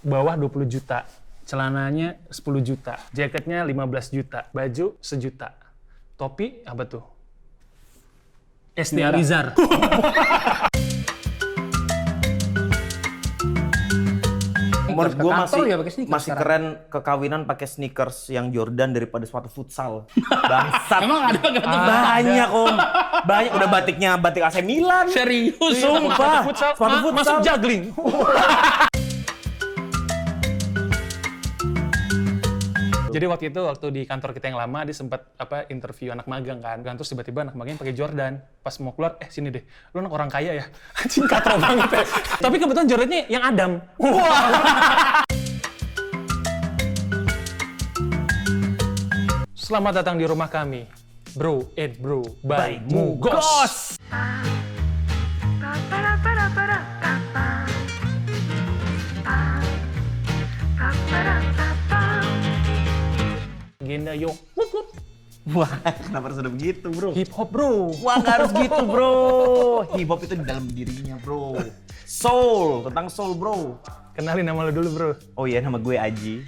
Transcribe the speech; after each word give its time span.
bawah 0.00 0.34
20 0.36 0.64
juta. 0.68 1.04
Celananya 1.44 2.16
10 2.30 2.62
juta. 2.62 2.94
Jaketnya 3.12 3.66
15 3.66 4.14
juta. 4.14 4.46
Baju 4.54 4.96
sejuta. 5.02 5.52
Topi 6.16 6.62
apa 6.64 6.84
tuh? 6.86 7.04
SD 8.76 9.02
Alizar. 9.02 9.52
Menurut 14.90 15.16
gue 15.16 15.32
masih 15.32 15.60
ya 15.64 15.76
pakai 15.80 15.92
sneakers 15.96 16.12
masih 16.12 16.32
sekarang. 16.36 16.42
keren 16.44 16.92
kekawinan 16.92 17.40
pakai 17.48 17.66
sneakers 17.66 18.28
yang 18.28 18.52
Jordan 18.52 18.92
daripada 18.92 19.24
sepatu 19.24 19.48
futsal. 19.48 20.04
Bangsat. 20.28 21.00
Emang 21.08 21.24
ada 21.24 21.40
nggak 21.40 21.64
tuh? 21.64 21.80
banyak 21.88 22.48
om, 22.52 22.76
banyak 23.30 23.52
udah 23.56 23.68
batiknya 23.72 24.10
batik 24.20 24.44
AC 24.44 24.60
Milan. 24.60 25.08
Serius? 25.08 25.56
Sumpah. 25.56 26.44
futsal, 26.44 26.76
Sepatu 26.76 26.96
futsal. 27.00 27.16
masuk 27.16 27.36
juggling. 27.40 27.82
Jadi 33.10 33.26
waktu 33.26 33.50
itu 33.50 33.60
waktu 33.66 33.86
di 33.90 34.06
kantor 34.06 34.30
kita 34.38 34.54
yang 34.54 34.58
lama 34.62 34.86
dia 34.86 34.94
sempat 34.94 35.26
apa 35.34 35.66
interview 35.66 36.14
anak 36.14 36.30
magang 36.30 36.62
kan. 36.62 36.78
Kan 36.86 36.94
terus 36.94 37.10
tiba-tiba 37.10 37.42
anak 37.42 37.58
magangnya 37.58 37.82
pakai 37.82 37.94
Jordan. 37.94 38.38
Pas 38.62 38.78
mau 38.78 38.94
keluar, 38.94 39.18
eh 39.18 39.26
sini 39.26 39.50
deh. 39.50 39.66
Lu 39.90 39.98
anak 39.98 40.14
orang 40.14 40.30
kaya 40.30 40.62
ya. 40.62 40.64
Anjing 41.02 41.26
katro 41.26 41.58
banget 41.58 41.90
ya. 41.90 42.06
Tapi 42.46 42.56
kebetulan 42.62 42.86
Jordannya 42.86 43.26
yang 43.26 43.42
Adam. 43.42 43.82
Wah. 43.98 45.26
Selamat 49.58 50.02
datang 50.02 50.18
di 50.18 50.26
rumah 50.26 50.46
kami. 50.46 50.86
Bro 51.34 51.74
and 51.78 51.94
Bro 51.98 52.22
by 52.42 52.78
Mugos. 52.90 53.98
Agenda 63.90 64.14
yo. 64.14 64.30
Wup, 64.54 64.70
wup. 64.70 64.86
Wah, 65.50 65.72
kenapa 66.06 66.30
harus 66.30 66.38
ada 66.38 66.46
begitu 66.46 66.94
bro? 66.94 67.10
Hip 67.10 67.34
hop 67.34 67.50
bro. 67.50 67.90
Wah 68.06 68.22
nggak 68.22 68.34
harus 68.38 68.50
gitu 68.54 68.82
bro. 68.86 69.14
Hip 69.98 70.06
hop 70.06 70.20
itu 70.22 70.34
di 70.38 70.46
dalam 70.46 70.70
dirinya 70.70 71.18
bro. 71.18 71.58
Soul, 72.06 72.86
tentang 72.86 73.10
soul 73.10 73.34
bro. 73.34 73.82
Kenalin 74.14 74.46
nama 74.46 74.62
lo 74.62 74.70
dulu 74.70 74.88
bro. 74.94 75.10
Oh 75.34 75.50
iya 75.50 75.58
nama 75.58 75.82
gue 75.82 75.98
Aji. 75.98 76.46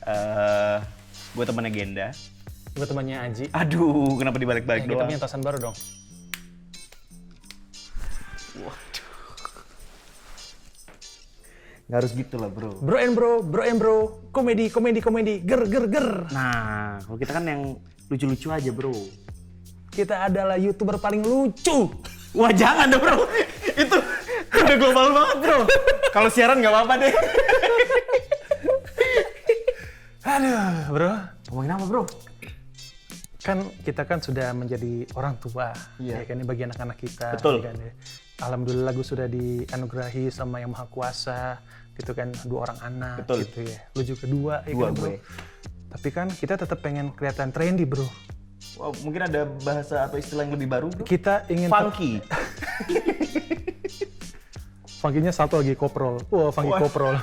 Eh, 0.00 0.76
gue 1.36 1.44
temannya 1.44 1.68
Genda. 1.76 2.08
Gue 2.72 2.88
temannya 2.88 3.20
Aji. 3.20 3.44
Aduh, 3.52 4.16
kenapa 4.16 4.40
dibalik-balik 4.40 4.88
kita 4.88 4.96
doang? 4.96 5.12
punya 5.12 5.20
tasan 5.20 5.44
baru 5.44 5.60
dong. 5.60 5.76
Nggak 11.86 11.98
harus 12.02 12.12
gitu 12.18 12.34
lah 12.42 12.50
bro. 12.50 12.70
Bro 12.82 12.98
and 12.98 13.14
bro, 13.14 13.32
bro 13.46 13.62
and 13.62 13.78
bro, 13.78 13.96
komedi, 14.34 14.66
komedi, 14.74 14.98
komedi, 14.98 15.38
ger, 15.46 15.62
ger, 15.70 15.86
ger. 15.86 16.08
Nah, 16.34 16.98
kalau 17.06 17.14
kita 17.14 17.30
kan 17.38 17.46
yang 17.46 17.78
lucu-lucu 18.10 18.50
aja 18.50 18.70
bro. 18.74 18.90
Kita 19.94 20.26
adalah 20.26 20.58
youtuber 20.58 20.98
paling 20.98 21.22
lucu. 21.22 21.86
Wah 22.34 22.50
jangan 22.50 22.90
dong 22.90 23.00
bro, 23.00 23.30
itu 23.78 23.96
udah 24.50 24.76
global 24.82 25.06
banget 25.14 25.36
bro. 25.46 25.58
Kalau 26.10 26.28
siaran 26.28 26.58
nggak 26.58 26.74
apa-apa 26.74 26.94
deh. 27.06 27.14
Aduh, 30.26 30.90
bro. 30.90 31.12
Ngomongin 31.54 31.70
apa 31.78 31.84
bro? 31.86 32.02
Kan 33.46 33.62
kita 33.86 34.02
kan 34.02 34.18
sudah 34.18 34.50
menjadi 34.58 35.06
orang 35.14 35.38
tua. 35.38 35.70
Iya. 36.02 36.18
Ya 36.18 36.26
kan, 36.26 36.34
ini 36.42 36.46
bagi 36.50 36.66
anak-anak 36.66 36.98
kita. 36.98 37.38
Betul. 37.38 37.62
ya 37.62 37.70
kan, 37.70 37.78
ya. 37.78 37.92
Alhamdulillah 38.36 38.92
gue 38.92 39.06
sudah 39.06 39.26
dianugerahi 39.26 40.28
sama 40.28 40.60
yang 40.60 40.72
maha 40.76 40.84
kuasa. 40.88 41.56
Gitu 41.96 42.12
kan, 42.12 42.28
dua 42.44 42.68
orang 42.68 42.78
anak. 42.84 43.16
Betul. 43.24 43.38
Gitu 43.48 43.60
ya. 43.72 43.78
Lu 43.96 44.02
juga 44.04 44.24
dua, 44.28 44.54
ya 44.68 44.74
Dua 44.76 44.84
kan, 44.84 44.92
bro. 44.92 45.02
gue. 45.08 45.14
Tapi 45.86 46.08
kan 46.12 46.26
kita 46.28 46.54
tetap 46.60 46.78
pengen 46.84 47.08
kelihatan 47.16 47.48
trendy, 47.48 47.88
bro. 47.88 48.04
Wah, 48.76 48.92
mungkin 49.00 49.24
ada 49.24 49.48
bahasa 49.64 50.04
atau 50.04 50.20
istilah 50.20 50.44
yang 50.44 50.52
lebih 50.60 50.68
baru 50.68 50.92
bro? 50.92 51.08
Kita 51.08 51.48
ingin... 51.48 51.72
Funky. 51.72 52.20
Funky-nya 54.96 55.28
satu 55.28 55.60
lagi 55.60 55.76
koprol. 55.76 56.24
Wah, 56.32 56.48
funky 56.48 56.72
Waduh. 56.72 56.88
koprol. 56.88 57.14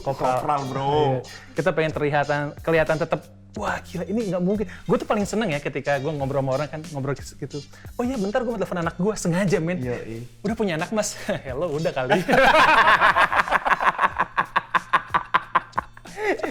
Kopral 0.00 0.60
bro. 0.72 0.88
Iya. 0.88 1.20
Kita 1.52 1.70
pengen 1.76 1.92
terlihatan, 1.92 2.56
kelihatan 2.64 2.96
tetap 2.96 3.20
wah 3.60 3.76
gila 3.84 4.08
ini 4.08 4.32
nggak 4.32 4.40
mungkin. 4.40 4.64
Gue 4.88 4.96
tuh 4.96 5.04
paling 5.04 5.28
seneng 5.28 5.52
ya 5.52 5.60
ketika 5.60 6.00
gue 6.00 6.08
ngobrol 6.08 6.40
sama 6.40 6.56
orang 6.56 6.68
kan 6.72 6.80
ngobrol 6.96 7.12
gitu. 7.12 7.60
Oh 8.00 8.02
iya 8.08 8.16
bentar 8.16 8.40
gue 8.40 8.48
mau 8.48 8.56
telepon 8.56 8.80
anak 8.80 8.96
gue 8.96 9.14
sengaja 9.20 9.60
men. 9.60 9.84
Iya, 9.84 10.00
iya. 10.08 10.24
Udah 10.48 10.54
punya 10.56 10.80
anak 10.80 10.90
mas? 10.96 11.12
Hello 11.46 11.68
udah 11.76 11.92
kali. 11.92 12.24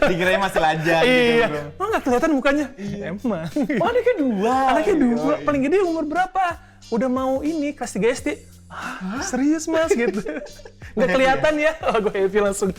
Dikiranya 0.04 0.40
masih 0.44 0.60
lajang 0.62 1.02
gitu 1.02 1.34
iya. 1.34 1.48
bro. 1.50 1.82
Oh 1.82 1.86
nggak 1.90 2.04
kelihatan 2.06 2.32
mukanya? 2.38 2.66
Emang. 2.78 3.50
Oh 3.82 3.88
anaknya 3.90 4.16
dua. 4.22 4.56
Anaknya 4.70 4.96
dua. 5.02 5.34
Iya, 5.34 5.46
Paling 5.50 5.62
gede 5.66 5.82
umur 5.82 6.06
berapa? 6.06 6.62
Udah 6.94 7.10
mau 7.10 7.42
ini 7.42 7.74
kelas 7.74 7.98
3 7.98 8.06
SD. 8.22 8.53
Ah, 8.74 9.22
serius 9.22 9.70
mas 9.70 9.94
gitu. 10.02 10.20
Nggak 10.98 11.10
kelihatan 11.14 11.54
ya? 11.62 11.72
Oh 11.94 11.98
gue 12.02 12.14
happy 12.14 12.40
langsung. 12.42 12.74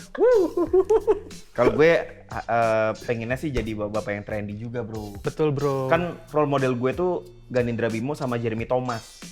Kalau 1.54 1.70
gue 1.78 1.92
eh, 2.26 2.90
pengennya 3.06 3.38
sih 3.38 3.54
jadi 3.54 3.70
bapak 3.78 4.10
yang 4.10 4.24
trendy 4.26 4.58
juga 4.58 4.82
bro. 4.82 5.14
Betul 5.22 5.54
bro. 5.54 5.86
Kan 5.86 6.18
role 6.34 6.50
model 6.50 6.74
gue 6.74 6.90
tuh 6.92 7.22
Ganindra 7.46 7.86
Bimo 7.86 8.18
sama 8.18 8.38
Jeremy 8.42 8.66
Thomas. 8.66 9.22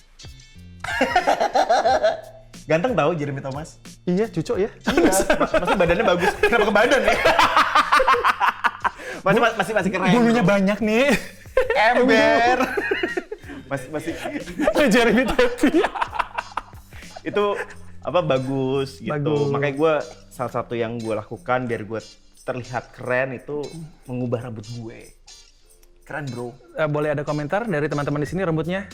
Ganteng 2.71 2.95
tau 2.95 3.11
Jeremy 3.11 3.43
Thomas? 3.43 3.83
iya 4.07 4.27
cucok 4.31 4.57
ya. 4.59 4.71
Iya, 4.87 5.11
masih 5.63 5.77
badannya 5.79 6.05
bagus. 6.07 6.31
Kenapa 6.39 6.65
ke 6.71 6.75
badan 6.75 7.01
ya? 7.03 7.17
masih 9.27 9.41
masih 9.43 9.73
masih 9.75 9.91
keren. 9.91 10.11
Bulunya 10.15 10.45
banyak 10.47 10.79
nih. 10.79 11.11
ember. 11.75 12.59
masih 13.67 13.89
masih 13.91 14.13
Jeremy 14.91 15.25
Teti. 15.27 15.83
Itu 17.23 17.45
apa 18.03 18.21
bagus 18.21 18.99
gitu. 18.99 19.11
Bagus. 19.15 19.49
Makanya 19.51 19.75
gue 19.79 19.95
salah 20.29 20.53
satu 20.53 20.75
yang 20.75 20.99
gue 20.99 21.15
lakukan 21.15 21.71
biar 21.71 21.83
gue 21.87 22.01
terlihat 22.43 22.91
keren 22.91 23.39
itu 23.39 23.63
mengubah 24.11 24.51
rambut 24.51 24.67
gue. 24.67 25.15
Keren 26.03 26.27
bro. 26.27 26.51
Eh, 26.75 26.89
boleh 26.91 27.15
ada 27.15 27.23
komentar 27.23 27.63
dari 27.65 27.87
teman-teman 27.87 28.21
di 28.23 28.29
sini 28.29 28.43
rambutnya? 28.43 28.91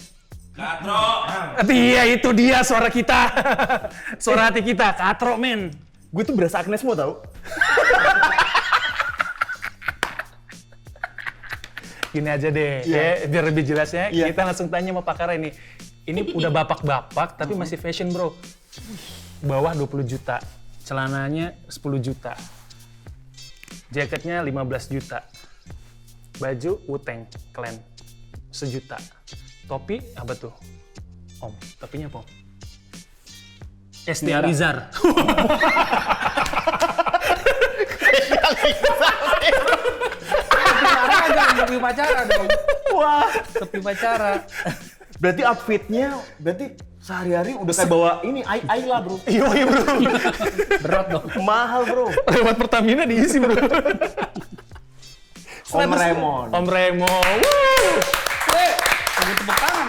Katro. 0.52 1.24
Iya 1.70 2.02
itu 2.10 2.28
dia 2.34 2.60
suara 2.66 2.92
kita. 2.92 3.30
suara 4.24 4.52
hati 4.52 4.60
kita, 4.60 4.92
Katro 4.92 5.38
men. 5.40 5.72
Gue 6.12 6.26
tuh 6.26 6.34
berasa 6.36 6.60
Agnes 6.60 6.84
mau 6.84 6.92
tau. 6.98 7.22
Gini 12.08 12.24
aja 12.32 12.48
deh, 12.48 12.88
ya, 12.88 13.28
biar 13.28 13.44
lebih 13.52 13.68
jelasnya 13.68 14.08
Iya. 14.08 14.32
kita 14.32 14.48
langsung 14.48 14.72
tanya 14.72 14.96
sama 14.96 15.04
pakar 15.04 15.28
ini. 15.36 15.52
Ini 16.08 16.24
udah 16.38 16.48
bapak-bapak 16.48 17.36
tapi 17.36 17.52
masih 17.52 17.76
fashion 17.76 18.08
bro. 18.08 18.32
Bawah 19.44 19.76
20 19.76 20.08
juta, 20.08 20.40
celananya 20.82 21.52
10 21.68 22.00
juta. 22.00 22.32
Jaketnya 23.92 24.40
15 24.40 24.94
juta. 24.96 25.22
Baju 26.40 26.72
Uteng, 26.88 27.28
Clan, 27.52 27.76
sejuta. 28.48 28.96
Topi 29.68 30.00
apa 30.16 30.32
tuh? 30.32 30.54
Om, 31.44 31.52
topinya 31.76 32.08
apa? 32.08 32.24
Om? 32.24 32.28
Sekarang 40.48 41.20
agak 41.28 41.48
sepi 41.52 41.76
pacara 41.76 42.20
dong. 42.24 42.48
Wah. 42.96 43.28
Sepi 43.52 43.78
pacara. 43.84 44.32
Berarti 45.18 45.42
outfitnya 45.42 46.14
berarti 46.38 46.78
sehari-hari 47.02 47.58
udah 47.58 47.74
kayak 47.74 47.90
bawa 47.90 48.10
ini 48.22 48.46
ai 48.46 48.62
ai 48.70 48.82
lah 48.86 49.02
bro. 49.02 49.18
Iya 49.26 49.44
iya 49.50 49.64
bro. 49.66 49.82
Berat 50.86 51.06
dong. 51.10 51.24
Mahal 51.42 51.82
bro. 51.90 52.06
Lewat 52.30 52.54
Pertamina 52.54 53.02
diisi 53.02 53.42
bro. 53.42 53.54
Om 55.74 55.90
Raymond. 55.90 56.50
Om 56.54 56.66
Raymond. 56.70 57.38
Wuh. 57.42 57.98
Eh, 58.54 58.72
ada 59.18 59.32
tepuk 59.34 59.56
tangan. 59.58 59.86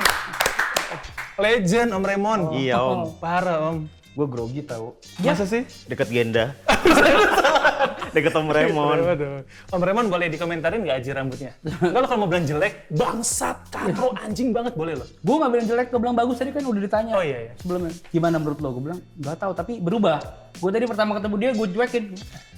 Legend 1.40 1.90
Om 1.94 2.04
Raymond. 2.04 2.42
Iya 2.58 2.78
om. 2.82 3.00
Parah 3.22 3.58
Om. 3.70 3.78
Gue 4.18 4.28
grogi 4.28 4.66
tau. 4.66 4.98
Masa 5.22 5.46
sih? 5.46 5.64
Deket 5.86 6.10
Genda. 6.10 6.58
Deket 8.12 8.34
Om 8.34 8.48
Raymond. 8.48 9.02
Om 9.70 9.82
Raymond 9.82 10.08
boleh 10.10 10.28
dikomentarin 10.28 10.82
nggak 10.82 10.98
aja 11.00 11.12
rambutnya? 11.16 11.52
Kalau 11.80 12.08
kalau 12.08 12.20
mau 12.26 12.30
bilang 12.30 12.46
jelek, 12.46 12.90
bangsat, 12.90 13.58
katro, 13.70 14.14
anjing 14.18 14.50
banget 14.50 14.74
boleh 14.74 14.98
loh. 14.98 15.08
Gue 15.20 15.36
gak 15.38 15.52
bilang 15.52 15.68
jelek, 15.68 15.88
gue 15.90 16.00
bilang 16.00 16.18
bagus 16.18 16.38
tadi 16.38 16.52
kan 16.52 16.64
udah 16.64 16.82
ditanya. 16.82 17.14
Oh, 17.16 17.24
iya, 17.24 17.38
iya. 17.50 17.52
Sebelumnya. 17.60 17.92
Gimana 18.10 18.36
menurut 18.38 18.60
lo? 18.60 18.70
Gue 18.74 18.84
bilang 18.92 19.00
gak 19.20 19.38
tahu 19.38 19.52
tapi 19.54 19.74
berubah. 19.78 20.18
Gue 20.58 20.70
tadi 20.70 20.86
pertama 20.86 21.16
ketemu 21.18 21.36
dia 21.38 21.50
gue 21.54 21.68
cuekin. 21.70 22.04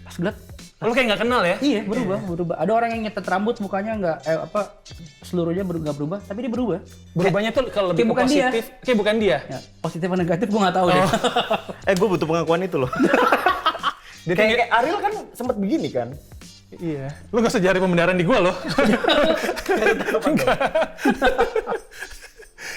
Pas 0.01 0.15
ngeliat, 0.17 0.37
Lo 0.81 0.97
kayak 0.97 1.13
nggak 1.13 1.21
kenal 1.21 1.45
ya? 1.45 1.61
iya 1.61 1.85
berubah, 1.85 2.17
berubah. 2.25 2.55
Ada 2.57 2.71
orang 2.73 2.89
yang 2.97 3.01
nyetet 3.05 3.21
rambut 3.21 3.53
mukanya 3.61 3.91
nggak 4.01 4.17
eh, 4.25 4.39
apa 4.49 4.81
seluruhnya 5.21 5.61
ber- 5.61 5.77
nggak 5.77 5.93
berubah, 5.93 6.19
tapi 6.25 6.41
dia 6.41 6.49
berubah. 6.49 6.81
Berubahnya 7.13 7.53
tuh 7.53 7.69
kalau 7.69 7.93
lebih 7.93 8.09
bukan 8.09 8.25
dia. 8.25 8.49
positif. 8.49 8.63
Kayak 8.81 8.97
bukan 8.97 9.15
dia. 9.21 9.37
Ya, 9.45 9.59
positif 9.77 10.09
atau 10.09 10.17
negatif 10.17 10.47
gue 10.49 10.57
nggak 10.57 10.73
tahu 10.73 10.87
deh. 10.89 11.05
Eh 11.89 11.93
gue 11.93 12.07
butuh 12.09 12.25
pengakuan 12.25 12.65
itu 12.65 12.81
loh. 12.81 12.89
Dia 14.21 14.35
Kayak, 14.37 14.49
kayak 14.53 14.69
Ariel 14.69 14.99
kan 15.01 15.13
sempat 15.33 15.55
begini 15.57 15.89
kan? 15.89 16.09
Iya. 16.77 17.11
Lu 17.33 17.43
gak 17.43 17.51
usah 17.51 17.63
cari 17.63 17.79
pembenaran 17.81 18.15
di 18.15 18.23
gua 18.23 18.39
loh. 18.39 18.55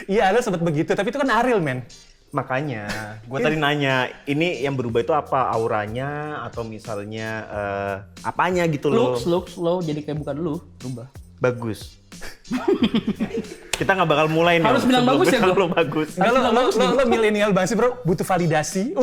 Iya, 0.04 0.34
ada 0.34 0.42
sempat 0.42 0.60
begitu, 0.60 0.90
tapi 0.92 1.14
itu 1.14 1.16
kan 1.22 1.30
Ariel, 1.30 1.62
men. 1.62 1.86
Makanya, 2.34 2.90
gue 3.30 3.38
tadi 3.38 3.54
nanya, 3.54 4.10
ini 4.26 4.58
yang 4.58 4.74
berubah 4.74 5.06
itu 5.06 5.14
apa? 5.14 5.54
Auranya 5.54 6.42
atau 6.42 6.66
misalnya 6.66 7.46
eh, 7.46 7.96
apanya 8.26 8.66
gitu 8.66 8.90
loh? 8.90 9.14
Looks, 9.14 9.24
looks, 9.24 9.54
lo 9.54 9.78
jadi 9.78 10.02
kayak 10.02 10.18
bukan 10.26 10.36
lu, 10.42 10.58
berubah. 10.82 11.06
Bagus. 11.38 11.94
Kita 13.78 13.90
nggak 13.90 14.08
bakal 14.08 14.26
mulai 14.30 14.62
nih. 14.62 14.70
Harus 14.70 14.86
bilang 14.86 15.02
bagus 15.02 15.26
ya, 15.34 15.42
gua? 15.42 15.54
lo 15.58 15.66
bagus. 15.66 16.08
Enggak, 16.14 16.30
lo, 16.30 16.40
lo, 16.54 16.62
lo, 16.70 16.84
lo 16.94 17.04
milenial 17.10 17.50
banget 17.50 17.74
sih, 17.74 17.76
bro. 17.76 17.98
Butuh 18.06 18.22
validasi. 18.22 18.94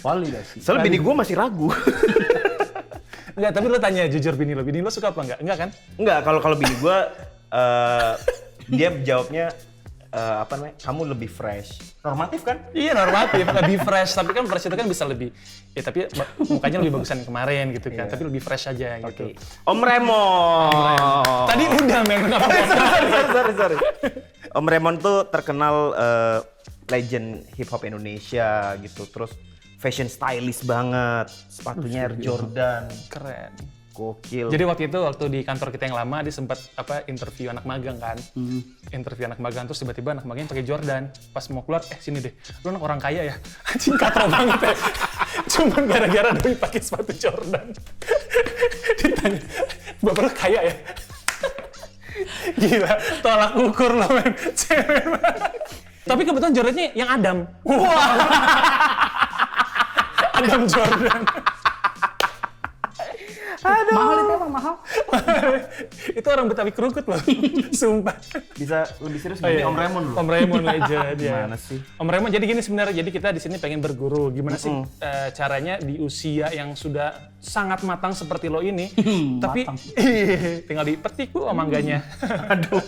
Validasi. 0.00 0.56
Soalnya 0.58 0.82
bini 0.82 0.98
gue 0.98 1.14
masih 1.14 1.34
ragu. 1.38 1.70
Enggak, 3.38 3.52
tapi 3.54 3.66
lo 3.70 3.78
tanya 3.78 4.10
jujur 4.10 4.34
bini 4.34 4.58
lo. 4.58 4.66
Bini 4.66 4.82
lo 4.82 4.90
suka 4.90 5.14
apa 5.14 5.22
enggak? 5.22 5.38
Enggak 5.38 5.56
kan? 5.56 5.68
Enggak, 5.96 6.18
kalau 6.26 6.40
kalau 6.42 6.56
bini 6.58 6.74
gue, 6.76 6.96
eh, 7.54 8.12
dia 8.74 8.88
jawabnya 9.06 9.54
eh, 10.10 10.36
apa 10.42 10.52
namanya? 10.58 10.74
Kamu 10.82 11.02
lebih 11.06 11.30
fresh. 11.30 11.98
Normatif 12.02 12.40
kan? 12.42 12.56
Iya 12.74 12.92
normatif, 12.94 13.44
lebih 13.46 13.78
fresh. 13.82 14.12
Tapi 14.18 14.30
kan 14.34 14.44
fresh 14.46 14.66
itu 14.66 14.76
kan 14.76 14.86
bisa 14.90 15.04
lebih, 15.06 15.28
ya 15.74 15.82
tapi 15.86 16.06
mukanya 16.50 16.78
lebih 16.82 16.92
bagusan 16.98 17.22
yang 17.22 17.28
kemarin 17.30 17.64
gitu 17.74 17.88
kan. 17.94 18.06
Tapi 18.10 18.22
lebih 18.26 18.42
fresh 18.42 18.70
aja 18.70 18.98
gitu. 19.00 19.34
Om 19.66 19.78
Remon. 19.80 21.46
Tadi 21.46 21.64
udah 21.66 22.00
men, 22.06 22.18
kenapa 22.26 22.46
sorry, 22.70 23.08
sorry, 23.08 23.28
sorry, 23.30 23.52
sorry. 23.56 23.76
Om 24.50 24.66
Remon 24.66 24.96
tuh 24.98 25.30
terkenal 25.30 25.94
eh, 25.94 26.38
legend 26.90 27.46
hip 27.54 27.70
hop 27.70 27.86
Indonesia 27.86 28.74
gitu. 28.82 29.06
Terus 29.06 29.30
fashion 29.78 30.10
stylist 30.10 30.66
banget. 30.66 31.30
Sepatunya 31.48 32.10
Air 32.10 32.18
Jordan. 32.18 32.90
Keren. 33.06 33.79
Gokil. 33.90 34.46
Jadi 34.48 34.64
waktu 34.64 34.82
itu 34.86 34.98
waktu 35.02 35.24
di 35.28 35.40
kantor 35.42 35.74
kita 35.74 35.90
yang 35.90 35.98
lama 35.98 36.22
dia 36.22 36.30
sempat 36.30 36.58
apa 36.78 37.02
interview 37.10 37.50
anak 37.50 37.66
magang 37.66 37.98
kan. 37.98 38.16
Interview 38.94 39.26
anak 39.26 39.42
magang 39.42 39.66
terus 39.66 39.82
tiba-tiba 39.82 40.14
anak 40.14 40.24
magang 40.24 40.46
pakai 40.46 40.62
Jordan. 40.62 41.10
Pas 41.34 41.44
mau 41.50 41.66
keluar 41.66 41.82
eh 41.90 41.98
sini 41.98 42.22
deh. 42.22 42.32
Lu 42.62 42.70
anak 42.70 42.82
orang 42.82 43.00
kaya 43.02 43.30
ya. 43.30 43.34
Anjing 43.70 43.98
katro 43.98 44.30
banget 44.30 44.60
ya. 44.62 44.74
Cuman 45.52 45.82
gara-gara 45.90 46.30
doi 46.38 46.54
pakai 46.54 46.80
sepatu 46.80 47.12
Jordan. 47.18 47.66
Ditanya, 49.00 49.40
"Bapak 50.00 50.22
lu 50.22 50.30
kaya 50.32 50.60
ya?" 50.70 50.74
Gila, 52.58 52.92
tolak 53.24 53.52
ukur 53.56 53.92
lo 53.96 54.06
men. 54.12 54.30
Cewek. 54.52 55.04
Tapi 56.04 56.20
kebetulan 56.26 56.52
Jordannya 56.52 56.86
yang 56.92 57.08
Adam. 57.08 57.38
Wah. 57.64 58.18
Adam 60.40 60.62
Jordan. 60.68 61.20
Mahal 63.60 64.16
itu 64.24 64.32
emang 64.32 64.52
mahal. 64.52 64.74
itu 66.18 66.28
orang 66.32 66.46
Betawi 66.48 66.72
kerukut 66.72 67.04
loh, 67.04 67.20
sumpah. 67.80 68.16
bisa 68.56 68.88
lebih 69.04 69.20
serius 69.20 69.38
Oh, 69.44 69.48
iya. 69.48 69.68
Om 69.68 69.76
Remon 69.76 70.02
loh. 70.12 70.16
Om 70.20 70.28
Raymond 70.28 70.64
legend 70.64 71.18
ya. 71.20 71.44
Gimana 71.44 71.56
sih? 71.60 71.78
Om 72.00 72.08
Raymond 72.08 72.32
jadi 72.32 72.44
gini 72.48 72.60
sebenarnya, 72.64 72.94
jadi 73.04 73.10
kita 73.12 73.28
di 73.36 73.40
sini 73.40 73.56
pengen 73.60 73.84
berguru. 73.84 74.32
Gimana 74.32 74.56
sih 74.56 74.72
eh, 75.00 75.28
caranya 75.36 75.76
di 75.76 76.00
usia 76.00 76.48
yang 76.52 76.72
sudah 76.72 77.36
sangat 77.40 77.84
matang 77.84 78.12
seperti 78.12 78.48
lo 78.48 78.64
ini, 78.64 78.92
tapi 79.40 79.64
matang. 79.68 79.76
Ih, 79.96 80.64
tinggal 80.64 80.84
dipetik 80.84 81.32
bu 81.32 81.48
mangganya. 81.52 82.04
Aduh. 82.48 82.80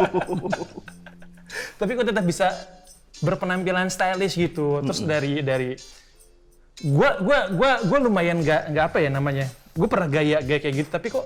tapi 1.76 1.90
kok 1.92 2.08
tetap 2.08 2.24
bisa 2.24 2.48
berpenampilan 3.20 3.92
stylish 3.92 4.36
gitu. 4.36 4.80
Terus 4.80 5.00
dari 5.04 5.44
dari 5.44 5.70
gua 6.82 7.20
gua 7.20 7.38
gua 7.52 7.72
gua 7.84 7.98
lumayan 8.00 8.40
nggak 8.40 8.72
nggak 8.72 8.84
apa 8.92 8.98
ya 9.00 9.10
namanya. 9.12 9.46
Gue 9.72 9.88
pernah 9.88 10.08
gaya 10.08 10.44
gaya 10.44 10.60
kayak 10.60 10.74
gitu, 10.84 10.88
tapi 10.92 11.08
kok 11.08 11.24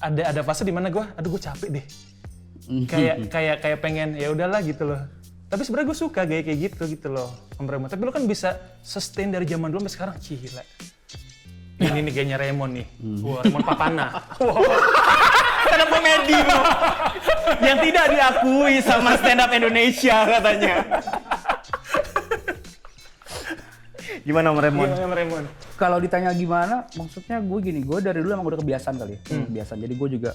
ada 0.00 0.32
ada 0.32 0.40
fase 0.40 0.64
di 0.64 0.72
mana 0.72 0.88
gua, 0.88 1.12
aduh 1.12 1.36
gue 1.36 1.42
capek 1.44 1.68
deh. 1.68 1.84
Kayak 2.88 3.28
kayak 3.28 3.56
kayak 3.60 3.78
pengen 3.84 4.16
ya 4.16 4.32
udahlah 4.32 4.64
gitu 4.64 4.88
loh. 4.88 5.00
Tapi 5.52 5.68
sebenarnya 5.68 5.92
gue 5.92 5.98
suka 5.98 6.24
gaya 6.24 6.40
kayak 6.40 6.58
gitu 6.72 6.88
gitu 6.88 7.12
loh 7.12 7.28
Om 7.60 7.68
Raymond. 7.68 7.92
Tapi 7.92 8.02
lo 8.08 8.12
kan 8.14 8.24
bisa 8.24 8.56
sustain 8.80 9.28
dari 9.28 9.44
zaman 9.44 9.68
dulu 9.68 9.84
sampai 9.84 9.92
sekarang. 9.92 10.16
Gila. 10.16 10.62
Ini 11.82 11.98
nih 12.00 12.12
gayanya 12.16 12.36
Raymond 12.40 12.72
nih. 12.80 12.86
Wah 13.20 13.44
Raymond 13.44 13.66
Papana. 13.68 14.06
Stand 15.62 15.82
up 15.84 15.88
komedi 15.92 16.38
yang 17.60 17.78
tidak 17.84 18.06
diakui 18.12 18.74
sama 18.80 19.14
stand 19.20 19.44
up 19.44 19.52
Indonesia 19.52 20.16
katanya. 20.24 20.76
Gimana 24.22 24.48
Om 24.48 24.58
Remon? 24.58 24.86
Gimana 24.86 25.04
Om 25.04 25.14
Raymond 25.14 25.46
Kalau 25.74 25.98
ditanya 25.98 26.30
gimana, 26.32 26.86
maksudnya 26.92 27.38
gue 27.38 27.58
gini, 27.60 27.80
gue 27.80 27.98
dari 27.98 28.18
dulu 28.18 28.30
emang 28.32 28.46
udah 28.46 28.58
kebiasaan 28.58 28.96
kali 28.96 29.12
ya, 29.12 29.20
Hmm. 29.28 29.46
kebiasaan. 29.46 29.78
Jadi 29.78 29.94
gue 29.94 30.08
juga 30.12 30.30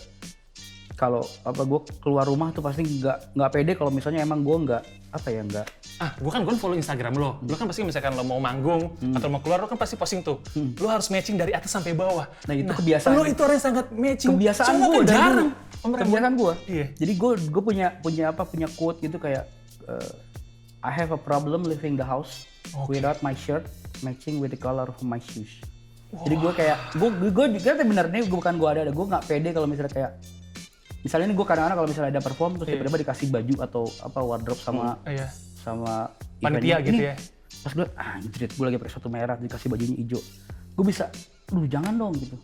kalau 0.94 1.22
apa 1.44 1.62
gue 1.62 1.80
keluar 2.00 2.26
rumah 2.26 2.50
tuh 2.50 2.60
pasti 2.60 2.82
nggak 2.82 3.38
nggak 3.38 3.52
pede 3.52 3.72
kalau 3.72 3.94
misalnya 3.94 4.18
emang 4.20 4.42
gue 4.42 4.58
nggak 4.66 4.82
apa 5.08 5.28
ya 5.30 5.42
nggak 5.44 5.66
ah 5.96 6.10
gue 6.12 6.26
kan 6.28 6.42
gue 6.42 6.54
follow 6.56 6.74
Instagram 6.74 7.14
lo 7.14 7.38
lo 7.40 7.54
kan 7.54 7.70
pasti 7.70 7.86
misalkan 7.86 8.12
lo 8.12 8.26
mau 8.26 8.42
manggung 8.42 8.98
Hmm. 8.98 9.14
atau 9.14 9.30
mau 9.30 9.38
keluar 9.38 9.62
lo 9.62 9.68
kan 9.68 9.78
pasti 9.78 9.94
posting 9.94 10.26
tuh 10.26 10.42
lo 10.58 10.90
harus 10.90 11.06
matching 11.08 11.38
dari 11.38 11.54
atas 11.54 11.70
sampai 11.70 11.94
bawah 11.94 12.26
Nah, 12.44 12.56
itu 12.56 12.74
kebiasaan. 12.74 13.14
lo 13.14 13.24
itu 13.24 13.38
orang 13.38 13.56
yang 13.56 13.66
sangat 13.68 13.86
matching 13.92 14.30
kebiasaan 14.34 14.74
gue 14.74 14.90
kan 14.90 14.98
dari 14.98 15.06
jarang 15.08 15.50
kebiasaan 15.86 16.34
gue 16.36 16.54
Iya. 16.66 16.86
jadi 16.98 17.14
gue 17.14 17.32
gue 17.46 17.62
punya 17.64 17.88
punya 17.96 18.24
apa 18.28 18.42
punya 18.44 18.66
quote 18.68 18.98
gitu 19.00 19.18
kayak 19.18 19.46
eh, 19.86 20.12
I 20.82 20.90
have 20.92 21.14
a 21.14 21.20
problem 21.20 21.62
leaving 21.62 21.94
the 21.94 22.04
house 22.04 22.50
without 22.88 23.20
my 23.22 23.34
shirt 23.34 23.66
matching 24.02 24.38
with 24.38 24.52
the 24.52 24.60
color 24.60 24.86
of 24.86 24.98
my 25.02 25.18
shoes. 25.18 25.62
Jadi 26.08 26.36
gue 26.36 26.52
kayak 26.56 26.78
gue 26.96 27.10
gue 27.30 27.46
juga 27.60 27.76
bener 27.78 28.08
nih 28.08 28.26
gue 28.26 28.38
bukan 28.38 28.56
gue 28.56 28.70
ada 28.70 28.82
ada 28.84 28.94
gue 28.96 29.06
nggak 29.06 29.24
pede 29.28 29.50
kalau 29.52 29.68
misalnya 29.68 29.92
kayak 29.92 30.12
misalnya 31.04 31.26
ini 31.28 31.36
gue 31.36 31.46
kadang-kadang 31.46 31.78
kalau 31.78 31.90
misalnya 31.90 32.12
ada 32.16 32.22
perform 32.24 32.52
terus 32.56 32.68
tiba-tiba 32.70 32.98
dikasih 33.04 33.28
baju 33.28 33.56
atau 33.60 33.84
apa 34.02 34.20
wardrobe 34.24 34.60
sama 34.60 34.96
Oh, 35.04 35.12
iya. 35.12 35.28
sama 35.58 36.08
Panitia 36.40 36.80
gitu 36.80 36.96
Ini. 36.96 37.12
ya. 37.12 37.16
pas 37.60 37.72
gue 37.74 37.86
ah 37.98 38.12
gue 38.24 38.66
lagi 38.66 38.78
pakai 38.80 38.92
sepatu 38.92 39.10
merah 39.12 39.36
dikasih 39.36 39.68
bajunya 39.68 39.96
hijau. 40.00 40.22
Gue 40.78 40.86
bisa 40.88 41.12
lu 41.52 41.68
jangan 41.68 41.96
dong 41.96 42.14
gitu 42.16 42.36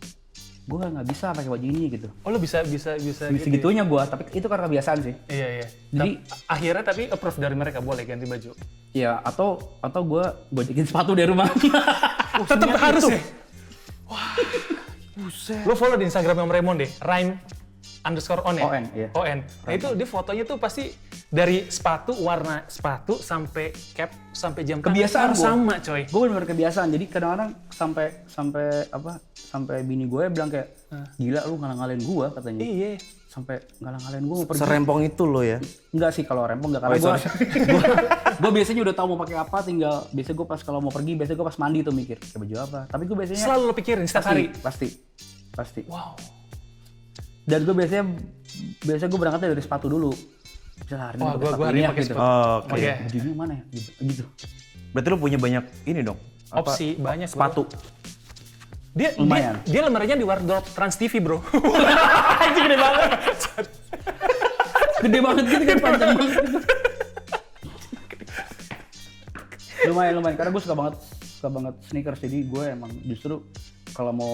gue 0.64 0.78
nggak 0.80 1.04
bisa 1.04 1.26
pakai 1.30 1.50
baju 1.50 1.60
ini 1.62 1.86
gitu 1.90 2.08
oh 2.08 2.28
lo 2.28 2.38
bisa 2.38 2.62
bisa 2.62 2.96
bisa 2.96 3.28
gitu 3.28 3.36
ya? 3.36 3.44
segitunya 3.44 3.82
gue 3.82 4.02
tapi 4.02 4.22
itu 4.32 4.46
karena 4.46 4.64
kebiasaan 4.64 4.98
sih 4.98 5.14
Iya 5.26 5.48
iya. 5.54 5.66
Jadi- 5.90 6.16
Tap- 6.18 6.40
akhirnya 6.48 6.82
tapi 6.82 7.02
approve 7.06 7.38
dari 7.38 7.52
mereka 7.54 7.78
boleh 7.78 8.02
ganti 8.02 8.24
baju. 8.24 8.50
ya 8.90 9.20
atau 9.20 9.60
atau 9.78 10.00
gue 10.02 10.24
gojekin 10.50 10.84
sepatu 10.84 11.12
dari 11.12 11.26
rumah 11.26 11.52
Tetap 12.50 12.70
harus 12.74 13.04
ya. 13.06 13.20
Wah. 14.04 14.34
Buset. 15.14 15.62
Lo 15.62 15.74
follow 15.74 15.94
di 15.94 16.04
Instagram 16.04 16.40
Om 16.40 16.50
Raymond 16.50 16.78
deh. 16.80 16.90
Rhyme 16.98 17.38
underscore 18.00 18.42
on 18.42 18.54
ya? 18.54 18.64
ON, 18.64 18.84
iya. 18.92 19.08
ON. 19.12 19.38
Nah 19.40 19.72
itu 19.72 19.88
dia 19.92 20.04
fotonya 20.04 20.44
tuh 20.44 20.56
pasti 20.56 20.92
dari 21.26 21.66
sepatu 21.66 22.12
warna 22.18 22.62
sepatu 22.64 23.16
sampai 23.16 23.68
cap 23.90 24.12
sampai 24.30 24.60
jam 24.62 24.78
tangan 24.78 24.92
Kebiasaan 24.92 25.30
gua. 25.30 25.40
sama 25.40 25.74
coy. 25.78 26.02
gue 26.04 26.20
benar 26.26 26.44
kebiasaan 26.44 26.88
jadi 26.90 27.04
kadang-kadang 27.06 27.50
sampai 27.68 28.06
sampai 28.24 28.64
apa 28.88 29.18
sampai 29.34 29.76
bini 29.82 30.04
gue 30.04 30.26
bilang 30.28 30.46
kayak 30.46 30.68
gila 31.16 31.40
lu 31.44 31.54
ngalang-ngalain 31.56 31.98
gue 31.98 32.26
katanya 32.30 32.60
Iya. 32.60 32.92
sampai 33.26 33.56
ngalang-ngalain 33.76 34.22
gue 34.22 34.36
mau 34.36 34.46
pergi 34.46 34.60
Serempong 34.60 35.00
itu 35.02 35.22
lo 35.24 35.40
ya. 35.40 35.58
Enggak 35.90 36.10
sih 36.12 36.22
kalau 36.22 36.44
rempong 36.44 36.70
enggak 36.70 36.82
karena 36.84 36.94
Oh, 36.94 37.02
gue 37.02 37.18
gue 38.36 38.50
biasanya 38.52 38.80
udah 38.82 38.94
tahu 38.94 39.06
mau 39.08 39.18
pakai 39.18 39.36
apa 39.36 39.58
tinggal 39.60 39.96
biasanya 40.08 40.36
gue 40.36 40.46
pas 40.46 40.60
kalau 40.60 40.78
mau 40.78 40.90
pergi 40.90 41.12
biasanya 41.14 41.36
gue 41.36 41.46
pas 41.46 41.58
mandi 41.58 41.78
tuh 41.80 41.90
mikir 41.90 42.16
pakai 42.20 42.38
baju 42.38 42.56
apa 42.60 42.80
tapi 42.86 43.02
gue 43.04 43.16
biasanya 43.16 43.40
Selalu 43.40 43.62
lo 43.64 43.72
pikirin 43.72 44.04
setiap 44.04 44.22
pasti 44.22 44.30
hari. 44.30 44.44
pasti 44.56 44.86
pasti 45.50 45.80
Wow. 45.86 46.14
Dan 47.44 47.58
gue 47.60 47.74
biasanya 47.74 48.04
biasanya 48.80 49.10
gue 49.10 49.20
berangkatnya 49.20 49.50
dari 49.52 49.62
sepatu 49.62 49.86
dulu 49.86 50.12
Misalnya 50.74 51.04
hari 51.06 51.16
ini 51.16 51.22
pakai 51.22 51.38
gua- 51.38 51.52
sepatu 51.54 51.70
ini 51.70 51.78
ya, 51.78 51.88
pakai 51.88 52.02
gitu. 52.02 52.10
sepatu. 52.10 52.26
Oh, 52.26 52.56
Oke. 52.58 52.72
Oke. 52.74 52.92
bajunya 53.06 53.32
mana 53.32 53.52
ya 53.52 53.62
gitu, 53.70 53.90
gitu. 54.02 54.22
Berarti 54.90 55.08
lo 55.08 55.16
punya 55.16 55.38
banyak 55.38 55.64
ini 55.84 56.00
dong. 56.02 56.18
apa, 56.46 56.58
Opsi 56.60 56.86
banyak. 56.96 57.26
bro. 57.26 57.34
Sepatu. 57.34 57.62
Dia 58.90 59.08
Lumayan. 59.16 59.54
dia, 59.62 59.70
dia 59.70 59.80
lemarinya 59.82 60.14
di 60.14 60.22
wardrobe 60.22 60.66
Trans 60.68 60.94
TV, 60.94 61.18
Bro. 61.18 61.42
Anjing 62.42 62.64
gede 62.64 62.76
banget 62.76 63.10
gede 65.00 65.18
banget 65.20 65.44
gitu 65.44 65.64
kan 65.64 65.78
panjang 65.80 66.10
banget 66.14 66.32
lumayan 69.84 70.12
lumayan 70.16 70.32
karena 70.34 70.50
gue 70.50 70.62
suka 70.62 70.74
banget 70.74 70.94
suka 71.20 71.48
banget 71.50 71.74
sneakers 71.84 72.16
jadi 72.18 72.38
gue 72.40 72.64
emang 72.66 72.88
justru 73.04 73.44
kalau 73.92 74.10
mau 74.10 74.32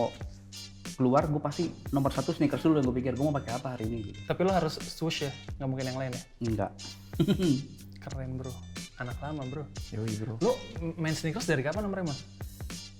keluar 1.01 1.25
gue 1.25 1.41
pasti 1.41 1.73
nomor 1.97 2.13
satu 2.13 2.37
sneakers 2.37 2.61
dulu 2.61 2.77
dan 2.77 2.85
gue 2.85 2.97
pikir 3.01 3.17
gue 3.17 3.25
mau 3.25 3.33
pakai 3.33 3.57
apa 3.57 3.73
hari 3.73 3.89
ini 3.89 4.13
gitu. 4.13 4.21
Tapi 4.29 4.41
lo 4.45 4.53
harus 4.53 4.77
swoosh 4.77 5.25
ya, 5.25 5.33
nggak 5.57 5.69
mungkin 5.73 5.87
yang 5.89 5.97
lain 5.97 6.13
ya. 6.13 6.23
enggak 6.45 6.71
Keren, 8.05 8.37
Bro. 8.37 8.53
Anak 8.97 9.17
lama, 9.21 9.45
Bro. 9.45 9.65
Yoi 9.93 10.13
bro. 10.21 10.37
Lo 10.41 10.57
main 10.97 11.13
sneakers 11.13 11.49
dari 11.49 11.65
kapan 11.65 11.89
Om 11.89 11.97
Raymond? 11.97 12.21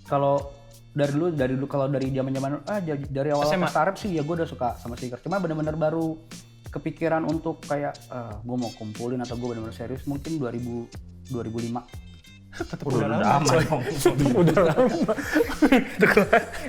kalau 0.05 0.43
dari 0.91 1.15
dulu 1.15 1.31
dari 1.31 1.55
dulu 1.55 1.67
kalau 1.71 1.87
dari 1.87 2.11
zaman 2.11 2.35
zaman 2.35 2.51
ah 2.67 2.83
dari 2.83 3.31
awal 3.31 3.47
SMA. 3.47 3.63
pas 3.63 3.77
Arab 3.79 3.95
sih 3.95 4.11
ya 4.11 4.27
gue 4.27 4.35
udah 4.35 4.49
suka 4.49 4.75
sama 4.75 4.99
sneakers 4.99 5.23
cuma 5.23 5.39
bener-bener 5.39 5.79
baru 5.79 6.19
kepikiran 6.67 7.23
untuk 7.23 7.63
kayak 7.63 7.95
gue 8.43 8.57
mau 8.59 8.75
kumpulin 8.75 9.23
atau 9.23 9.39
gue 9.39 9.55
bener-bener 9.55 9.71
serius 9.71 10.03
mungkin 10.11 10.43
2000 10.43 11.31
2005 11.31 12.10
Tetap 12.51 12.83
Udah, 12.83 12.99
udah, 12.99 13.07
udah 13.07 13.19
lama, 13.23 13.37
aman 13.39 13.47
coy. 13.47 13.63
dong. 13.63 13.83
Tetap 13.87 14.35
udah 14.35 14.57
lama. 14.75 15.13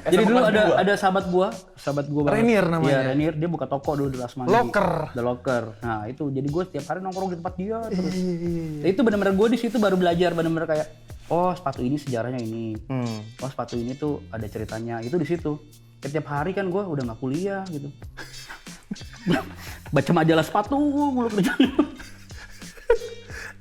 Jadi 0.06 0.24
dulu 0.24 0.40
ada 0.46 0.62
ada 0.78 0.94
sahabat 0.94 1.26
gua, 1.28 1.48
sahabat 1.74 2.06
gua 2.06 2.22
banget. 2.30 2.38
Renier 2.38 2.66
namanya. 2.70 2.90
Iya, 2.94 3.00
Renier, 3.12 3.34
dia 3.34 3.50
buka 3.50 3.66
toko 3.66 3.98
dulu 3.98 4.10
di 4.14 4.20
Lasmandi. 4.22 4.54
Locker. 4.54 4.90
The 5.18 5.24
Locker. 5.26 5.64
Nah, 5.82 6.06
itu 6.06 6.30
jadi 6.30 6.48
gua 6.48 6.64
setiap 6.70 6.86
hari 6.86 7.00
nongkrong 7.02 7.30
di 7.34 7.38
tempat 7.42 7.54
dia 7.58 7.78
terus. 7.90 8.14
Iya, 8.14 8.86
Nah, 8.86 8.88
itu 8.94 9.02
benar-benar 9.02 9.34
gua 9.34 9.48
di 9.50 9.58
situ 9.58 9.76
baru 9.82 9.98
belajar 9.98 10.32
benar-benar 10.38 10.68
kayak 10.70 10.88
oh, 11.34 11.52
sepatu 11.58 11.82
ini 11.82 11.98
sejarahnya 11.98 12.40
ini. 12.40 12.78
Hmm. 12.86 13.18
Oh, 13.42 13.50
sepatu 13.50 13.74
ini 13.74 13.98
tuh 13.98 14.22
ada 14.30 14.46
ceritanya. 14.46 15.02
Itu 15.02 15.18
di 15.18 15.26
situ. 15.26 15.58
Setiap 15.98 16.30
hari 16.30 16.54
kan 16.54 16.70
gua 16.70 16.86
udah 16.86 17.10
nggak 17.10 17.20
kuliah 17.20 17.66
gitu. 17.74 17.90
Baca 19.96 20.12
majalah 20.14 20.46
sepatu 20.46 20.78
mulu 20.78 21.30
kerjaan. 21.30 21.68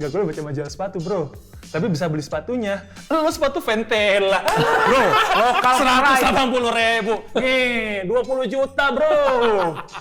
Gak 0.00 0.16
gue 0.16 0.24
baca 0.24 0.40
majalah 0.40 0.70
sepatu 0.72 0.96
bro. 0.96 1.28
Tapi 1.70 1.86
bisa 1.86 2.10
beli 2.10 2.18
sepatunya. 2.18 2.82
Lo 3.06 3.30
sepatu 3.30 3.62
Ventela. 3.62 4.42
Bro, 4.42 5.06
lokal 5.38 5.74
Seratus 5.78 6.18
puluh 6.50 6.70
ribu. 6.74 7.14
Nih, 7.38 8.02
20 8.10 8.50
juta 8.50 8.90
bro. 8.90 9.14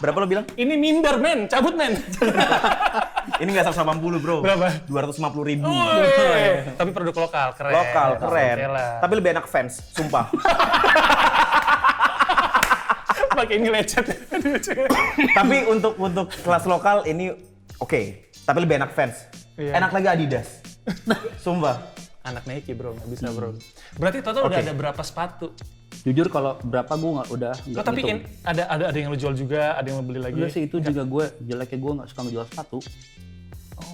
Berapa 0.01 0.17
lo 0.17 0.25
bilang? 0.25 0.45
Ini 0.57 0.73
minder 0.73 1.21
men, 1.21 1.45
cabut 1.45 1.77
men. 1.77 1.93
Ini 3.41 3.49
nggak 3.53 3.69
180 3.69 4.01
bro. 4.17 4.41
Berapa? 4.41 4.81
250 4.89 5.45
ribu. 5.45 5.69
Woi, 5.69 6.73
Tapi 6.73 6.89
produk 6.89 7.29
lokal, 7.29 7.53
keren. 7.53 7.73
Lokal, 7.77 8.09
keren. 8.17 8.55
Ventela. 8.65 8.87
Tapi 9.05 9.13
lebih 9.21 9.29
enak 9.37 9.45
fans, 9.45 9.73
sumpah. 9.93 10.25
Pakai 13.39 13.55
ini 13.55 13.69
lecet. 13.71 14.03
Tapi 15.37 15.63
untuk 15.69 15.95
untuk 16.01 16.27
kelas 16.33 16.65
lokal 16.65 17.05
ini 17.05 17.31
oke. 17.77 18.01
Tapi 18.43 18.57
lebih 18.57 18.81
enak 18.81 18.91
fans. 18.91 19.29
Iya. 19.55 19.79
Enak 19.79 19.95
lagi 19.95 20.07
Adidas. 20.09 20.68
Sumpah. 21.43 21.75
Anak 22.19 22.43
Nike 22.45 22.75
bro, 22.75 22.93
nggak 22.93 23.09
bisa 23.09 23.31
bro. 23.31 23.55
Berarti 23.95 24.19
total 24.19 24.45
udah 24.45 24.59
Oke. 24.59 24.65
ada 24.67 24.73
berapa 24.75 25.01
sepatu? 25.01 25.55
Jujur 26.03 26.27
kalau 26.27 26.59
berapa 26.61 26.93
gua 26.93 27.11
nggak 27.19 27.29
udah 27.31 27.53
nggak 27.65 27.79
Oh, 27.79 27.85
tapi 27.85 28.01
in- 28.05 28.23
ada 28.43 28.63
ada 28.67 28.83
ada 28.91 28.97
yang 28.97 29.09
lo 29.09 29.17
jual 29.17 29.33
juga, 29.33 29.73
ada 29.73 29.87
yang 29.87 29.99
lo 29.99 30.05
beli 30.05 30.19
lagi. 30.21 30.35
Udah 30.35 30.51
sih 30.51 30.67
itu 30.67 30.77
juga 30.79 31.01
gue 31.01 31.25
jeleknya 31.41 31.77
gue 31.79 31.91
nggak 31.97 32.07
suka 32.07 32.21
ngejual 32.23 32.45
sepatu. 32.45 32.79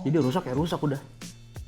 Jadi 0.04 0.15
rusak 0.18 0.44
ya 0.46 0.54
rusak 0.54 0.80
udah. 0.82 1.00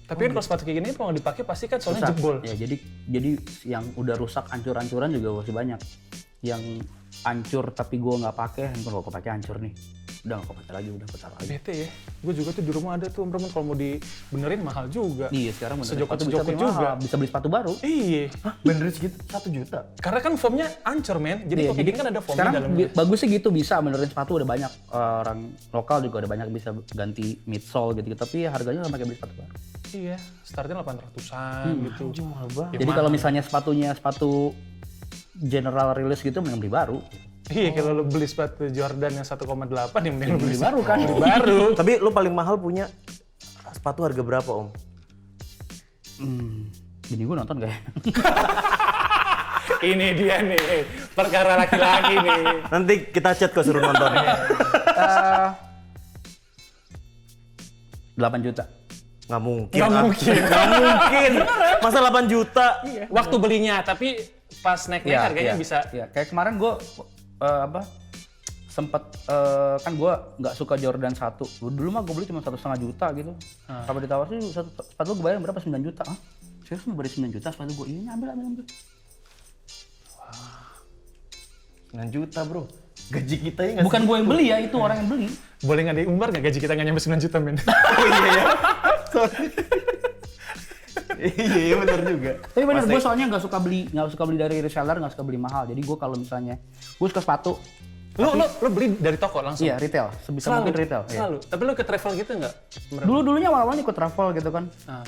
Tapi 0.08 0.20
kan 0.24 0.30
kalau 0.32 0.44
sepatu 0.44 0.62
kayak 0.64 0.78
gini 0.80 0.90
kalau 0.96 1.12
dipakai 1.12 1.44
pasti 1.44 1.66
kan 1.68 1.78
soalnya 1.78 2.08
Rusak. 2.08 2.16
jebol. 2.16 2.36
Ya 2.42 2.56
jadi 2.56 2.76
jadi 3.06 3.30
yang 3.68 3.84
udah 3.94 4.16
rusak 4.16 4.46
hancur-hancuran 4.48 5.10
juga 5.12 5.30
masih 5.44 5.54
banyak. 5.54 5.80
Yang 6.42 6.62
hancur 7.22 7.72
tapi 7.72 7.96
gue 7.96 8.16
nggak 8.18 8.36
pakai, 8.36 8.64
handphone 8.70 9.00
gue 9.00 9.14
pakai 9.14 9.30
hancur 9.32 9.58
nih. 9.58 9.74
Udah 10.20 10.36
nggak 10.38 10.50
pakai 10.52 10.74
lagi, 10.74 10.90
udah 10.92 11.08
putar 11.08 11.32
lagi. 11.32 11.48
Bete 11.48 11.74
ya. 11.74 11.88
Gue 12.20 12.34
juga 12.34 12.50
tuh 12.52 12.60
di 12.60 12.70
rumah 12.70 12.92
ada 12.94 13.08
tuh 13.08 13.24
Roman 13.24 13.48
kalau 13.48 13.66
mau 13.66 13.78
dibenerin 13.78 14.60
mahal 14.60 14.86
juga. 14.88 15.30
Iya 15.30 15.52
sekarang 15.52 15.80
bener 15.80 15.88
Sejokot- 15.90 16.10
sepatu 16.10 16.20
bisa 16.20 16.28
sejokot 16.28 16.46
beli 16.46 16.58
juga. 16.58 16.74
mahal, 16.84 16.96
bisa 16.98 17.14
beli 17.16 17.30
sepatu 17.30 17.48
baru. 17.48 17.74
Iya. 17.80 18.24
Bener 18.62 18.86
segitu? 18.90 19.16
Satu 19.26 19.48
juta? 19.48 19.80
Karena 19.96 20.20
kan 20.20 20.34
foamnya 20.36 20.68
ancur 20.82 21.18
men. 21.18 21.46
Jadi 21.46 21.62
Iya, 21.64 21.72
gini 21.74 21.92
kan 21.94 22.06
ada 22.08 22.20
foam 22.20 22.28
di 22.28 22.36
sekarang 22.36 22.54
dalamnya. 22.54 22.78
bi- 22.78 22.92
bagusnya 22.92 23.28
gitu 23.32 23.48
bisa 23.50 23.80
benerin 23.80 24.06
sepatu 24.06 24.32
udah 24.36 24.48
banyak 24.48 24.72
eh, 24.90 25.16
orang 25.22 25.40
lokal 25.72 25.98
juga 26.02 26.16
udah 26.20 26.30
banyak 26.30 26.48
bisa 26.50 26.70
ganti 26.92 27.26
midsole 27.46 27.96
gitu, 27.98 28.12
tapi 28.14 28.44
harganya 28.44 28.84
sama 28.84 28.96
kayak 28.96 29.08
beli 29.08 29.18
sepatu 29.18 29.34
baru. 29.38 29.54
Iya, 29.88 30.16
startnya 30.44 30.76
800-an 30.78 31.66
gitu. 31.88 32.04
Ya, 32.12 32.76
Jadi 32.76 32.92
kalau 32.92 33.08
misalnya 33.08 33.40
sepatunya 33.40 33.90
sepatu 33.92 34.52
general 35.38 35.94
release 35.94 36.26
gitu 36.26 36.42
mending 36.42 36.62
beli 36.66 36.74
baru. 36.74 37.00
Iya, 37.48 37.80
kalau 37.80 37.92
lo 37.96 38.04
beli 38.04 38.28
sepatu 38.28 38.68
Jordan 38.68 39.24
yang 39.24 39.26
1,8 39.26 39.48
ya 39.48 40.12
mending 40.12 40.32
lo 40.36 40.40
beli 40.42 40.58
Beli 40.58 40.60
baru 40.60 40.80
kan. 40.84 40.98
Beli 41.00 41.22
baru. 41.22 41.60
Tapi 41.80 41.92
lo 42.02 42.10
paling 42.12 42.34
mahal 42.34 42.60
punya 42.60 42.90
sepatu 43.72 44.04
harga 44.04 44.22
berapa 44.26 44.52
om? 44.52 44.68
Hmm, 46.18 46.68
bini 47.06 47.24
gue 47.24 47.36
nonton 47.38 47.62
gak 47.62 47.70
ya? 47.70 47.80
Ini 49.78 50.18
dia 50.18 50.42
nih, 50.42 50.90
perkara 51.14 51.54
laki-laki 51.54 52.18
nih. 52.18 52.44
Nanti 52.74 52.94
kita 53.14 53.38
chat 53.38 53.54
kok 53.54 53.62
suruh 53.62 53.84
nonton. 53.84 54.10
Eh, 54.98 55.50
8 58.18 58.42
juta. 58.42 58.66
Nggak 59.28 59.42
mungkin. 59.44 59.78
Nggak 59.78 59.92
ah. 59.92 60.02
mungkin. 60.02 60.34
Nggak 60.34 60.68
mungkin. 60.74 61.32
Masa 61.84 61.98
8 62.02 62.26
juta? 62.32 62.68
Waktu 63.14 63.36
belinya, 63.38 63.76
tapi 63.86 64.18
pas 64.62 64.80
naik-naik 64.90 65.18
harganya 65.18 65.54
iya, 65.54 65.60
bisa. 65.60 65.78
Iya, 65.94 66.06
kayak 66.10 66.34
kemarin 66.34 66.58
gue 66.58 66.74
apa 67.38 67.82
sempet 68.68 69.04
eh, 69.26 69.78
kan 69.82 69.94
gue 69.98 70.14
nggak 70.38 70.54
suka 70.54 70.78
Jordan 70.78 71.14
1 71.18 71.42
dulu 71.74 71.90
mah 71.90 72.06
gue 72.06 72.14
beli 72.14 72.30
cuma 72.30 72.46
satu 72.46 72.62
setengah 72.62 72.80
juta 72.86 73.08
gitu. 73.18 73.32
Kalau 73.66 74.00
ditawar 74.02 74.26
sih 74.30 74.38
satu 74.54 74.70
sepatu 74.86 75.18
gue 75.18 75.24
bayar 75.26 75.42
berapa? 75.42 75.58
9 75.58 75.74
juta. 75.82 76.06
Ah 76.06 76.18
serius 76.68 76.84
lu 76.84 77.00
beri 77.00 77.08
9 77.08 77.32
juta 77.32 77.48
sepatu 77.50 77.72
gue 77.80 77.88
ini 77.96 78.12
ambil 78.12 78.36
ambil 78.36 78.46
ambil. 78.54 78.66
9 81.96 82.12
juta 82.12 82.40
bro. 82.44 82.68
Gaji 83.08 83.36
kita 83.40 83.62
ya 83.64 83.82
bukan 83.88 84.04
gue 84.04 84.16
yang 84.20 84.28
beli 84.28 84.46
ya 84.52 84.58
itu 84.60 84.76
orang 84.76 85.00
yang 85.00 85.10
beli. 85.10 85.28
Boleh 85.64 85.82
nggak 85.88 85.98
diumbar 86.04 86.28
nggak 86.36 86.44
gaji 86.52 86.60
kita 86.60 86.76
nggak 86.76 86.88
nyampe 86.92 87.02
9 87.02 87.24
juta 87.24 87.38
men? 87.40 87.58
Oh 87.98 88.06
iya 88.06 88.28
ya. 88.30 88.44
Sorry. 89.16 89.48
Iya 91.20 91.58
iya 91.64 91.76
benar 91.76 92.00
juga. 92.02 92.32
tapi 92.48 92.64
bener 92.64 92.82
Pasti- 92.82 92.94
gue 92.94 93.02
soalnya 93.02 93.26
nggak 93.28 93.44
suka 93.44 93.58
beli 93.58 93.82
nggak 93.88 94.08
suka 94.10 94.24
beli 94.24 94.38
dari 94.38 94.58
reseller 94.60 94.98
nggak 94.98 95.14
suka 95.14 95.24
beli 95.24 95.38
mahal 95.38 95.64
jadi 95.66 95.78
gue 95.78 95.98
kalau 95.98 96.16
misalnya 96.16 96.56
gue 96.94 97.08
suka 97.08 97.20
sepatu 97.20 97.58
Lo, 98.18 98.34
lo, 98.34 98.50
lo 98.50 98.70
beli 98.70 98.98
dari 98.98 99.14
toko 99.16 99.40
langsung? 99.40 99.62
iya 99.62 99.78
retail 99.78 100.10
sebisa 100.20 100.50
mungkin 100.52 100.74
retail 100.74 101.06
iya. 101.06 101.22
Selalu. 101.22 101.38
Tapi 101.44 101.62
lo 101.62 101.72
ke 101.72 101.86
travel 101.86 102.12
gitu 102.16 102.32
nggak? 102.34 102.54
dulu 103.00 103.20
dulunya 103.24 103.46
awal-awal 103.48 103.78
ikut 103.78 103.94
travel 103.94 104.34
gitu 104.34 104.50
kan 104.50 104.66
Nah, 104.84 105.06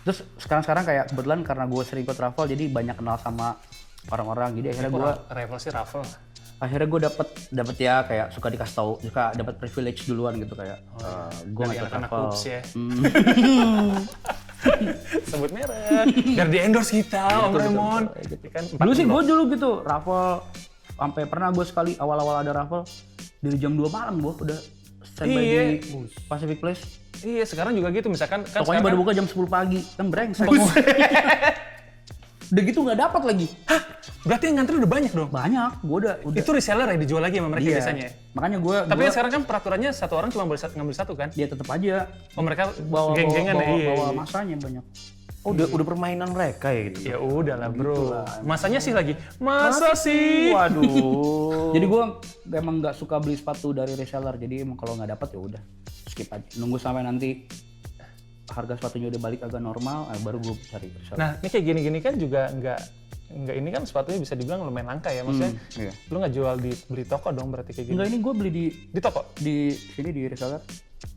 Terus 0.00 0.22
sekarang-sekarang 0.38 0.84
kayak 0.84 1.04
kebetulan 1.10 1.42
karena 1.42 1.64
gue 1.66 1.82
sering 1.82 2.02
ikut 2.02 2.14
travel 2.14 2.46
jadi 2.46 2.64
banyak 2.70 2.94
kenal 2.94 3.18
sama 3.18 3.58
orang-orang. 4.08 4.54
Jadi 4.54 4.66
akhirnya 4.70 4.88
gue 4.88 5.02
travel 5.26 5.58
sih 5.58 5.68
raffle. 5.68 6.06
akhirnya 6.56 6.88
gue 6.88 7.00
dapet 7.02 7.28
dapet 7.50 7.76
ya 7.76 7.94
kayak 8.00 8.26
suka 8.30 8.48
dikasih 8.48 8.72
tahu, 8.72 8.92
suka 9.02 9.34
dapat 9.34 9.54
privilege 9.58 10.06
duluan 10.06 10.38
gitu 10.38 10.54
kayak 10.54 10.78
gue 11.44 11.58
Dari 11.58 11.68
nggak 11.68 11.76
ikut 11.76 11.90
anak-anak 11.90 12.08
travel. 12.08 12.30
ups 12.30 12.42
ya. 12.46 12.60
Hmm. 12.72 13.02
Sebut 15.30 15.50
merek. 15.50 16.06
Biar 16.12 16.48
di 16.48 16.58
endorse 16.58 16.92
kita, 16.92 17.46
Om 17.46 17.54
Raymond. 17.54 18.06
Kan 18.50 18.62
Dulu 18.76 18.92
sih 18.92 19.04
gue 19.04 19.20
dulu 19.24 19.42
gitu 19.50 19.70
raffle 19.80 20.42
sampai 20.92 21.22
pernah 21.24 21.52
gue 21.52 21.62
sekali 21.62 21.92
awal-awal 21.94 22.40
ada 22.40 22.52
raffle 22.52 22.84
dari 23.38 23.56
jam 23.56 23.74
2 23.74 23.84
malam 23.86 24.16
gue 24.16 24.32
udah 24.42 24.58
standby 25.04 25.40
Iya. 25.40 25.62
di 25.76 25.76
Pacific 26.24 26.58
Place. 26.58 26.82
Iya, 27.16 27.44
sekarang 27.44 27.72
juga 27.72 27.88
gitu. 27.90 28.08
Misalkan 28.08 28.44
kan 28.44 28.60
Pokoknya 28.60 28.80
sekarang 28.80 28.84
baru 28.84 28.96
buka 29.00 29.12
jam 29.12 29.24
10 29.24 29.46
pagi 29.46 29.80
kan 29.96 30.06
brengsek. 30.08 30.48
udah 32.46 32.62
gitu 32.62 32.78
nggak 32.86 32.98
dapat 32.98 33.22
lagi. 33.26 33.46
Hah? 33.66 33.82
Berarti 34.26 34.44
yang 34.50 34.56
ngantri 34.62 34.74
udah 34.78 34.90
banyak 34.90 35.12
dong. 35.14 35.30
Banyak, 35.30 35.70
gue 35.82 35.96
udah 36.02 36.14
udah. 36.26 36.38
Itu 36.38 36.50
reseller 36.54 36.86
ya 36.90 36.96
dijual 36.98 37.22
lagi 37.22 37.36
sama 37.38 37.48
mereka 37.54 37.66
Iya. 37.66 37.74
biasanya. 37.78 38.06
Makanya 38.34 38.58
gue 38.62 38.76
Tapi 38.86 39.00
kan 39.02 39.12
sekarang 39.14 39.30
kan 39.30 39.42
peraturannya 39.46 39.90
satu 39.94 40.14
orang 40.18 40.30
cuma 40.34 40.44
boleh 40.46 40.60
satu, 40.60 40.72
ngambil 40.78 40.94
satu 40.94 41.12
kan? 41.14 41.28
dia 41.34 41.46
tetap 41.46 41.66
aja 41.70 42.06
Oh 42.38 42.42
mereka 42.44 42.70
bawa 42.86 43.14
geng-gengan 43.14 43.54
bawa, 43.58 43.66
ya? 43.66 43.74
Iya, 43.74 43.88
bawa 43.90 44.06
iya. 44.06 44.14
masanya 44.14 44.56
banyak. 44.58 44.84
Oh 45.46 45.54
udah 45.54 45.66
udah 45.70 45.86
permainan 45.86 46.28
mereka 46.34 46.74
ya 46.74 46.80
gitu. 46.90 46.98
Ya 47.06 47.18
udah 47.22 47.54
lah 47.54 47.70
bro. 47.70 48.26
Masanya 48.42 48.82
sih 48.82 48.90
lagi. 48.90 49.14
Masa 49.38 49.94
sih? 49.94 50.50
Waduh. 50.50 51.70
Jadi 51.78 51.86
gue 51.86 52.02
emang 52.50 52.82
nggak 52.82 52.98
suka 52.98 53.22
beli 53.22 53.38
sepatu 53.38 53.70
dari 53.70 53.94
reseller. 53.94 54.34
Jadi 54.42 54.66
emang 54.66 54.74
kalau 54.74 54.98
nggak 54.98 55.14
dapat 55.14 55.28
ya 55.34 55.40
udah 55.46 55.62
skip 56.10 56.26
aja. 56.34 56.46
Nunggu 56.58 56.82
sampai 56.82 57.06
nanti 57.06 57.46
harga 58.46 58.74
sepatunya 58.74 59.08
udah 59.08 59.20
balik 59.20 59.40
agak 59.42 59.58
normal, 59.58 60.06
eh, 60.08 60.20
baru 60.20 60.38
gue 60.38 60.54
cari 60.64 60.88
reseller. 60.88 61.16
Nah 61.16 61.30
ini 61.36 61.48
kayak 61.48 61.64
gini-gini 61.64 61.98
kan 61.98 62.14
juga 62.14 62.48
nggak 62.48 62.80
nggak 63.26 63.56
ini 63.56 63.68
kan 63.68 63.82
sepatunya 63.82 64.18
bisa 64.18 64.32
dibilang 64.32 64.62
lumayan 64.62 64.86
langka 64.88 65.10
ya 65.10 65.20
maksudnya. 65.20 65.50
iya. 65.76 65.90
Lu 66.08 66.18
nggak 66.18 66.32
jual 66.32 66.54
di 66.56 66.70
beli 66.86 67.04
toko 67.04 67.28
dong 67.30 67.50
berarti 67.50 67.70
kayak 67.72 67.86
gini? 67.86 67.94
Enggak 67.94 68.08
ini 68.08 68.18
gue 68.18 68.32
beli 68.32 68.50
di 68.50 68.64
Di 68.88 69.00
toko? 69.00 69.20
di 69.34 69.56
sini 69.74 70.10
di 70.10 70.22
reseller. 70.24 70.62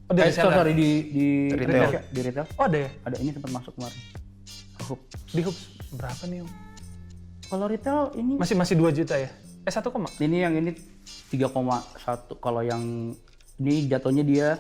Oh 0.06 0.14
di 0.14 0.20
Eh, 0.20 0.26
reseller? 0.26 0.54
sorry 0.56 0.74
di 0.74 0.90
di 1.08 1.26
Retail. 1.48 1.70
Indonesia, 1.70 2.02
di 2.04 2.20
retail. 2.24 2.46
Oh 2.52 2.66
ada 2.66 2.78
ya? 2.80 2.90
Ada 3.04 3.16
ini 3.20 3.30
sempat 3.30 3.52
masuk 3.54 3.74
kemarin. 3.74 4.00
Di 5.30 5.42
Hoops 5.44 5.62
berapa 5.92 6.24
nih 6.26 6.40
om? 6.42 6.50
Kalau 7.46 7.66
retail 7.66 8.00
ini 8.16 8.34
Masih 8.36 8.56
masih 8.56 8.74
2 8.76 8.90
juta 8.92 9.14
ya? 9.16 9.30
Eh 9.62 9.70
satu 9.70 9.90
koma? 9.90 10.10
ini 10.18 10.42
yang 10.42 10.54
ini 10.56 10.74
3,1 11.30 11.46
kalau 12.36 12.62
yang 12.62 13.14
ini 13.56 13.86
jatuhnya 13.86 14.24
dia 14.24 14.58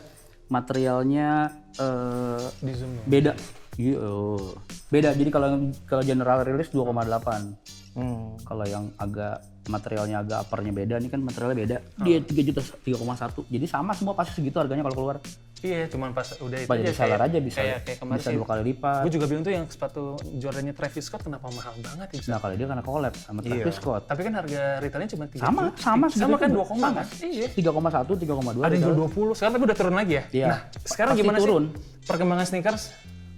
materialnya 0.49 1.49
eh, 1.75 2.43
Di 2.59 2.73
zoom 2.73 2.91
ya? 2.91 3.03
beda 3.05 3.33
Iya, 3.79 3.95
oh. 3.97 4.59
beda 4.89 5.15
jadi 5.15 5.29
kalau 5.29 5.47
kalau 5.85 6.03
general 6.03 6.43
release 6.43 6.69
2,8 6.69 7.55
Hmm. 7.89 8.37
kalau 8.45 8.63
yang 8.63 8.93
agak 8.95 9.41
materialnya 9.65 10.21
agak 10.21 10.45
uppernya 10.45 10.71
beda 10.71 10.95
ini 10.97 11.09
kan 11.09 11.19
materialnya 11.19 11.57
beda 11.57 11.77
Oh. 11.97 12.05
dia 12.05 12.17
3 12.19 12.41
juta 12.43 12.61
3,1 12.61 13.43
jadi 13.45 13.65
sama 13.65 13.91
semua 13.91 14.13
pasti 14.13 14.35
segitu 14.35 14.55
harganya 14.55 14.83
kalau 14.83 14.95
keluar 14.95 15.17
Iya, 15.59 15.91
cuman 15.91 16.09
pas 16.11 16.23
udah 16.35 16.57
itu 16.57 16.67
pada 16.67 16.79
aja 16.79 16.93
kayak, 16.93 17.19
aja 17.19 17.37
bisa 17.37 17.57
kayak, 17.57 17.77
kayak 17.83 17.97
kemarin 17.99 18.19
bisa 18.19 18.31
dua 18.31 18.47
kali 18.47 18.61
lipat 18.65 19.01
Gue 19.03 19.11
juga 19.11 19.25
bingung 19.27 19.43
tuh 19.43 19.53
yang 19.53 19.65
sepatu 19.65 20.03
Jordannya 20.33 20.71
Travis 20.71 21.03
Scott 21.03 21.21
kenapa 21.21 21.47
mahal 21.49 21.75
banget 21.77 22.07
ya? 22.09 22.17
bisa? 22.17 22.29
nah 22.29 22.39
kalau 22.39 22.55
dia 22.55 22.67
karena 22.67 22.79
collab 22.81 23.13
sama 23.13 23.39
Travis 23.41 23.75
Scott 23.75 24.01
Tapi 24.05 24.21
kan 24.21 24.33
harga 24.33 24.61
retailnya 24.79 25.09
cuma 25.11 25.25
3 25.25 25.35
sama 25.37 25.61
sama 25.75 26.05
Sama 26.07 26.35
kan. 26.35 26.49
2 26.49 26.63
koma 26.63 26.87
kan? 26.93 27.05
Iya. 27.19 27.47
3,1 27.51 27.59
3,2 27.59 28.55
Ada 28.57 28.71
yang 28.71 28.83
jual 28.85 28.95
20, 29.05 29.35
sekarang 29.35 29.53
tapi 29.53 29.63
udah 29.63 29.77
turun 29.77 29.95
lagi 29.95 30.13
ya? 30.13 30.23
Iya. 30.31 30.47
Nah, 30.47 30.59
sekarang 30.81 31.11
Pasti 31.11 31.21
gimana 31.21 31.37
turun. 31.37 31.63
sih 31.67 32.07
perkembangan 32.07 32.45
sneakers? 32.45 32.83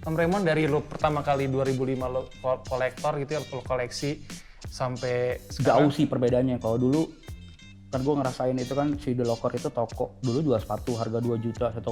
Om 0.02 0.14
Raymond 0.14 0.42
dari 0.42 0.66
lo 0.66 0.82
pertama 0.82 1.22
kali 1.22 1.46
2005 1.46 1.78
lo 2.04 2.26
kol- 2.38 2.62
kolektor 2.64 3.18
gitu 3.18 3.30
ya, 3.32 3.40
lo 3.44 3.62
koleksi 3.62 4.18
sampai 4.64 5.38
Jauh 5.58 5.90
sih 5.90 6.06
perbedaannya. 6.06 6.58
Kalau 6.58 6.74
dulu 6.76 7.02
kan 7.92 8.00
gue 8.00 8.14
ngerasain 8.16 8.56
itu 8.56 8.72
kan 8.72 8.96
si 8.96 9.12
The 9.12 9.28
Locker 9.28 9.52
itu 9.52 9.68
toko 9.68 10.16
dulu 10.24 10.40
jual 10.40 10.56
sepatu 10.56 10.96
harga 10.96 11.20
2 11.20 11.44
juta 11.44 11.68
1,8 11.76 11.84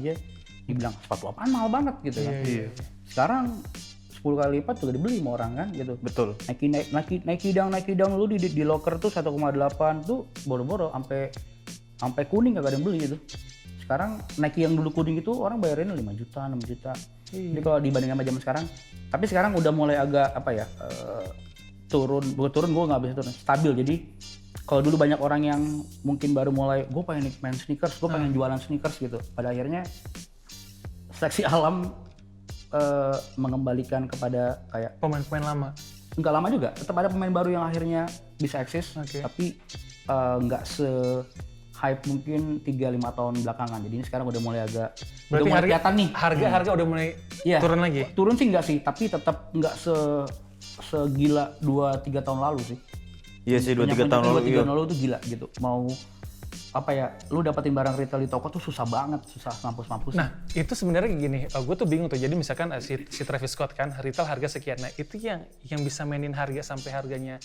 aja 0.00 0.12
dibilang 0.64 0.94
sepatu 0.96 1.28
apaan 1.28 1.52
mahal 1.52 1.68
banget 1.68 1.94
gitu 2.08 2.18
kan. 2.24 2.34
Iya, 2.40 2.66
Sekarang 3.04 3.44
10 4.16 4.24
kali 4.24 4.50
lipat 4.62 4.74
juga 4.80 4.92
dibeli 4.96 5.20
sama 5.20 5.30
orang 5.36 5.52
kan 5.60 5.68
gitu. 5.76 5.92
Betul. 6.00 6.28
Nike 6.48 6.66
Nike 6.72 6.88
Nike 6.96 7.16
Nike 7.28 7.48
down 7.52 7.68
Nike 7.68 7.92
down 7.92 8.16
dulu 8.16 8.32
di, 8.32 8.36
di, 8.40 8.48
di 8.56 8.64
locker 8.64 8.96
tuh 8.96 9.12
1,8 9.12 9.28
tuh 10.08 10.32
boro-boro 10.48 10.88
sampai 10.96 11.28
sampai 12.00 12.22
kuning 12.26 12.56
gak 12.56 12.64
ada 12.64 12.80
yang 12.80 12.84
beli 12.88 12.98
gitu. 13.04 13.16
Sekarang 13.84 14.24
Nike 14.40 14.64
yang 14.64 14.72
dulu 14.72 14.88
kuning 14.88 15.20
itu 15.20 15.36
orang 15.36 15.60
bayarin 15.60 15.92
5 15.92 16.00
juta, 16.16 16.48
6 16.48 16.64
juta. 16.64 16.92
Jadi 17.28 17.60
kalau 17.60 17.76
dibanding 17.80 18.12
sama 18.12 18.24
zaman 18.24 18.40
sekarang, 18.40 18.64
tapi 19.08 19.24
sekarang 19.28 19.52
udah 19.56 19.72
mulai 19.72 19.96
agak 20.00 20.32
apa 20.32 20.50
ya? 20.52 20.66
eh, 20.68 21.26
turun, 21.92 22.24
bukan 22.32 22.50
turun 22.52 22.70
gue 22.72 22.84
nggak 22.88 23.00
bisa 23.04 23.14
turun, 23.20 23.34
stabil. 23.36 23.72
Jadi 23.84 23.94
kalau 24.72 24.80
dulu 24.80 24.96
banyak 24.96 25.20
orang 25.20 25.44
yang 25.44 25.60
mungkin 26.00 26.32
baru 26.32 26.48
mulai, 26.48 26.88
gue 26.88 27.02
pengen 27.04 27.28
main 27.44 27.52
sneakers, 27.52 28.00
gue 28.00 28.08
pengen 28.08 28.32
jualan 28.32 28.56
sneakers 28.56 28.96
gitu. 28.96 29.20
Pada 29.36 29.52
akhirnya 29.52 29.84
seleksi 31.12 31.44
alam 31.52 31.92
eh, 32.72 33.16
mengembalikan 33.36 34.08
kepada 34.08 34.64
kayak 34.72 34.96
pemain-pemain 34.96 35.44
lama. 35.44 35.70
nggak 36.12 36.28
lama 36.28 36.48
juga 36.52 36.68
tetap 36.76 36.92
ada 37.00 37.08
pemain 37.08 37.32
baru 37.32 37.56
yang 37.56 37.64
akhirnya 37.64 38.04
bisa 38.36 38.60
eksis 38.60 39.00
Oke. 39.00 39.24
tapi 39.24 39.56
eh, 40.04 40.36
nggak 40.44 40.60
se 40.60 40.84
hype 41.72 42.04
mungkin 42.04 42.60
3-5 42.60 43.16
tahun 43.16 43.34
belakangan 43.40 43.80
jadi 43.80 43.94
ini 43.96 44.04
sekarang 44.04 44.28
udah 44.28 44.40
mulai 44.44 44.60
agak 44.60 44.92
udah 44.92 45.08
Berarti 45.32 45.48
mulai 45.48 45.56
harga 45.56 45.68
kelihatan 45.72 45.92
nih 45.96 46.08
harga 46.12 46.46
harga 46.52 46.70
udah 46.76 46.86
mulai 46.86 47.06
Iya. 47.48 47.58
turun 47.64 47.80
lagi. 47.80 48.02
turun 48.12 48.34
sih 48.36 48.44
nggak 48.44 48.64
sih 48.68 48.76
tapi 48.84 49.08
tetap 49.08 49.56
nggak 49.56 49.72
se 49.72 49.96
segila 50.84 51.56
2-3 51.64 52.12
tahun 52.20 52.40
lalu 52.44 52.60
sih 52.60 52.78
Iya 53.42 53.58
sih, 53.58 53.74
dua 53.74 53.90
tiga 53.90 54.06
tahun 54.06 54.22
dua, 54.22 54.32
lalu. 54.38 54.40
tiga 54.46 54.54
iya. 54.54 54.62
tahun 54.62 54.76
lalu 54.78 54.86
tuh 54.86 54.98
gila 54.98 55.18
gitu 55.26 55.46
mau 55.58 55.82
apa 56.72 56.90
ya 56.96 57.06
lu 57.28 57.44
dapetin 57.44 57.72
barang 57.76 57.96
retail 58.00 58.24
di 58.24 58.28
toko 58.28 58.48
tuh 58.48 58.60
susah 58.60 58.88
banget 58.88 59.20
susah 59.28 59.52
mampus-mampus 59.60 60.16
Nah, 60.16 60.32
itu 60.56 60.72
sebenarnya 60.72 61.08
gini, 61.12 61.40
gue 61.44 61.74
tuh 61.76 61.84
bingung 61.84 62.08
tuh. 62.08 62.16
Jadi 62.16 62.32
misalkan 62.32 62.72
eh, 62.72 62.80
si, 62.80 62.96
si 63.12 63.22
Travis 63.28 63.52
Scott 63.52 63.76
kan 63.76 63.92
retail 64.00 64.24
harga 64.24 64.56
sekian. 64.56 64.80
Nah, 64.80 64.88
itu 64.96 65.20
yang 65.20 65.44
yang 65.68 65.84
bisa 65.84 66.08
mainin 66.08 66.32
harga 66.32 66.64
sampai 66.64 66.92
harganya 66.96 67.36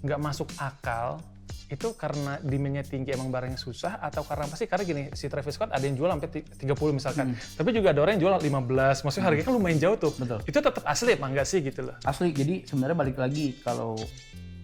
nggak 0.00 0.20
masuk 0.20 0.48
akal 0.56 1.20
itu 1.70 1.94
karena 1.94 2.40
demandnya 2.42 2.82
tinggi 2.82 3.14
emang 3.14 3.30
barangnya 3.30 3.60
susah 3.60 4.00
atau 4.02 4.26
karena 4.26 4.48
apa 4.48 4.56
sih? 4.58 4.66
Karena 4.66 4.82
gini, 4.82 5.02
si 5.14 5.30
Travis 5.30 5.54
Scott 5.54 5.70
ada 5.70 5.84
yang 5.86 5.94
jual 5.94 6.10
sampai 6.10 6.28
ti- 6.32 6.46
30 6.66 6.96
misalkan. 6.96 7.26
Tapi 7.36 7.68
juga 7.70 7.94
ada 7.94 8.00
orang 8.02 8.18
yang 8.18 8.22
jual 8.26 8.34
15. 8.34 9.06
Maksudnya 9.06 9.26
harganya 9.28 9.46
kan 9.46 9.54
lumayan 9.54 9.78
jauh 9.78 9.96
tuh. 10.00 10.12
Betul. 10.18 10.38
Itu 10.48 10.58
tetap 10.58 10.82
asli 10.82 11.14
apa 11.14 11.26
enggak 11.30 11.46
sih 11.46 11.60
gitu 11.62 11.86
loh. 11.86 11.94
asli 12.02 12.32
jadi 12.34 12.64
sebenarnya 12.66 12.96
balik 12.96 13.16
lagi 13.22 13.54
kalau 13.62 13.94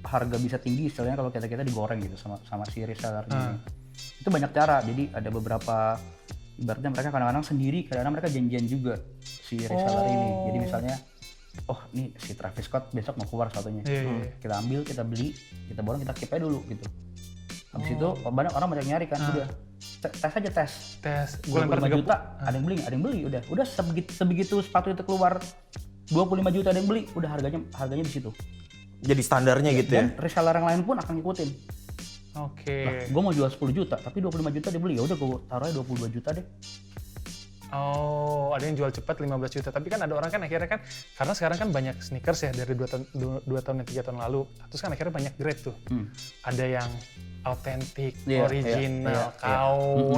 harga 0.07 0.37
bisa 0.39 0.57
tinggi 0.63 0.89
istilahnya 0.89 1.19
kalau 1.19 1.31
kita 1.35 1.51
kita 1.51 1.63
digoreng 1.67 1.99
gitu 2.01 2.17
sama 2.17 2.39
sama 2.47 2.65
si 2.71 2.87
reseller 2.87 3.27
ini. 3.27 3.59
Itu 4.23 4.29
banyak 4.31 4.51
cara. 4.55 4.81
Jadi 4.87 5.11
ada 5.11 5.29
beberapa 5.29 5.99
ibaratnya 6.57 6.91
mereka 6.95 7.11
kadang-kadang 7.13 7.45
sendiri 7.45 7.85
kadang-kadang 7.85 8.15
mereka 8.17 8.29
janjian 8.33 8.65
juga 8.65 8.95
si 9.21 9.59
reseller 9.61 10.05
ini. 10.09 10.29
Jadi 10.49 10.59
misalnya 10.63 10.95
oh 11.67 11.81
ini 11.97 12.13
si 12.21 12.33
Travis 12.37 12.65
Scott 12.69 12.95
besok 12.95 13.19
mau 13.19 13.27
keluar 13.27 13.51
sepatunya. 13.51 13.83
Iya, 13.85 14.03
iya, 14.03 14.15
iya. 14.23 14.31
kita 14.39 14.55
ambil 14.63 14.81
kita 14.87 15.03
beli 15.03 15.29
kita 15.69 15.81
borong 15.83 16.01
kita 16.07 16.15
keep 16.15 16.31
aja 16.33 16.43
dulu 16.47 16.61
gitu. 16.71 16.85
Habis 17.75 17.91
itu 17.93 18.09
banyak 18.25 18.53
orang 18.57 18.69
banyak 18.73 18.87
nyari 18.89 19.07
kan 19.11 19.21
udah. 19.21 19.49
Te- 19.77 20.13
tes 20.13 20.33
aja 20.33 20.51
tes. 20.53 20.73
Tes, 21.05 21.31
gue 21.45 21.57
lempar 21.57 21.81
25 21.81 21.93
30 21.93 22.01
juta 22.01 22.17
ada 22.41 22.55
yang 22.57 22.65
beli 22.65 22.77
ada 22.81 22.95
yang 22.95 23.05
beli 23.05 23.21
udah. 23.29 23.41
Udah 23.53 23.67
sebegitu, 23.69 24.11
sebegitu 24.13 24.55
sepatu 24.65 24.93
itu 24.93 25.03
keluar 25.05 25.41
25 26.13 26.57
juta 26.57 26.69
ada 26.71 26.79
yang 26.79 26.89
beli 26.89 27.03
udah 27.19 27.31
harganya 27.33 27.59
harganya 27.75 28.05
di 28.07 28.13
situ 28.13 28.31
Jadi 28.99 29.21
standarnya 29.21 29.71
gitu 29.73 29.93
ya. 29.93 30.03
dan 30.03 30.17
reseller 30.17 30.55
yang 30.55 30.67
lain 30.67 30.81
pun 30.83 30.97
akan 30.97 31.13
ngikutin 31.15 31.51
Oke. 32.37 33.09
gue 33.09 33.23
mau 33.23 33.33
jual 33.33 33.49
10 33.49 33.57
juta 33.73 33.97
tapi 33.97 34.21
25 34.21 34.45
juta 34.51 34.69
dia 34.69 34.77
beli 34.77 34.97
ya 34.97 35.05
udah 35.05 35.17
gue 35.17 35.29
taruh 35.47 35.65
aja 35.65 35.75
22 35.75 36.11
juta 36.11 36.29
deh 36.33 36.45
Oh, 37.67 38.55
ada 38.55 38.63
yang 38.63 38.79
jual 38.79 38.95
cepat 38.95 39.19
15 39.19 39.27
juta. 39.51 39.75
Tapi 39.75 39.91
kan 39.91 39.99
ada 39.99 40.15
orang 40.15 40.31
kan 40.31 40.39
akhirnya 40.39 40.71
kan, 40.71 40.81
karena 41.19 41.33
sekarang 41.35 41.59
kan 41.59 41.69
banyak 41.69 41.99
sneakers 41.99 42.47
ya 42.47 42.55
dari 42.55 42.73
2 42.73 42.87
tahun, 42.87 43.03
dua, 43.11 43.37
dua 43.43 43.59
tahun 43.61 43.83
dan 43.83 43.87
3 43.91 44.07
tahun 44.07 44.19
lalu. 44.23 44.41
Terus 44.71 44.81
kan 44.81 44.91
akhirnya 44.95 45.11
banyak 45.13 45.35
grade 45.35 45.61
tuh. 45.61 45.75
Hmm. 45.91 46.07
Ada 46.47 46.65
yang 46.79 46.91
autentik, 47.43 48.15
Iya, 48.23 48.47
original, 48.47 49.11
iya, 49.11 49.27
iya, 49.27 49.27
KW. 49.35 50.17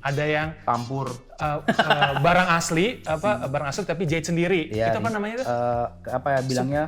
Ada 0.00 0.24
yang 0.24 0.48
Campur. 0.62 1.06
uh, 1.34 1.58
uh, 1.66 2.12
barang 2.22 2.48
asli, 2.54 3.02
apa 3.02 3.46
barang 3.46 3.68
asli 3.68 3.82
tapi 3.82 4.06
jahit 4.06 4.26
sendiri. 4.26 4.70
Iya, 4.70 4.94
itu 4.94 4.98
apa 4.98 5.10
namanya 5.10 5.34
itu? 5.34 5.44
Eh, 5.44 5.86
ke- 5.98 6.12
apa 6.14 6.28
ya 6.30 6.40
bilangnya 6.42 6.84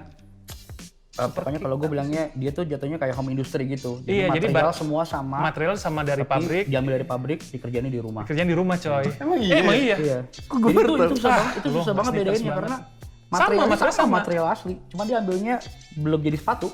eh, 1.17 1.29
pokoknya 1.29 1.59
kalau 1.59 1.77
gue 1.77 1.89
bilangnya 1.89 2.23
dia 2.33 2.51
tuh 2.51 2.63
jatuhnya 2.63 2.97
kayak 2.97 3.13
home 3.13 3.31
industry 3.31 3.65
gitu 3.67 3.99
Iya, 4.03 4.29
jadi 4.31 4.47
material 4.49 4.69
bar- 4.69 4.77
semua 4.77 5.03
sama 5.03 5.37
Material 5.43 5.75
sama 5.77 6.01
dari 6.03 6.21
tapi 6.21 6.33
pabrik, 6.37 6.65
diambil 6.67 6.93
dari 6.95 7.07
pabrik 7.07 7.39
dikerjain 7.43 7.87
di 7.87 7.99
rumah 7.99 8.23
kerjaan 8.23 8.45
di 8.45 8.55
rumah 8.55 8.77
coy. 8.77 9.07
Emang 9.23 9.39
iya? 9.39 9.55
Emang 9.59 9.77
iya. 9.77 9.97
iya 9.97 10.19
Kok 10.43 10.57
gue 10.59 10.71
Jadi 10.71 10.79
itu, 10.79 10.95
itu 10.95 11.15
susah 11.17 11.31
banget 11.33 11.53
itu 11.55 11.69
susah 11.71 11.93
banget 11.93 12.13
bedainnya 12.15 12.53
karena 12.55 12.77
Sama, 13.27 13.35
materialnya 13.35 13.67
material 13.69 13.93
sama, 13.93 14.05
sama. 14.05 14.17
material 14.17 14.47
asli 14.47 14.75
cuma 14.87 15.03
dia 15.03 15.17
ambilnya 15.19 15.55
belum 15.95 16.21
jadi 16.23 16.39
sepatu 16.39 16.69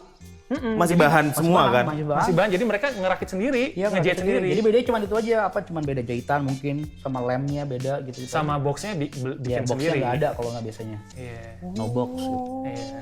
Masih 0.52 0.94
bahan 0.94 1.24
Masih 1.26 1.38
semua 1.38 1.60
bahan, 1.62 1.72
kan? 1.72 1.84
masih 1.86 2.04
bahan. 2.04 2.20
Masih 2.20 2.34
bahan, 2.34 2.50
jadi 2.52 2.64
mereka 2.66 2.86
ngerakit 2.92 3.28
sendiri, 3.30 3.64
Iya, 3.72 3.88
ngejahit 3.88 4.04
ngerti 4.12 4.20
sendiri. 4.20 4.46
Jadi 4.52 4.60
bedanya 4.60 4.84
cuma 4.84 4.98
itu 5.00 5.14
aja, 5.16 5.36
apa 5.42 5.58
cuma 5.64 5.80
beda 5.80 6.02
jahitan 6.02 6.40
mungkin 6.42 6.74
sama 7.00 7.18
lemnya 7.22 7.62
beda 7.64 7.92
gitu. 8.04 8.28
sama 8.28 8.60
boxnya 8.60 8.92
bi- 8.92 9.08
bi- 9.08 9.16
ya 9.48 9.56
bikin 9.56 9.64
boxnya 9.64 9.80
sendiri. 9.88 9.98
nggak 9.98 10.12
ada 10.14 10.28
kalau 10.36 10.48
nggak 10.52 10.64
biasanya. 10.68 10.98
Iya. 11.16 11.40
No 11.72 11.84
box. 11.88 12.10
Gitu. 12.20 12.36
Iya. 12.68 13.00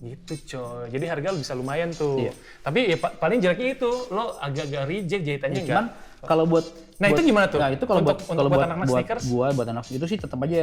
Gitu 0.00 0.32
coy. 0.50 0.88
Jadi 0.88 1.04
harga 1.04 1.28
bisa 1.32 1.52
lumayan 1.52 1.92
tuh. 1.92 2.16
Iya. 2.18 2.32
Tapi 2.60 2.80
ya 2.88 2.96
pa- 2.96 3.12
paling 3.14 3.38
jeleknya 3.38 3.76
itu 3.76 3.90
lo 4.08 4.32
agak-agak 4.36 4.82
reject 4.84 5.22
jahitannya 5.22 5.60
enggak. 5.60 5.76
Cuman 5.76 5.86
kalau 6.22 6.44
buat 6.44 6.64
Nah, 6.96 7.08
itu 7.08 7.16
buat- 7.16 7.28
gimana 7.28 7.46
tuh? 7.46 7.58
Nah 7.58 7.70
itu 7.70 7.84
kalau 7.84 8.00
Untuk- 8.00 8.16
buat 8.16 8.20
untuk 8.22 8.34
kalau 8.34 8.48
buat 8.48 8.56
buat 8.56 8.66
anak-anak 8.66 8.88
buat 8.88 8.98
sneakers? 8.98 9.24
gua 9.26 9.46
buat 9.52 9.68
anak 9.68 9.84
itu 9.86 10.04
sih 10.06 10.18
tetap 10.18 10.38
aja 10.38 10.60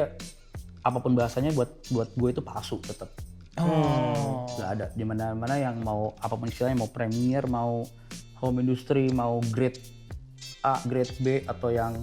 apa 0.80 0.97
pun 0.97 1.12
bahasanya 1.13 1.52
buat 1.52 1.69
buat 1.88 2.10
gue 2.12 2.30
itu 2.32 2.41
palsu 2.41 2.78
tetap. 2.80 3.10
Oh. 3.58 4.45
Nggak 4.47 4.69
ada 4.71 4.86
di 4.91 5.04
mana-mana 5.04 5.56
yang 5.56 5.76
mau 5.80 6.13
apa 6.15 6.32
pun 6.32 6.45
istilahnya 6.45 6.78
mau 6.78 6.88
premier 6.88 7.45
mau 7.45 7.82
home 8.38 8.58
industry 8.60 9.10
mau 9.10 9.41
grade 9.47 9.82
A 10.60 10.78
grade 10.84 11.13
B 11.17 11.26
atau 11.43 11.69
yang 11.69 11.97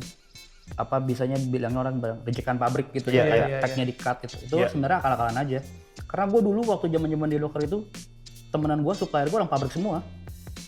apa 0.75 0.97
bisanya 0.99 1.39
bilangnya 1.39 1.81
orang 1.81 1.95
bilang 1.97 2.19
rejekan 2.23 2.57
pabrik 2.57 2.91
gitu 2.91 3.09
Iya, 3.09 3.17
ya 3.17 3.25
kayak 3.25 3.47
iya, 3.47 3.59
tagnya 3.61 3.85
di 3.85 3.95
cut 3.95 4.17
gitu 4.21 4.35
itu 4.41 4.55
Iya. 4.57 4.67
sebenarnya 4.67 4.99
akal-akalan 4.99 5.37
aja 5.39 5.59
karena 6.05 6.27
gue 6.27 6.41
dulu 6.43 6.61
waktu 6.67 6.87
zaman 6.89 7.07
zaman 7.07 7.29
di 7.29 7.39
locker 7.39 7.63
itu 7.63 7.79
temenan 8.49 8.81
gue 8.81 8.93
supplier 8.93 9.27
gue 9.27 9.37
orang 9.37 9.47
pabrik 9.47 9.71
semua 9.71 10.03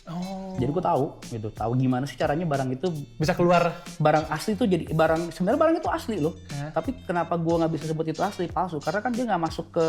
Oh. 0.07 0.55
jadi 0.55 0.71
gue 0.71 0.85
tahu 0.85 1.05
gitu 1.27 1.51
tahu 1.51 1.75
gimana 1.75 2.07
sih 2.07 2.15
caranya 2.15 2.47
barang 2.47 2.71
itu 2.71 2.87
Bisa 3.17 3.35
keluar. 3.35 3.75
barang 3.99 4.31
asli 4.31 4.55
tuh 4.55 4.65
jadi 4.65 4.87
barang 4.89 5.35
sebenarnya 5.35 5.59
barang 5.59 5.77
itu 5.77 5.89
asli 5.89 6.17
loh 6.17 6.39
Hah? 6.49 6.71
tapi 6.73 6.95
kenapa 7.03 7.35
gue 7.35 7.51
nggak 7.53 7.73
bisa 7.75 7.85
sebut 7.87 8.07
itu 8.07 8.21
asli 8.21 8.47
palsu 8.47 8.79
karena 8.79 9.01
kan 9.01 9.11
dia 9.11 9.27
nggak 9.27 9.43
masuk 9.43 9.67
ke 9.69 9.87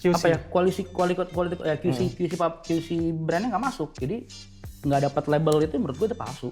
QC. 0.00 0.14
apa 0.14 0.26
ya 0.26 0.38
quality 0.42 0.82
quality 0.86 1.28
quality 1.28 1.54
ya 1.60 1.76
QC 1.76 1.98
QC 2.10 2.32
pub- 2.34 2.60
QC 2.62 2.88
brandnya 3.14 3.52
nggak 3.52 3.64
masuk 3.66 3.92
jadi 3.92 4.24
nggak 4.80 5.00
dapat 5.06 5.24
label 5.28 5.56
itu 5.60 5.76
menurut 5.76 5.96
gue 5.98 6.08
itu 6.08 6.16
palsu 6.16 6.48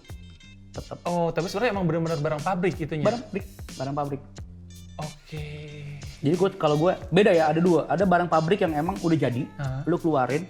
tetap 0.71 1.01
Oh, 1.03 1.33
tapi 1.33 1.49
sebenarnya 1.49 1.73
emang 1.73 1.87
benar-benar 1.87 2.21
barang 2.21 2.43
pabrik 2.43 2.77
itunya. 2.77 3.01
barang 3.03 3.23
pabrik 3.25 3.45
barang 3.73 3.95
pabrik 3.95 4.21
Oke. 4.97 5.76
Jadi 6.27 6.35
gue 6.35 6.51
kalau 6.59 6.75
gue 6.75 6.93
beda 7.09 7.31
ya 7.31 7.47
ada 7.47 7.63
dua 7.63 7.87
ada 7.87 8.03
barang 8.03 8.27
pabrik 8.27 8.59
yang 8.59 8.75
emang 8.75 8.99
udah 8.99 9.15
jadi 9.15 9.47
Hah? 9.57 9.87
lu 9.87 9.95
keluarin 9.95 10.43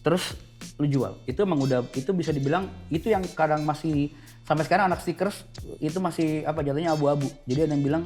terus 0.00 0.38
lu 0.78 0.86
jual 0.86 1.18
itu 1.26 1.42
emang 1.42 1.58
udah 1.58 1.82
itu 1.90 2.14
bisa 2.14 2.30
dibilang 2.30 2.70
itu 2.86 3.10
yang 3.10 3.26
kadang 3.34 3.66
masih 3.66 4.14
sampai 4.46 4.62
sekarang 4.62 4.86
anak 4.86 5.02
stickers 5.02 5.42
itu 5.82 5.98
masih 5.98 6.46
apa 6.46 6.62
jatuhnya 6.62 6.94
abu-abu 6.94 7.26
jadi 7.42 7.66
ada 7.66 7.74
yang 7.74 7.82
bilang 7.82 8.02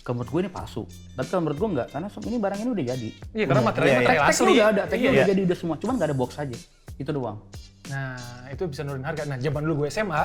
kalau 0.00 0.20
menurut 0.20 0.32
gue 0.32 0.40
ini 0.40 0.50
palsu 0.50 0.88
tapi 1.12 1.28
kalau 1.28 1.42
menurut 1.44 1.58
gue 1.60 1.68
enggak 1.76 1.88
karena 1.92 2.08
ini 2.08 2.36
barang 2.40 2.58
ini 2.60 2.70
udah 2.72 2.84
jadi 2.88 3.08
Iya, 3.34 3.44
karena 3.44 3.62
materialnya 3.62 3.92
Iya, 3.92 4.00
iya. 4.00 4.08
material 4.08 4.24
tag 4.24 4.32
asli. 4.32 4.52
udah 4.56 4.66
ada 4.72 4.82
tagnya 4.88 5.04
Iya. 5.04 5.12
udah 5.12 5.26
jadi 5.28 5.40
udah 5.44 5.58
semua 5.60 5.76
cuman 5.76 5.92
nggak 6.00 6.08
ada 6.08 6.16
box 6.16 6.30
aja 6.40 6.56
itu 6.96 7.10
doang 7.12 7.38
Nah, 7.84 8.16
itu 8.48 8.64
bisa 8.64 8.80
nurunin 8.80 9.04
harga. 9.04 9.28
Nah, 9.28 9.36
zaman 9.36 9.60
dulu 9.60 9.84
gue 9.84 9.88
SMA, 9.92 10.16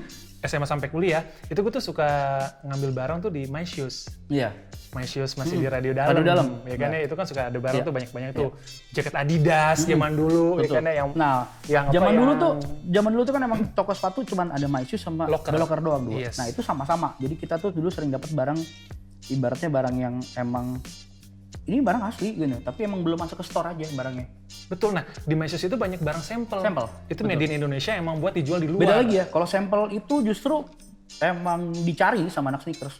SMA 0.42 0.66
sampai 0.66 0.88
kuliah, 0.88 1.22
itu 1.46 1.54
gue 1.54 1.70
tuh 1.70 1.80
suka 1.80 2.08
ngambil 2.62 2.90
barang 2.92 3.18
tuh 3.20 3.30
di 3.30 3.46
My 3.46 3.62
Shoes. 3.62 4.10
iya 4.26 4.50
My 4.92 5.02
Shoes 5.02 5.32
masih 5.34 5.56
di 5.56 5.64
radio 5.64 5.94
dalam. 5.94 6.12
Radio 6.12 6.24
Dalam. 6.26 6.46
Ya 6.66 6.76
kan 6.76 6.90
ya, 6.90 7.00
itu 7.00 7.14
kan 7.14 7.24
suka 7.24 7.48
ada 7.48 7.56
barang 7.56 7.80
Iya. 7.80 7.86
tuh 7.86 7.94
banyak-banyak 7.94 8.30
tuh. 8.34 8.50
Jaket 8.92 9.14
Adidas 9.14 9.78
zaman 9.82 10.12
dulu, 10.12 10.58
ya 10.58 10.66
Betul. 10.66 10.76
kan 10.76 10.84
ya, 10.84 10.92
yang 10.92 11.08
nah 11.14 11.36
yang 11.64 11.84
apa, 11.88 11.94
zaman 11.94 12.12
dulu 12.12 12.28
yang- 12.28 12.42
tuh 12.42 12.52
zaman 12.90 13.10
dulu 13.10 13.22
tuh 13.22 13.32
kan 13.32 13.42
emang 13.42 13.60
toko 13.72 13.92
sepatu 13.94 14.18
cuman 14.22 14.46
ada 14.50 14.66
My 14.66 14.84
Shoes 14.84 15.00
sama 15.00 15.24
Locker. 15.24 15.54
Locker 15.54 15.80
doang 15.80 16.04
dulu 16.04 16.18
Yes. 16.18 16.36
nah 16.36 16.44
itu 16.44 16.60
sama-sama 16.60 17.16
jadi 17.16 17.34
kita 17.34 17.56
tuh 17.56 17.70
dulu 17.70 17.88
sering 17.88 18.10
dapat 18.10 18.28
barang 18.30 18.58
ibaratnya 19.28 19.70
barang 19.70 19.96
yang 19.96 20.14
emang 20.34 20.76
ini 21.68 21.78
barang 21.84 22.02
asli 22.08 22.34
gitu 22.34 22.58
tapi 22.64 22.88
emang 22.88 23.04
belum 23.04 23.18
masuk 23.20 23.40
ke 23.40 23.44
store 23.46 23.72
aja 23.72 23.86
barangnya 23.92 24.26
Betul. 24.72 24.96
Nah, 24.96 25.04
di 25.04 25.34
Shoes 25.52 25.68
itu 25.68 25.76
banyak 25.76 26.00
barang 26.00 26.24
sampel. 26.24 26.64
Sampel, 26.64 26.86
Itu 27.12 27.28
made 27.28 27.44
in 27.44 27.60
Indonesia 27.60 27.92
emang 27.92 28.16
buat 28.24 28.32
dijual 28.32 28.64
di 28.64 28.72
luar. 28.72 28.80
beda 28.88 28.94
lagi 29.04 29.14
ya 29.20 29.24
kalau 29.28 29.44
sampel 29.44 29.92
itu 29.92 30.24
justru 30.24 30.64
emang 31.20 31.76
dicari 31.84 32.24
sama 32.32 32.48
anak 32.48 32.64
sneakers 32.64 32.96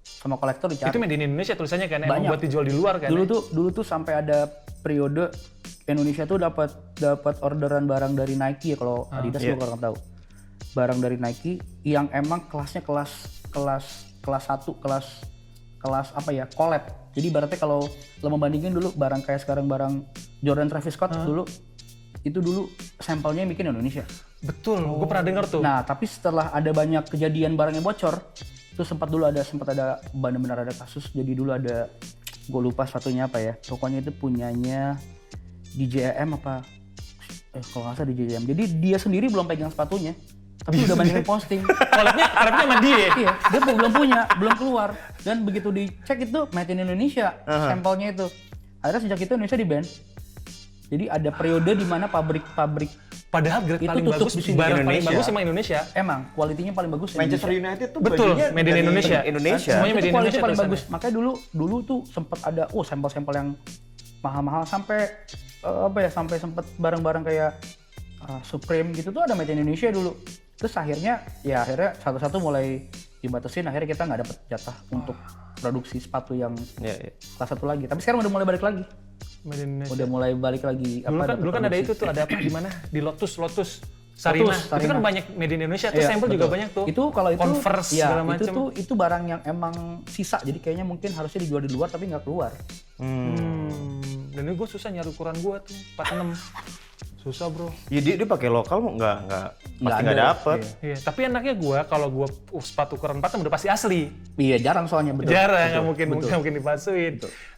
sama 0.00 0.40
kolektor 0.40 0.72
dicari. 0.72 0.88
Itu 0.88 0.96
made 0.96 1.12
in 1.12 1.28
Indonesia 1.28 1.52
tulisannya 1.52 1.88
kan, 1.92 2.00
emang 2.08 2.24
Banyak. 2.24 2.30
buat 2.32 2.40
dijual 2.40 2.64
di 2.64 2.72
luar 2.72 2.96
kan? 2.96 3.12
dulu 3.12 3.24
ya? 3.28 3.32
tuh 3.36 3.40
dulu 3.52 3.68
tuh 3.68 3.84
sampai 3.84 4.12
ada 4.24 4.48
periode 4.80 5.28
Indonesia 5.84 6.24
tuh 6.24 6.40
dapat 6.40 6.72
dapat 6.96 7.44
orderan 7.44 7.84
barang 7.84 8.16
dari 8.16 8.32
Nike 8.32 8.72
ya 8.72 8.76
kalau 8.80 9.04
Adidas 9.12 9.44
iya. 9.44 9.52
gua 9.52 9.68
kurang 9.68 9.80
tahu. 9.84 9.96
Barang 10.72 10.98
dari 11.04 11.20
Nike 11.20 11.60
yang 11.84 12.08
emang 12.16 12.48
kelasnya 12.48 12.80
kelas 12.80 13.12
kelas 13.52 14.16
kelas 14.24 14.44
1, 14.48 14.64
kelas 14.80 15.06
kelas 15.84 16.08
apa 16.16 16.30
ya? 16.32 16.48
collab. 16.48 17.03
Jadi 17.14 17.26
ibaratnya 17.30 17.58
kalau 17.58 17.86
lo 18.20 18.28
membandingin 18.28 18.74
dulu 18.74 18.90
barang 18.94 19.22
kayak 19.22 19.46
sekarang 19.46 19.70
barang 19.70 20.02
Jordan 20.42 20.68
Travis 20.68 20.94
Scott 20.98 21.14
dulu 21.14 21.46
itu 22.24 22.40
dulu 22.40 22.72
sampelnya 22.98 23.44
yang 23.44 23.52
bikin 23.52 23.68
Indonesia. 23.68 24.02
Betul, 24.40 24.80
gue 24.80 25.06
pernah 25.08 25.24
denger 25.24 25.44
tuh. 25.48 25.60
Nah, 25.60 25.84
tapi 25.84 26.08
setelah 26.08 26.48
ada 26.50 26.72
banyak 26.72 27.04
kejadian 27.12 27.52
barangnya 27.52 27.84
bocor, 27.84 28.16
itu 28.72 28.82
sempat 28.82 29.12
dulu 29.12 29.28
ada 29.28 29.44
sempat 29.44 29.76
ada 29.76 30.00
benar-benar 30.10 30.64
ada 30.64 30.72
kasus. 30.72 31.12
Jadi 31.12 31.36
dulu 31.36 31.52
ada 31.52 31.86
gue 32.48 32.60
lupa 32.64 32.88
satunya 32.88 33.28
apa 33.28 33.38
ya. 33.44 33.52
Pokoknya 33.60 34.00
itu 34.00 34.10
punyanya 34.10 34.96
DJM 35.76 36.40
apa 36.40 36.64
eh 37.54 37.64
kalau 37.70 37.86
nggak 37.86 37.96
salah 38.02 38.08
DJM. 38.10 38.44
Jadi 38.50 38.62
dia 38.82 38.96
sendiri 38.98 39.30
belum 39.30 39.46
pegang 39.46 39.70
sepatunya. 39.70 40.16
Tapi 40.64 40.88
udah 40.88 40.96
banyak 40.96 41.14
yang 41.20 41.28
posting. 41.28 41.60
Collabnya, 41.68 42.26
collabnya 42.32 42.64
sama 42.64 42.76
dia. 42.80 42.96
iya, 43.20 43.32
dia 43.36 43.60
belum 43.60 43.76
belum 43.76 43.92
punya, 43.92 44.20
belum 44.40 44.54
keluar. 44.56 44.88
Dan 45.20 45.44
begitu 45.44 45.68
dicek 45.68 46.24
itu 46.24 46.40
made 46.56 46.72
in 46.72 46.80
Indonesia, 46.80 47.36
sampelnya 47.44 48.16
itu. 48.16 48.26
Akhirnya 48.80 49.00
sejak 49.08 49.18
itu 49.28 49.32
Indonesia 49.36 49.58
di 49.60 49.66
ban. 49.68 49.84
Jadi 50.88 51.04
ada 51.08 51.30
periode 51.32 51.72
di 51.76 51.86
mana 51.88 52.08
pabrik-pabrik 52.08 52.92
Padahal 53.34 53.60
grade 53.66 53.82
Itu 53.82 53.90
paling 53.90 54.06
tutup 54.06 54.20
bagus, 54.22 54.34
di 54.38 54.42
sini. 54.46 54.54
barang 54.54 54.70
paling 54.70 54.86
Indonesia. 54.86 55.10
bagus 55.10 55.26
emang 55.26 55.42
Indonesia. 55.42 55.80
emang 55.98 56.20
kualitinya 56.38 56.72
paling 56.78 56.90
bagus 56.94 57.10
Manchester 57.18 57.50
Indonesia. 57.50 57.66
United 57.66 57.88
tuh 57.90 58.00
Betul, 58.00 58.28
bajunya 58.30 58.46
made 58.54 58.68
in 58.70 58.78
Indonesia. 58.78 59.18
Indonesia. 59.26 59.74
Semuanya 59.74 59.94
made 59.98 60.06
in 60.06 60.12
Indonesia 60.14 60.40
paling 60.46 60.60
bagus. 60.62 60.80
Makanya 60.86 61.14
dulu 61.18 61.32
dulu 61.50 61.76
tuh 61.82 61.98
sempat 62.06 62.38
ada 62.46 62.62
oh 62.70 62.84
sampel-sampel 62.86 63.34
yang 63.34 63.48
mahal-mahal 64.22 64.62
sampai 64.62 65.10
eh, 65.66 65.80
apa 65.90 65.98
ya 66.06 66.10
sampai 66.14 66.36
sempat 66.38 66.64
barang-barang 66.78 67.22
kayak 67.26 67.50
uh, 68.22 68.40
Supreme 68.46 68.94
gitu 68.94 69.10
tuh 69.10 69.26
ada 69.26 69.34
made 69.34 69.50
in 69.50 69.66
Indonesia 69.66 69.90
dulu. 69.90 70.14
Terus 70.54 70.74
akhirnya 70.78 71.22
ya 71.42 71.66
akhirnya 71.66 71.90
satu-satu 71.98 72.36
mulai 72.38 72.86
dibatasin 73.18 73.66
akhirnya 73.66 73.88
kita 73.88 74.02
nggak 74.06 74.20
dapet 74.22 74.36
jatah 74.52 74.76
untuk 74.92 75.16
produksi 75.58 75.96
sepatu 75.96 76.36
yang 76.36 76.52
Iya, 76.78 76.94
iya. 77.00 77.12
kelas 77.16 77.48
satu 77.56 77.64
lagi. 77.64 77.88
Tapi 77.88 78.00
sekarang 78.04 78.20
udah 78.20 78.32
mulai 78.32 78.46
balik 78.46 78.62
lagi. 78.62 78.84
Made 79.44 79.60
in 79.60 79.68
Indonesia. 79.76 79.92
Udah 79.92 80.06
mulai 80.08 80.30
balik 80.32 80.62
lagi 80.64 81.04
Dulu 81.04 81.20
kan, 81.20 81.36
dulu 81.36 81.50
kan 81.52 81.62
ada 81.68 81.76
itu 81.76 81.92
tuh, 81.92 82.06
ada 82.08 82.24
apa 82.24 82.36
di 82.40 82.52
mana? 82.52 82.68
Di 82.88 83.00
Lotus, 83.04 83.36
Lotus. 83.36 83.70
Sarina. 84.14 84.54
Itu 84.54 84.70
kan 84.70 84.78
Sarina. 84.78 85.02
banyak 85.02 85.24
made 85.34 85.52
in 85.58 85.66
Indonesia, 85.66 85.90
terus 85.90 86.06
Iya, 86.06 86.14
sampel 86.14 86.38
juga 86.38 86.46
banyak 86.46 86.68
tuh. 86.70 86.86
Itu 86.86 87.02
kalau 87.10 87.34
itu 87.34 87.42
Converse 87.42 87.90
ya, 87.98 88.14
segala 88.14 88.38
itu 88.38 88.46
tuh 88.46 88.66
itu 88.70 88.92
barang 88.94 89.24
yang 89.26 89.40
emang 89.42 90.06
sisa. 90.06 90.38
Jadi 90.38 90.62
kayaknya 90.62 90.86
mungkin 90.86 91.10
harusnya 91.18 91.42
dijual 91.42 91.66
di 91.66 91.70
luar 91.74 91.90
tapi 91.90 92.06
nggak 92.06 92.22
keluar. 92.22 92.54
Hmm. 93.02 93.98
Dan 94.30 94.42
ini 94.46 94.54
gue 94.54 94.68
susah 94.70 94.94
nyari 94.94 95.10
ukuran 95.10 95.34
gue 95.42 95.56
tuh, 95.66 95.74
46. 95.98 97.03
Susah 97.24 97.48
bro. 97.48 97.72
Ya 97.88 97.98
dia, 97.98 98.14
dia 98.14 98.28
pakai 98.28 98.46
lokal 98.46 98.78
mau 98.78 98.92
nggak 98.92 99.16
nggak 99.24 99.48
pasti 99.80 99.88
ada, 99.90 100.04
nggak 100.04 100.18
dapet. 100.20 100.58
iya. 100.60 100.72
Iya, 100.84 100.96
tapi 101.00 101.20
enaknya 101.24 101.54
gue 101.56 101.78
kalau 101.88 102.08
gue 102.12 102.26
sepatu 102.60 102.94
ukuran 102.94 103.16
46 103.18 103.40
udah 103.40 103.52
pasti 103.52 103.68
asli. 103.68 104.00
Iya 104.36 104.56
jarang 104.60 104.84
soalnya 104.84 105.16
betul. 105.16 105.32
Jarang, 105.32 105.72
nggak 105.72 105.84
mungkin 105.84 106.06
nggak 106.20 106.36
mungkin 106.36 106.54
dipalsuin. 106.54 107.14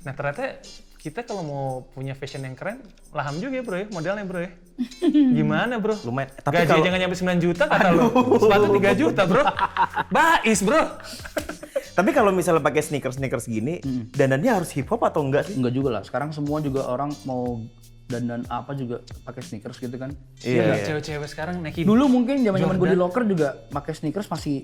Nah 0.07 0.12
ternyata 0.14 0.62
kita 0.96 1.22
kalau 1.22 1.42
mau 1.42 1.64
punya 1.90 2.14
fashion 2.14 2.42
yang 2.42 2.55
keren, 2.55 2.83
laham 3.11 3.38
juga 3.38 3.59
ya 3.59 3.62
bro 3.62 3.76
ya, 3.76 3.87
modelnya 3.90 4.22
bro 4.22 4.38
ya. 4.38 4.50
Gimana 5.38 5.79
bro? 5.79 5.94
Lumayan. 6.02 6.31
Tapi 6.37 6.55
Gaji 6.57 6.66
kalau- 6.66 6.83
aja 6.83 6.88
nggak 6.88 7.02
nyampe 7.02 7.16
9 7.18 7.38
juta 7.42 7.64
kata 7.66 7.88
lu. 7.90 8.07
Sepatu 8.38 8.66
3 8.70 8.94
juta 8.96 9.22
bro. 9.26 9.42
Bais 10.14 10.61
bro. 10.62 10.83
Tapi 11.96 12.11
kalau 12.12 12.31
misalnya 12.31 12.61
pakai 12.61 12.83
sneakers 12.85 13.16
sneakers 13.16 13.46
gini, 13.46 13.81
dandannya 14.12 14.52
harus 14.52 14.70
hip 14.74 14.87
hop 14.87 15.02
atau 15.02 15.24
enggak 15.24 15.48
sih? 15.48 15.55
Enggak 15.57 15.72
juga 15.72 15.88
lah. 15.90 16.02
Sekarang 16.05 16.31
semua 16.31 16.61
juga 16.61 16.85
orang 16.87 17.09
mau 17.24 17.62
dandan 18.07 18.47
apa 18.47 18.71
juga 18.79 19.03
pakai 19.27 19.42
sneakers 19.42 19.83
gitu 19.83 19.97
kan. 19.99 20.14
Iya. 20.42 20.62
Iya, 20.62 20.75
Cewek-cewek 20.87 21.29
sekarang 21.29 21.59
naik 21.59 21.83
Dulu 21.83 22.07
mungkin 22.07 22.42
zaman-zaman 22.47 22.79
gue 22.79 22.88
di 22.95 22.99
locker 22.99 23.23
juga 23.27 23.59
pakai 23.71 23.92
sneakers 23.99 24.31
masih 24.31 24.62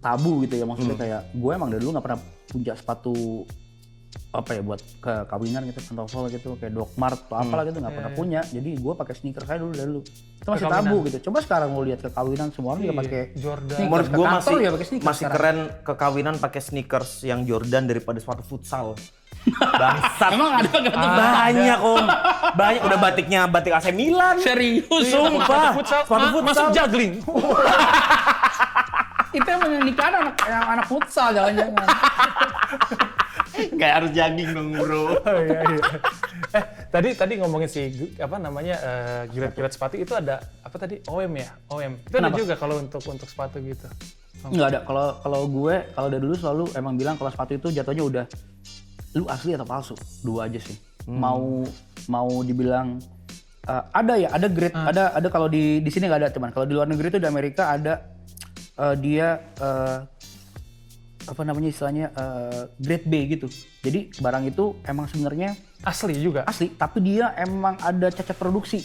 tabu 0.00 0.44
gitu 0.46 0.54
ya 0.60 0.64
maksudnya 0.68 0.96
kayak 0.96 1.22
gue 1.34 1.50
emang 1.50 1.68
dari 1.72 1.82
dulu 1.82 1.98
nggak 1.98 2.06
pernah 2.06 2.20
punya 2.46 2.74
sepatu 2.78 3.42
apa 4.32 4.56
ya 4.56 4.60
buat 4.64 4.80
ke 5.00 5.12
kawinan 5.28 5.64
gitu 5.68 5.80
pantofel 5.92 6.28
gitu 6.32 6.56
kayak 6.56 6.72
Doc 6.72 6.92
Mart 6.96 7.20
atau 7.28 7.36
apalah 7.36 7.64
gitu 7.68 7.80
nggak 7.80 7.94
pernah 7.96 8.12
punya 8.12 8.40
jadi 8.48 8.70
gue 8.76 8.92
pakai 8.96 9.14
sneakers 9.16 9.48
aja 9.48 9.60
dulu 9.60 9.72
dari 9.72 9.88
dulu 9.92 10.00
itu 10.06 10.48
masih 10.48 10.66
tabu 10.68 10.96
gitu 11.08 11.16
coba 11.28 11.38
sekarang 11.44 11.68
mau 11.72 11.82
lihat 11.84 12.00
ke 12.00 12.10
kawinan 12.12 12.48
semua 12.52 12.76
orang 12.76 12.82
juga 12.86 12.96
pakai 13.02 13.22
Jordan. 13.36 13.76
sneakers 13.76 13.90
Menurut 13.90 14.08
ke 14.08 14.16
gue 14.16 14.26
masih 14.28 14.56
ya 14.56 14.70
pakai 14.72 14.86
sneakers 14.86 15.08
masih 15.08 15.24
sekarang. 15.26 15.36
keren 15.36 15.58
kekawinan 15.84 16.34
pakai 16.38 16.60
sneakers 16.62 17.10
yang 17.24 17.40
Jordan 17.44 17.84
daripada 17.88 18.18
sepatu 18.20 18.42
futsal. 18.46 18.86
Bangsat. 19.54 20.30
emang 20.34 20.50
ada 20.58 20.70
nggak 20.74 20.94
tuh? 20.94 21.10
Banyak 21.14 21.78
om, 21.80 22.04
banyak 22.58 22.82
udah 22.82 22.98
batiknya 22.98 23.40
batik 23.46 23.72
AC 23.78 23.94
Milan. 23.94 24.42
serius 24.42 25.06
Sumpah, 25.06 25.70
futsal, 25.76 26.02
sepatu 26.02 26.26
futsal. 26.34 26.42
masuk 26.42 26.66
juggling. 26.74 27.12
itu 29.36 29.48
yang 29.52 29.84
nikah 29.84 30.08
anak 30.08 30.32
yang 30.48 30.64
anak 30.64 30.86
futsal 30.88 31.28
jangan-jangan 31.28 31.86
Kayak 33.56 33.94
harus 34.02 34.10
jogging 34.12 34.50
dong 34.52 34.68
bro. 34.76 35.16
Oh, 35.16 35.40
iya, 35.40 35.60
iya. 35.64 35.80
Eh, 36.52 36.64
tadi 36.92 37.08
tadi 37.16 37.32
ngomongin 37.40 37.68
si 37.68 37.88
apa 38.20 38.36
namanya 38.36 38.76
eh, 38.84 39.22
gilet-gilet 39.32 39.72
sepatu 39.72 39.96
itu 39.96 40.12
ada 40.12 40.44
apa 40.60 40.76
tadi 40.76 41.00
OM 41.08 41.32
ya 41.40 41.48
OM 41.72 41.92
itu 42.04 42.16
ada 42.20 42.30
juga 42.36 42.54
kalau 42.60 42.76
untuk 42.80 43.00
untuk 43.08 43.24
sepatu 43.24 43.56
gitu 43.64 43.88
Nggak 44.44 44.66
ada. 44.68 44.80
Kalau 44.84 45.06
kalau 45.24 45.40
gue 45.48 45.74
kalau 45.96 46.08
dari 46.12 46.22
dulu 46.22 46.36
selalu 46.36 46.64
emang 46.76 46.94
bilang 47.00 47.16
kalau 47.16 47.32
sepatu 47.32 47.56
itu 47.56 47.68
jatuhnya 47.72 48.04
udah 48.04 48.24
lu 49.16 49.24
asli 49.32 49.56
atau 49.56 49.64
palsu. 49.64 49.96
Dua 50.20 50.46
aja 50.46 50.60
sih. 50.60 50.76
Mau 51.08 51.64
mau 52.12 52.28
dibilang 52.44 53.00
eh, 53.64 53.82
ada 53.90 54.14
ya, 54.20 54.28
ada 54.30 54.46
grade, 54.52 54.76
ada 54.76 55.16
ada 55.16 55.28
kalau 55.32 55.48
di 55.48 55.80
di 55.80 55.90
sini 55.90 56.06
nggak 56.06 56.20
ada 56.20 56.30
teman. 56.30 56.52
Kalau 56.52 56.68
di 56.68 56.76
luar 56.76 56.86
negeri 56.86 57.16
itu 57.16 57.18
di 57.18 57.28
Amerika 57.28 57.72
ada 57.72 58.04
eh, 58.76 58.94
dia 59.00 59.40
eh, 59.56 59.98
apa 61.26 61.42
namanya 61.42 61.72
istilahnya 61.72 62.12
eh, 62.12 62.62
grade 62.76 63.06
B 63.08 63.12
gitu. 63.32 63.48
Jadi 63.80 64.12
barang 64.20 64.44
itu 64.46 64.76
emang 64.84 65.08
sebenarnya 65.08 65.56
asli 65.82 66.14
juga 66.20 66.44
asli, 66.44 66.76
tapi 66.76 67.00
dia 67.00 67.32
emang 67.40 67.80
ada 67.80 68.12
cacat 68.12 68.36
produksi 68.36 68.82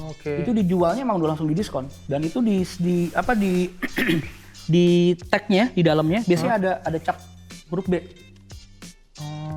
oke 0.00 0.32
itu 0.42 0.50
dijualnya 0.50 1.06
emang 1.06 1.22
udah 1.22 1.34
langsung 1.34 1.46
di 1.46 1.54
diskon 1.54 1.86
dan 2.10 2.24
itu 2.24 2.42
di 2.42 2.66
di 2.80 2.96
apa 3.14 3.36
di 3.36 3.68
di 4.74 5.12
tagnya 5.28 5.70
di 5.70 5.82
dalamnya 5.84 6.24
biasanya 6.24 6.54
ada 6.56 6.72
ada 6.82 6.98
cap 6.98 7.20
huruf 7.68 7.86
B. 7.88 8.00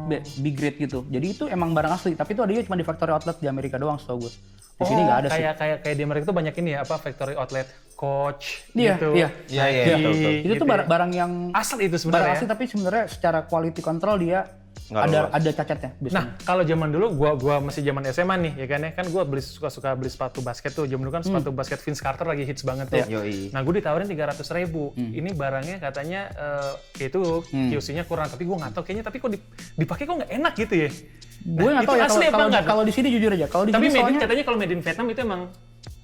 B 0.08 0.12
B 0.40 0.46
grade 0.56 0.78
gitu 0.80 1.04
jadi 1.08 1.28
itu 1.28 1.44
emang 1.46 1.76
barang 1.76 1.92
asli 1.92 2.16
tapi 2.16 2.34
itu 2.34 2.42
adanya 2.42 2.64
cuma 2.64 2.80
di 2.80 2.86
factory 2.88 3.12
outlet 3.12 3.38
di 3.38 3.48
Amerika 3.52 3.76
doang 3.76 4.00
setahu 4.00 4.26
gue 4.26 4.34
di 4.78 4.86
sini 4.86 5.02
nggak 5.04 5.20
ada 5.26 5.30
sih 5.30 5.34
Oh, 5.34 5.42
kayak 5.42 5.56
kayak 5.58 5.78
kayak 5.84 5.96
di 5.98 6.04
Amerika 6.06 6.24
tuh 6.30 6.38
banyak 6.38 6.56
ini 6.62 6.70
ya 6.78 6.80
apa 6.86 6.96
factory 7.02 7.34
outlet 7.36 7.68
coach 7.98 8.62
Iya, 8.78 8.94
gitu 8.94 9.10
iya. 9.18 9.30
Iya 9.50 9.66
iya 9.74 9.96
betul. 9.98 10.14
itu 10.14 10.30
gitu 10.46 10.54
tuh 10.62 10.68
ya. 10.70 10.72
barang, 10.72 10.88
barang 10.88 11.12
yang 11.18 11.32
asli 11.52 11.90
itu 11.90 11.98
barang 11.98 12.02
sebenarnya 12.02 12.34
asli 12.38 12.46
ya. 12.46 12.52
tapi 12.54 12.64
sebenarnya 12.70 13.04
secara 13.10 13.40
quality 13.50 13.82
control 13.82 14.16
dia 14.22 14.40
Nggak 14.88 15.04
ada 15.04 15.20
lolos. 15.20 15.32
ada 15.34 15.50
cacatnya 15.54 15.90
biasanya 15.98 16.16
Nah, 16.18 16.26
kalau 16.42 16.64
zaman 16.64 16.88
dulu 16.88 17.06
gua 17.14 17.32
gua 17.34 17.56
masih 17.60 17.82
zaman 17.82 18.04
SMA 18.08 18.36
nih 18.40 18.54
ya 18.56 18.66
kan 18.66 18.80
ya. 18.80 18.92
Kan 18.94 19.06
gua 19.08 19.24
beli 19.24 19.40
suka-suka 19.40 19.92
beli 19.94 20.08
sepatu 20.08 20.40
basket 20.40 20.72
tuh. 20.72 20.84
Zaman 20.84 21.04
dulu 21.04 21.14
kan 21.14 21.22
sepatu 21.22 21.52
basket 21.52 21.80
Vince 21.80 22.00
Carter 22.00 22.24
lagi 22.24 22.42
hits 22.42 22.64
banget 22.64 22.88
tuh. 22.88 23.04
Yoi. 23.06 23.52
Nah, 23.52 23.60
gue 23.60 23.74
ditawarin 23.76 24.06
300 24.06 24.40
ribu. 24.54 24.96
Ini 24.96 25.30
barangnya 25.32 25.78
katanya 25.78 26.22
eh, 26.32 26.74
itu 27.04 27.20
QC-nya 27.46 28.04
kurang, 28.04 28.28
tapi 28.28 28.44
gua 28.44 28.58
nggak 28.60 28.72
tahu 28.74 28.84
kayaknya 28.84 29.04
tapi 29.04 29.18
kok 29.18 29.30
dip- 29.30 29.48
dipakai 29.76 30.04
kok 30.04 30.16
nggak 30.18 30.32
enak 30.34 30.54
gitu 30.56 30.76
ya. 30.78 30.90
gue 31.38 31.64
nggak 31.64 31.80
itu 31.80 31.88
tahu 31.88 31.96
ya 31.96 32.06
asli 32.06 32.26
kalau 32.26 32.48
kalau 32.50 32.66
kalau 32.66 32.84
di 32.84 32.92
sini 32.92 33.08
jujur 33.10 33.30
aja 33.30 33.48
kalau 33.48 33.64
di 33.64 33.72
Tapi 33.72 33.88
sini 33.88 33.96
soalnya 33.96 34.20
katanya 34.20 34.44
kalau 34.44 34.58
made 34.58 34.74
in 34.74 34.82
Vietnam 34.82 35.08
itu 35.08 35.22
emang 35.22 35.42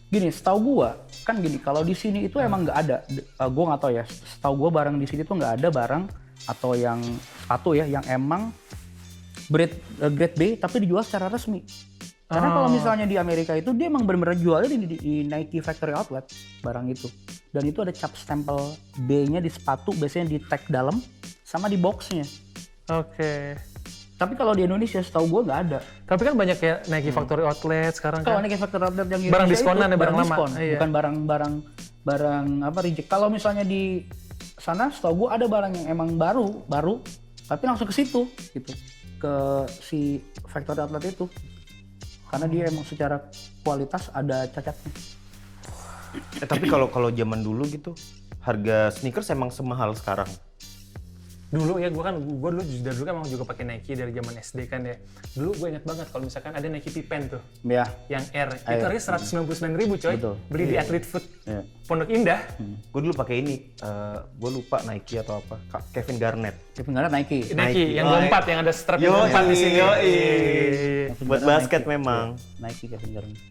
gini 0.05 0.29
setahu 0.29 0.57
gua 0.61 0.89
kan 1.21 1.35
gini 1.35 1.57
kalau 1.57 1.81
di 1.81 1.91
sini 1.91 2.19
itu 2.23 2.37
emang 2.37 2.63
nggak 2.63 2.77
ada 2.77 2.97
uh, 3.37 3.49
gua 3.49 3.73
nggak 3.73 3.81
tahu 3.81 3.91
ya 3.91 4.03
setahu 4.05 4.53
gua 4.55 4.69
barang 4.71 4.95
di 4.95 5.03
sini 5.03 5.21
tuh 5.21 5.35
nggak 5.35 5.53
ada 5.57 5.67
barang 5.67 6.03
atau 6.45 6.71
yang 6.73 7.01
sepatu 7.41 7.73
ya 7.73 7.85
yang 7.89 8.05
emang 8.05 8.53
grade 9.47 9.73
uh, 9.97 10.07
grade 10.07 10.35
B 10.35 10.41
tapi 10.55 10.79
dijual 10.79 11.01
secara 11.01 11.27
resmi 11.27 11.63
karena 12.25 12.49
kalau 12.51 12.65
misalnya 12.67 13.05
di 13.05 13.13
Amerika 13.15 13.53
itu 13.53 13.69
dia 13.71 13.85
emang 13.85 14.03
benar-benar 14.03 14.33
jualnya 14.33 14.65
di, 14.67 14.87
di- 14.87 14.97
di 14.97 15.13
Nike 15.23 15.59
Factory 15.59 15.91
Outlet 15.91 16.25
barang 16.59 16.85
itu 16.87 17.05
dan 17.49 17.61
itu 17.63 17.77
ada 17.79 17.91
cap 17.91 18.13
stempel 18.13 18.57
B-nya 18.97 19.37
di 19.37 19.47
sepatu 19.47 19.91
biasanya 19.91 20.27
di 20.27 20.41
tag 20.41 20.65
dalam 20.65 20.97
sama 21.43 21.67
di 21.67 21.75
boxnya 21.75 22.25
Oke. 22.89 23.53
tapi 24.13 24.33
kalau 24.33 24.51
di 24.51 24.63
Indonesia 24.63 24.97
setahu 24.97 25.29
gua 25.29 25.41
nggak 25.43 25.59
ada 25.63 25.79
Tapi 26.03 26.21
kan 26.21 26.33
banyak 26.33 26.57
ya 26.57 26.75
Nike 26.87 27.09
Factory 27.09 27.43
Outlet 27.43 27.93
sekarang 27.93 28.21
Kalau 28.21 28.37
kan. 28.37 28.43
Nike 28.43 28.57
Factory 28.57 28.83
Outlet 28.83 29.07
yang 29.07 29.21
Barang 29.29 29.47
diskonan 29.47 29.87
ya, 29.87 29.95
barang 29.95 30.15
lama. 30.15 30.25
diskon, 30.25 30.51
Iya. 30.53 30.71
bukan 30.75 30.89
barang-barang 30.91 31.53
barang 32.03 32.47
apa 32.61 32.79
reject. 32.81 33.07
Kalau 33.07 33.27
misalnya 33.27 33.63
di 33.63 34.03
sana 34.55 34.89
setahu 34.89 35.25
gua 35.25 35.29
ada 35.33 35.45
barang 35.45 35.71
yang 35.73 35.87
emang 35.93 36.13
baru, 36.13 36.65
baru 36.65 36.99
tapi 37.43 37.63
langsung 37.63 37.85
ke 37.85 37.93
situ 37.93 38.25
gitu. 38.51 38.73
Ke 39.23 39.63
si 39.71 40.19
Factory 40.51 40.83
Outlet 40.83 41.15
itu. 41.15 41.31
Karena 42.27 42.51
dia 42.51 42.67
emang 42.67 42.83
secara 42.83 43.23
kualitas 43.63 44.11
ada 44.11 44.43
cacatnya. 44.51 44.91
Eh, 46.43 46.47
tapi 46.49 46.67
kalau 46.67 46.91
kalau 46.91 47.07
zaman 47.07 47.39
dulu 47.39 47.63
gitu, 47.71 47.95
harga 48.43 48.91
sneakers 48.91 49.31
emang 49.31 49.47
semahal 49.47 49.95
sekarang. 49.95 50.27
Dulu 51.53 51.77
ya 51.77 51.93
gue 51.93 52.01
kan 52.01 52.17
gue 52.17 52.49
dulu 52.49 52.63
dari 52.81 52.95
dulu 52.97 53.05
kan 53.05 53.13
emang 53.13 53.29
juga 53.29 53.43
pakai 53.45 53.63
Nike 53.63 53.93
dari 53.93 54.09
zaman 54.09 54.33
SD 54.41 54.59
kan 54.65 54.81
ya 54.81 54.95
dulu 55.37 55.53
gue 55.53 55.67
ingat 55.69 55.85
banget 55.85 56.07
kalau 56.09 56.23
misalkan 56.25 56.51
ada 56.51 56.65
Nike 56.65 56.89
Pippen 56.89 57.29
tuh 57.29 57.41
Ya. 57.61 57.85
yang 58.09 58.25
Air 58.33 58.49
itu 58.57 58.65
harganya 58.65 58.97
seratus 58.97 59.29
ribu 59.61 59.93
coy 59.95 60.17
Betul. 60.17 60.35
beli 60.49 60.65
di 60.65 60.75
Athlete 60.75 61.05
Food 61.05 61.25
Iya. 61.43 61.61
Pondok 61.83 62.09
Indah 62.09 62.39
Gue 62.89 63.01
dulu 63.03 63.13
pakai 63.13 63.43
ini, 63.43 63.55
eh 63.75 64.17
gue 64.23 64.49
lupa 64.49 64.79
Nike 64.87 65.19
atau 65.19 65.43
apa, 65.43 65.59
Kevin 65.91 66.15
Garnett. 66.15 66.55
Nggak 66.79 67.03
ada 67.03 67.11
Nike. 67.11 67.51
Nike, 67.51 67.55
Nike. 67.57 67.85
yang 67.99 68.05
Oh, 68.07 68.15
lompat 68.15 68.43
yang 68.47 68.59
ada 68.63 68.71
strap 68.71 68.97
Yo, 69.01 69.11
yang 69.11 69.27
lompat 69.27 69.43
di 69.45 69.55
sini 69.57 69.75
yoi. 69.75 69.99
Iya. 69.99 71.25
Buat 71.27 71.41
basket 71.43 71.83
memang. 71.83 72.39
Nike 72.57 72.87
Kevin 72.87 73.11
Garnett. 73.11 73.41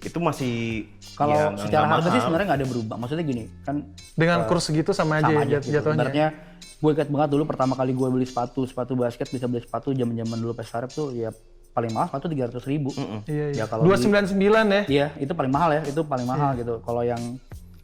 Itu 0.00 0.18
masih 0.18 0.88
Kalau 1.14 1.32
ya, 1.32 1.46
secara 1.56 1.84
harga 1.88 2.08
sih 2.08 2.20
sebenarnya 2.20 2.46
nggak 2.48 2.60
ada 2.60 2.68
berubah. 2.68 2.96
Maksudnya 2.96 3.24
gini, 3.24 3.44
kan 3.62 3.76
dengan 4.12 4.38
kurs 4.44 4.64
segitu 4.64 4.90
sama 4.90 5.18
aja, 5.18 5.28
sama 5.28 5.40
aja 5.40 5.50
jat- 5.52 5.62
gitu. 5.62 5.72
jatuhnya 5.72 5.96
Ibaratnya 5.96 6.26
gue 6.74 6.90
ingat 6.92 7.08
banget 7.08 7.28
dulu 7.30 7.42
pertama 7.44 7.72
kali 7.72 7.92
gue 7.92 8.08
beli 8.10 8.24
sepatu, 8.24 8.60
sepatu 8.62 8.92
basket 8.92 9.26
bisa 9.26 9.46
beli 9.46 9.60
sepatu 9.60 9.90
zaman-zaman 9.90 10.36
dulu 10.36 10.52
pesarep 10.52 10.90
tuh 10.90 11.10
ya 11.10 11.30
paling 11.70 11.90
mahal 11.90 12.06
sepatu 12.08 12.26
tiga 12.28 12.46
ratus 12.46 12.64
ribu. 12.64 12.90
iya, 13.24 13.50
iya. 13.50 13.62
Ya 13.62 13.64
kalau 13.64 13.82
dua 13.82 13.94
di- 13.94 14.02
sembilan 14.02 14.24
sembilan 14.26 14.64
ya 14.68 14.82
Iya, 14.86 15.06
itu 15.16 15.32
paling 15.32 15.50
mahal 15.50 15.70
ya, 15.72 15.82
itu 15.82 16.00
paling 16.02 16.22
mahal 16.24 16.50
Iya. 16.52 16.60
gitu. 16.60 16.74
Kalau 16.80 17.02
yang 17.02 17.22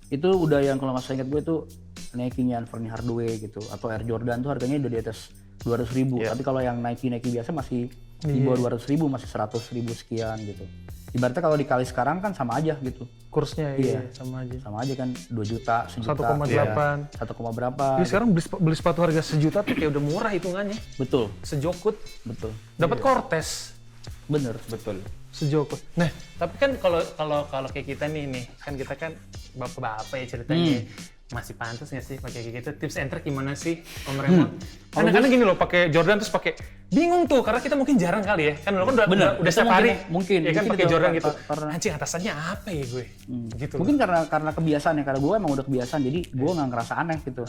itu 0.09 0.29
udah 0.29 0.59
yang 0.61 0.77
kalau 0.77 0.93
nggak 0.93 1.07
ingat 1.09 1.29
gue 1.29 1.41
itu 1.41 1.57
Nike-nya 2.11 2.59
Anthony 2.59 2.87
Hardaway 2.87 3.39
gitu, 3.39 3.63
atau 3.65 3.87
Air 3.89 4.03
Jordan 4.03 4.43
tuh 4.43 4.51
harganya 4.51 4.77
udah 4.77 4.91
di 4.91 4.99
atas 5.01 5.31
200 5.61 5.87
ribu. 5.93 6.19
Iya. 6.19 6.35
Tapi 6.35 6.43
kalau 6.43 6.59
yang 6.59 6.77
Nike 6.77 7.07
Nike 7.07 7.31
biasa 7.31 7.51
masih 7.51 7.87
di 8.21 8.39
bawah 8.43 8.69
200 8.69 8.85
ribu, 8.85 9.07
masih 9.07 9.27
100 9.27 9.71
ribu 9.71 9.91
sekian 9.91 10.37
gitu. 10.41 10.67
Ibaratnya 11.11 11.43
kalau 11.43 11.57
dikali 11.59 11.85
sekarang 11.87 12.23
kan 12.23 12.31
sama 12.33 12.63
aja 12.63 12.79
gitu, 12.79 13.03
kursnya 13.35 13.75
iya, 13.75 14.07
sama 14.15 14.47
aja. 14.47 14.57
Sama 14.63 14.77
aja 14.87 14.95
kan 14.95 15.09
2 15.11 15.43
juta, 15.43 15.77
sejuta, 15.91 16.13
1,8. 16.15 17.19
satu 17.19 17.33
koma 17.35 17.51
berapa? 17.51 17.99
Jadi 17.99 18.09
sekarang 18.09 18.29
beli, 18.31 18.43
beli 18.47 18.77
sepatu 18.79 19.03
harga 19.03 19.23
sejuta 19.23 19.67
tuh 19.67 19.75
kayak 19.75 19.91
udah 19.91 20.03
murah 20.03 20.31
hitungannya. 20.31 20.79
Betul, 20.95 21.35
sejokut. 21.43 21.99
Betul, 22.23 22.55
dapat 22.79 22.99
Iya. 23.01 23.05
Cortez 23.05 23.49
bener. 24.31 24.55
betul. 24.71 25.03
sejokut. 25.31 25.79
Nah 25.95 26.11
tapi 26.39 26.55
kan 26.59 26.71
kalau 26.79 27.03
kalau 27.15 27.47
kalau 27.47 27.69
kayak 27.71 27.87
kita 27.95 28.07
nih 28.11 28.27
nih. 28.27 28.45
Kan 28.63 28.75
kita 28.75 28.95
kan 28.99 29.15
bapak-bapak 29.55 30.17
ya 30.19 30.27
ceritanya 30.27 30.83
masih 31.31 31.55
pantas 31.55 31.87
nggak 31.87 32.03
sih 32.03 32.17
pakai 32.19 32.41
kayak 32.41 32.55
gitu? 32.59 32.71
Tips 32.77 32.97
and 32.99 33.07
trick 33.07 33.23
gimana 33.23 33.55
sih 33.55 33.79
Om 34.05 34.19
Raymond? 34.19 34.51
Kadang-kadang 34.91 35.31
gini 35.31 35.45
loh 35.45 35.55
pakai 35.55 35.87
Jordan 35.89 36.19
terus 36.19 36.29
pakai 36.29 36.59
bingung 36.91 37.23
tuh 37.25 37.39
karena 37.41 37.63
kita 37.63 37.79
mungkin 37.79 37.95
jarang 37.95 38.19
kali 38.21 38.51
ya. 38.51 38.55
Kan 38.59 38.75
lo 38.75 38.83
kan 38.83 38.95
udah 38.95 39.07
Bener, 39.07 39.29
udah, 39.31 39.41
udah 39.41 39.53
setiap 39.53 39.65
mungkin 39.65 39.79
hari. 39.79 39.91
ya, 39.91 39.97
mungkin. 40.11 40.39
ya 40.43 40.53
kan 40.53 40.65
pakai 40.67 40.85
Jordan 40.85 41.11
gitu. 41.15 41.31
kar- 41.31 41.39
karena- 41.47 41.71
anjing 41.71 41.95
atasannya 41.95 42.33
apa 42.35 42.69
ya 42.69 42.85
gue? 42.85 43.05
Gitu 43.55 43.73
loh. 43.75 43.81
Mungkin 43.87 43.97
karena 43.97 44.19
karena 44.27 44.51
kebiasaan 44.51 44.95
ya, 44.99 45.05
karena 45.07 45.21
gue 45.21 45.35
emang 45.39 45.51
udah 45.53 45.65
kebiasaan, 45.65 46.01
jadi 46.03 46.21
gue 46.27 46.51
nggak 46.51 46.69
ngerasa 46.69 46.93
aneh 46.99 47.19
gitu. 47.23 47.43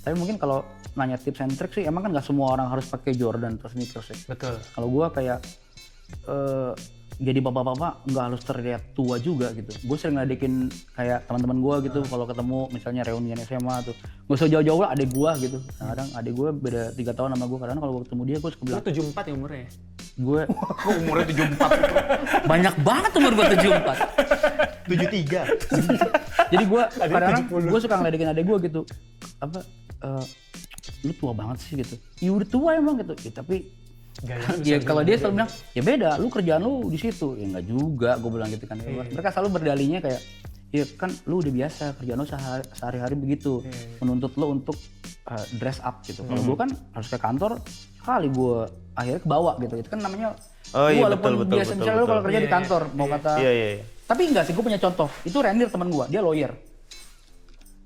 Tapi 0.00 0.14
mungkin 0.16 0.36
kalau 0.38 0.64
nanya 0.94 1.20
tips 1.20 1.40
and 1.40 1.52
trick 1.52 1.72
sih, 1.72 1.84
emang 1.84 2.08
kan 2.08 2.16
nggak 2.16 2.24
semua 2.24 2.56
orang 2.56 2.72
harus 2.72 2.88
pakai 2.88 3.12
Jordan 3.12 3.60
atau 3.60 3.68
sneakers 3.68 4.06
ya. 4.08 4.16
betul. 4.26 4.56
Kalau 4.56 4.88
gue 4.88 5.06
kayak 5.12 5.38
eh 6.24 6.72
jadi 7.16 7.40
bapak-bapak 7.40 8.04
nggak 8.12 8.24
harus 8.28 8.42
terlihat 8.44 8.82
tua 8.92 9.16
juga 9.16 9.48
gitu. 9.56 9.72
Gue 9.88 9.96
sering 9.96 10.20
ngadekin 10.20 10.68
kayak 10.92 11.24
teman-teman 11.24 11.58
gue 11.64 11.76
gitu, 11.88 12.00
kalau 12.12 12.28
ketemu 12.28 12.68
misalnya 12.76 13.02
reunian 13.08 13.40
SMA 13.40 13.76
tuh, 13.88 13.96
nggak 14.28 14.36
usah 14.36 14.48
jauh-jauh 14.52 14.80
lah 14.84 14.92
adek 14.92 15.08
gue 15.16 15.30
gitu. 15.48 15.58
Nah, 15.80 15.86
kadang 15.96 16.08
adek 16.12 16.32
gue 16.36 16.48
beda 16.52 16.82
tiga 16.92 17.12
tahun 17.16 17.32
sama 17.32 17.48
gue, 17.48 17.58
kadang 17.64 17.78
kalau 17.80 17.92
gue 17.96 18.02
ketemu 18.04 18.22
dia 18.28 18.36
gue 18.36 18.50
suka 18.52 18.64
bilang, 18.68 18.84
tujuh 18.84 19.04
empat 19.08 19.24
ya 19.24 19.32
umurnya 19.32 19.60
ya? 19.64 19.70
gue 20.16 20.42
umurnya 21.04 21.26
74, 21.28 22.48
banyak 22.48 22.74
banget 22.80 23.12
umur 23.20 23.32
gue 23.36 23.44
74. 23.52 24.88
73. 24.88 26.52
jadi 26.52 26.64
gue 26.64 26.82
kadang 26.94 27.44
gue 27.48 27.80
suka 27.82 27.94
ngeledekin 28.00 28.28
adek 28.32 28.44
gue 28.48 28.56
gitu 28.70 28.80
apa 29.42 29.60
eh, 30.04 30.24
lu 31.04 31.12
tua 31.18 31.32
banget 31.36 31.58
sih 31.60 31.74
gitu 31.76 31.98
ya 32.22 32.30
udah 32.32 32.48
tua 32.48 32.70
emang 32.78 32.96
gitu 33.02 33.12
ya, 33.28 33.32
tapi 33.34 33.66
Gaya 34.24 34.40
ya 34.64 34.78
kalau 34.80 35.04
dia 35.04 35.20
selalu 35.20 35.34
bilang 35.42 35.50
ya 35.76 35.82
beda 35.84 36.10
lu 36.16 36.28
kerjaan 36.32 36.60
lu 36.64 36.88
di 36.88 36.96
situ. 36.96 37.36
Ya 37.36 37.46
nggak 37.52 37.64
juga 37.68 38.10
gue 38.16 38.30
bilang 38.32 38.48
gitu 38.48 38.64
kan. 38.64 38.80
Mereka 38.80 39.28
selalu 39.28 39.48
berdalinya 39.60 40.00
kayak 40.00 40.20
ya 40.72 40.84
kan 40.96 41.12
lu 41.28 41.40
udah 41.44 41.52
biasa 41.52 41.84
kerjaan 42.00 42.18
lu 42.20 42.26
sehari- 42.28 42.68
sehari-hari 42.72 43.14
begitu. 43.14 43.60
Menuntut 44.00 44.32
lu 44.40 44.56
untuk 44.56 44.76
uh, 45.28 45.44
dress 45.60 45.84
up 45.84 46.00
gitu. 46.02 46.24
Kalau 46.24 46.40
gue 46.40 46.56
kan 46.56 46.70
harus 46.96 47.08
ke 47.12 47.18
kantor 47.20 47.60
kali 48.00 48.28
gue 48.32 48.56
akhirnya 48.96 49.20
ke 49.20 49.28
bawah 49.28 49.54
gitu. 49.60 49.74
Itu 49.76 49.88
kan 49.92 50.00
namanya 50.00 50.32
Oh 50.74 50.90
iya, 50.90 51.06
walaupun 51.06 51.30
betul, 51.38 51.40
betul, 51.46 51.56
biasa 51.62 51.70
betul, 51.70 51.78
misalnya 51.78 52.00
lu 52.02 52.06
kalau 52.10 52.22
kerja 52.26 52.40
di 52.42 52.50
kantor 52.50 52.82
mau 52.98 53.06
kata 53.06 53.32
Iya, 53.38 53.52
iya, 53.54 53.66
iya. 53.78 53.84
tapi 54.02 54.22
enggak 54.26 54.44
sih, 54.50 54.52
gue 54.52 54.64
punya 54.66 54.80
contoh. 54.82 55.06
Itu 55.22 55.38
Randir 55.38 55.70
teman 55.70 55.94
gue, 55.94 56.04
dia 56.10 56.18
lawyer. 56.18 56.52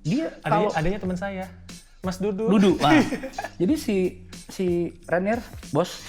Dia 0.01 0.33
adanya, 0.41 0.49
kalau 0.49 0.71
adanya 0.73 0.99
teman 0.99 1.17
saya 1.21 1.45
Mas 2.01 2.17
Dudu 2.17 2.49
duduk, 2.49 2.81
nah, 2.81 2.97
jadi 3.61 3.75
si 3.77 4.25
si 4.49 4.89
Ranir, 5.05 5.37
bos, 5.69 6.01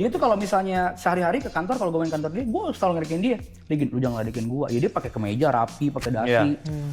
dia 0.00 0.08
tuh 0.08 0.16
kalau 0.16 0.40
misalnya 0.40 0.96
sehari-hari 0.96 1.38
ke 1.38 1.52
kantor, 1.52 1.76
kalau 1.76 1.92
gue 1.92 2.00
main 2.00 2.08
kantor 2.08 2.32
dia, 2.32 2.48
gue 2.48 2.62
selalu 2.72 2.92
ngeledekin 2.96 3.20
dia. 3.20 3.36
Dia 3.68 3.76
gini, 3.76 3.90
lu 3.92 4.00
jangan 4.00 4.24
ngeledekin 4.24 4.46
gue. 4.48 4.66
Ya 4.72 4.78
dia 4.82 4.90
pakai 4.90 5.10
kemeja 5.12 5.52
rapi, 5.52 5.92
pakai 5.92 6.10
dasi, 6.10 6.32
Iya. 6.32 6.42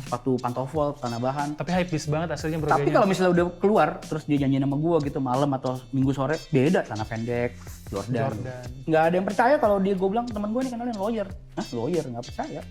sepatu 0.04 0.36
pantofel, 0.36 0.94
tanah 1.00 1.20
bahan. 1.24 1.48
tapi 1.56 1.72
hype 1.72 1.90
beast 1.90 2.12
banget 2.12 2.36
aslinya 2.36 2.60
bro 2.60 2.70
Tapi 2.70 2.92
kalau 2.92 3.08
misalnya 3.08 3.32
udah 3.34 3.46
keluar, 3.56 3.90
terus 4.04 4.28
dia 4.28 4.38
janjian 4.38 4.68
sama 4.68 4.78
gue 4.78 4.98
gitu 5.08 5.20
malam 5.24 5.50
atau 5.56 5.80
minggu 5.96 6.12
sore, 6.12 6.36
beda 6.52 6.84
celana 6.84 7.08
pendek, 7.08 7.56
Jordan. 7.88 8.36
Jordan. 8.36 8.68
Nggak 8.84 9.04
ada 9.08 9.14
yang 9.16 9.28
percaya 9.32 9.56
kalau 9.58 9.80
dia 9.80 9.96
gue 9.96 10.10
bilang 10.12 10.28
teman 10.28 10.52
gue 10.52 10.62
nih 10.68 10.72
kenalin 10.76 10.98
lawyer. 11.00 11.28
Hah 11.56 11.68
lawyer 11.72 12.04
nggak 12.04 12.26
percaya. 12.28 12.62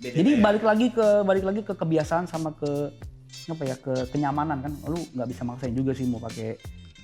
Jadi 0.00 0.40
balik 0.40 0.64
lagi 0.64 0.88
ke 0.88 1.06
balik 1.20 1.44
lagi 1.44 1.60
ke 1.60 1.72
kebiasaan 1.76 2.24
sama 2.28 2.56
ke 2.56 2.90
apa 3.46 3.62
ya 3.62 3.76
ke 3.76 3.94
kenyamanan 4.10 4.58
kan. 4.64 4.72
Lu 4.88 4.96
nggak 4.96 5.28
bisa 5.28 5.42
maksain 5.44 5.74
juga 5.76 5.92
sih 5.92 6.08
mau 6.08 6.20
pakai 6.22 6.56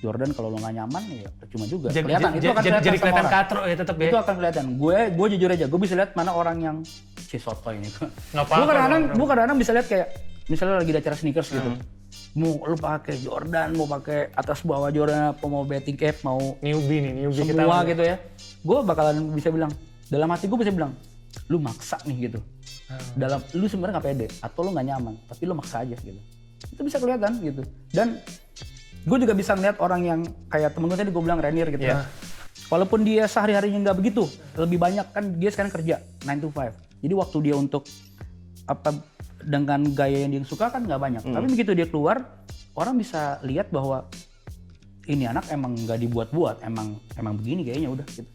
Jordan 0.03 0.35
kalau 0.35 0.51
lu 0.51 0.59
nggak 0.59 0.75
nyaman 0.83 1.03
ya 1.15 1.31
percuma 1.39 1.65
juga. 1.71 1.95
jadi, 1.95 2.03
kelihatan 2.03 2.31
jadi, 2.35 2.43
itu 2.43 2.51
akan 2.51 2.63
jadi, 2.63 2.67
kelihatan 2.67 2.83
jadi 2.83 2.99
kelihatan 2.99 3.27
katro 3.31 3.61
ya 3.63 3.77
tetap 3.79 3.95
ya 3.95 4.09
Itu 4.11 4.19
akan 4.19 4.35
kelihatan. 4.35 4.65
Gue 4.75 4.99
gue 5.15 5.27
jujur 5.39 5.49
aja, 5.55 5.65
gue 5.71 5.81
bisa 5.81 5.95
lihat 5.95 6.11
mana 6.19 6.31
orang 6.35 6.57
yang 6.59 6.77
si 7.15 7.39
soto 7.39 7.71
ini. 7.71 7.87
Gue 8.35 8.67
kadang-kadang 8.67 9.03
gue 9.15 9.27
kadang-kadang 9.31 9.59
bisa 9.63 9.71
lihat 9.71 9.87
kayak 9.87 10.09
misalnya 10.51 10.83
lagi 10.83 10.91
ada 10.91 11.01
acara 11.07 11.17
sneakers 11.17 11.49
gitu. 11.55 11.71
Hmm. 11.71 11.81
Mau 12.35 12.59
lu 12.67 12.77
pakai 12.77 13.15
Jordan, 13.23 13.69
mau 13.79 13.87
pakai 13.87 14.35
atas 14.35 14.67
bawah 14.67 14.91
Jordan, 14.91 15.37
apa 15.37 15.45
mau 15.47 15.63
betting 15.63 15.95
cap, 15.95 16.19
mau 16.27 16.59
newbie 16.59 16.99
nih 16.99 17.13
newbie 17.23 17.47
kita 17.47 17.63
semua 17.63 17.87
gitu 17.87 18.03
ya. 18.03 18.17
Gue 18.67 18.79
bakalan 18.83 19.31
bisa 19.39 19.55
bilang 19.55 19.71
dalam 20.11 20.29
hati 20.35 20.51
gue 20.51 20.59
bisa 20.59 20.75
bilang 20.75 20.93
lu 21.53 21.61
maksa 21.61 22.01
nih 22.09 22.33
gitu. 22.33 22.41
Dalam 23.13 23.45
lu 23.53 23.69
sebenarnya 23.69 24.01
nggak 24.01 24.07
pede 24.09 24.27
atau 24.41 24.61
lu 24.65 24.73
nggak 24.73 24.87
nyaman, 24.89 25.15
tapi 25.29 25.43
lu 25.45 25.53
maksa 25.53 25.85
aja 25.85 25.93
gitu. 26.01 26.21
Itu 26.73 26.81
bisa 26.81 26.97
kelihatan 26.97 27.37
gitu. 27.45 27.61
Dan 27.93 28.17
gue 29.05 29.19
juga 29.21 29.37
bisa 29.37 29.53
ngeliat 29.53 29.77
orang 29.77 30.01
yang 30.01 30.21
kayak 30.49 30.73
temen 30.73 30.89
gue 30.89 30.97
tadi 30.97 31.11
gue 31.13 31.23
bilang 31.23 31.37
Renir 31.37 31.69
gitu 31.69 31.85
Iya. 31.85 32.01
ya. 32.01 32.09
Walaupun 32.73 33.05
dia 33.05 33.29
sehari-harinya 33.29 33.93
nggak 33.93 33.99
begitu, 34.01 34.25
lebih 34.57 34.81
banyak 34.81 35.05
kan 35.13 35.37
dia 35.37 35.53
sekarang 35.53 35.69
kerja 35.69 36.01
9 36.25 36.41
to 36.41 36.49
5. 36.49 36.73
Jadi 37.05 37.13
waktu 37.13 37.37
dia 37.45 37.55
untuk 37.59 37.85
apa 38.65 38.97
dengan 39.43 39.83
gaya 39.93 40.25
yang 40.25 40.33
dia 40.33 40.41
suka 40.47 40.73
kan 40.73 40.89
nggak 40.89 41.01
banyak. 41.01 41.23
Tapi 41.27 41.47
begitu 41.53 41.77
dia 41.77 41.85
keluar, 41.85 42.23
orang 42.73 42.97
bisa 42.97 43.43
lihat 43.45 43.69
bahwa 43.69 44.09
ini 45.05 45.27
anak 45.27 45.51
emang 45.51 45.75
nggak 45.75 45.99
dibuat-buat, 45.99 46.63
emang 46.63 46.97
emang 47.19 47.35
begini 47.37 47.67
kayaknya 47.67 47.91
udah 47.91 48.07
gitu. 48.09 48.31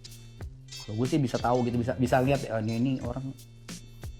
Kalau 0.87 1.03
gue 1.03 1.07
sih 1.11 1.19
bisa 1.19 1.35
tahu 1.35 1.67
gitu, 1.67 1.83
bisa 1.83 1.99
bisa 1.99 2.23
lihat 2.23 2.47
ya, 2.47 2.63
ini, 2.63 2.79
ini 2.79 2.91
orang 3.03 3.35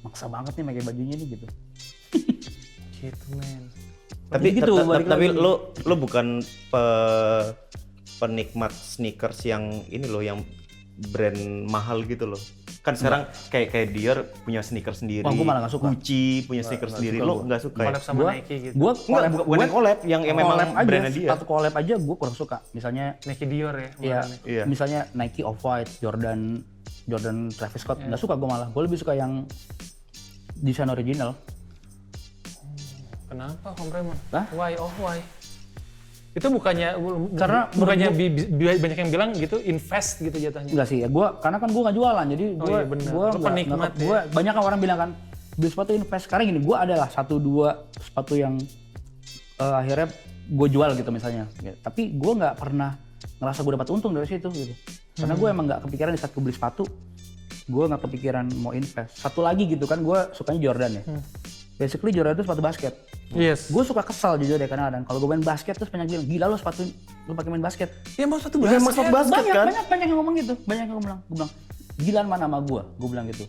maksa 0.03 0.27
banget 0.27 0.59
nih 0.59 0.67
pakai 0.67 0.83
bajunya 0.83 1.15
nih 1.15 1.27
gitu. 1.31 1.45
gitu 2.99 3.27
men 3.39 3.71
Tapi 4.27 4.47
gitu, 4.51 4.75
tapi 4.83 5.31
lu 5.31 5.71
lu 5.87 5.95
bukan 5.95 6.43
pe- 6.67 7.55
penikmat 8.19 8.75
sneakers 8.75 9.47
yang 9.47 9.87
ini 9.87 10.03
loh 10.11 10.19
yang 10.19 10.43
brand 11.15 11.71
mahal 11.71 12.03
gitu 12.03 12.27
loh. 12.27 12.41
Kan 12.87 12.95
sekarang 12.95 13.21
kayak 13.51 13.67
kayak 13.67 13.87
Dior 13.91 14.17
punya 14.47 14.63
sneakers 14.63 15.03
sendiri. 15.03 15.27
Wah, 15.27 15.35
gua 15.35 15.43
malah 15.43 15.59
nggak 15.67 15.75
suka. 15.75 15.91
Gucci 15.91 16.47
punya 16.47 16.63
sneakers 16.63 16.95
sendiri. 16.95 17.19
gua. 17.19 17.43
nggak 17.43 17.61
suka 17.61 17.79
ya? 17.83 17.87
collab 17.91 17.99
sama 18.01 18.17
Gua- 18.17 18.31
Nike 18.31 18.55
gitu 18.55 18.73
Gue 18.73 18.91
Enggak, 18.95 19.03
bukan, 19.03 19.31
bukan 19.43 19.59
yang 19.59 19.71
collab, 19.71 19.97
yang, 20.07 20.21
yang 20.23 20.37
memang 20.39 20.55
collab 20.55 20.69
aja, 20.71 20.87
brandnya 20.87 21.11
dia. 21.11 21.27
sepatu 21.27 21.43
collab 21.43 21.73
aja 21.75 21.93
gue 21.99 22.15
kurang 22.15 22.33
suka. 22.33 22.57
Misalnya 22.71 23.05
Nike 23.21 23.45
Dior 23.45 23.75
ya 23.75 23.89
ya 23.99 24.19
kemarin. 24.23 24.39
Iya. 24.47 24.63
misalnya 24.63 24.99
Nike 25.11 25.43
Off 25.43 25.59
White, 25.59 25.99
Jordan 25.99 26.63
Jordan 27.03 27.37
Travis 27.49 27.81
Scott 27.81 27.99
nggak 27.99 28.17
suka 28.17 28.33
gue 28.33 28.47
malah. 28.47 28.71
Gue 28.71 28.81
lebih 28.81 28.95
suka 28.95 29.11
yang 29.11 29.43
desain 30.55 30.87
original. 30.87 31.35
kenapa 33.27 33.75
Om 33.75 33.91
Raymond 33.91 34.19
Hah? 34.31 34.45
why 34.51 34.71
oh 34.77 34.87
why 34.97 35.19
itu 36.37 36.47
bukannya 36.47 36.89
bu- 36.95 37.33
Karena 37.33 37.65
bukannya 37.73 38.07
bi- 38.13 38.29
bi- 38.29 38.77
banyak 38.77 38.97
yang 38.99 39.09
bilang 39.09 39.29
gitu 39.33 39.57
invest 39.59 40.21
gitu 40.21 40.37
jatuhnya? 40.37 40.69
Enggak 40.69 40.87
sih 40.87 41.01
ya, 41.01 41.09
gua 41.09 41.33
karena 41.35 41.57
kan 41.57 41.69
gua 41.69 41.81
nggak 41.83 41.97
jualan 41.97 42.25
jadi 42.29 42.45
gua 42.53 42.69
iya 42.69 42.81
bener. 42.85 43.09
gua 43.09 43.27
penikmat 43.33 43.75
nggak- 43.75 43.95
ya. 43.95 44.05
gua 44.05 44.17
banyak 44.29 44.53
kan 44.53 44.63
orang 44.63 44.79
bilang 44.79 44.97
kan 44.97 45.09
beli 45.53 45.69
sepatu 45.69 45.91
invest. 45.91 46.23
Sekarang 46.25 46.45
gini 46.45 46.61
gua 46.61 46.85
adalah 46.85 47.09
satu 47.09 47.35
dua 47.37 47.69
sepatu 47.91 48.33
yang 48.33 48.61
eh, 49.57 49.75
akhirnya 49.75 50.13
gue 50.47 50.67
jual 50.69 50.93
gitu 50.93 51.09
misalnya. 51.09 51.49
Ya, 51.59 51.73
tapi 51.75 52.13
gua 52.13 52.37
nggak 52.37 52.55
pernah 52.55 52.93
ngerasa 53.37 53.59
gue 53.59 53.73
dapat 53.73 53.89
untung 53.89 54.13
dari 54.13 54.25
situ 54.25 54.47
gitu. 54.47 54.73
Karena 55.15 55.33
gue 55.33 55.47
emang 55.47 55.65
nggak 55.65 55.81
kepikiran 55.83 56.13
di 56.13 56.19
saat 56.19 56.29
gue 56.29 56.39
beli 56.39 56.53
sepatu 56.53 56.85
gue 57.65 57.83
nggak 57.83 57.99
kepikiran 57.99 58.45
mau 58.55 58.71
invest. 58.71 59.17
Satu 59.17 59.41
lagi 59.41 59.65
gitu 59.65 59.83
kan 59.83 59.99
gue 59.99 60.19
sukanya 60.31 60.61
Jordan 60.61 60.91
ya. 60.93 61.03
Basically 61.75 62.09
Jordan 62.09 62.33
itu 62.33 62.45
sepatu 62.45 62.61
basket 62.61 62.93
Yes. 63.35 63.67
Gue 63.67 63.83
suka 63.83 63.99
kesal 64.05 64.39
jujur 64.39 64.55
deh 64.55 64.69
kadang-kadang. 64.71 65.03
Kalau 65.03 65.19
gue 65.19 65.29
main 65.29 65.43
basket 65.43 65.75
terus 65.75 65.91
banyak 65.91 66.07
bilang, 66.07 66.25
gila 66.27 66.45
lo 66.47 66.55
sepatu 66.55 66.87
lu 67.27 67.35
pakai 67.35 67.51
main 67.51 67.63
basket. 67.63 67.89
Ya 68.15 68.23
mau 68.23 68.39
satu 68.39 68.55
Bukan 68.55 68.71
basket. 68.71 68.87
maksud 68.87 69.05
basket 69.11 69.43
banyak, 69.43 69.53
kan? 69.53 69.67
banyak, 69.67 69.85
banyak 69.91 70.07
yang 70.07 70.17
ngomong 70.23 70.35
gitu. 70.39 70.53
Banyak 70.63 70.85
yang 70.87 70.99
bilang, 71.03 71.19
gue 71.27 71.35
bilang, 71.35 71.51
gila 71.99 72.19
mana 72.23 72.45
sama 72.47 72.59
gue? 72.63 72.81
Gue 72.95 73.09
bilang 73.11 73.25
gitu. 73.27 73.43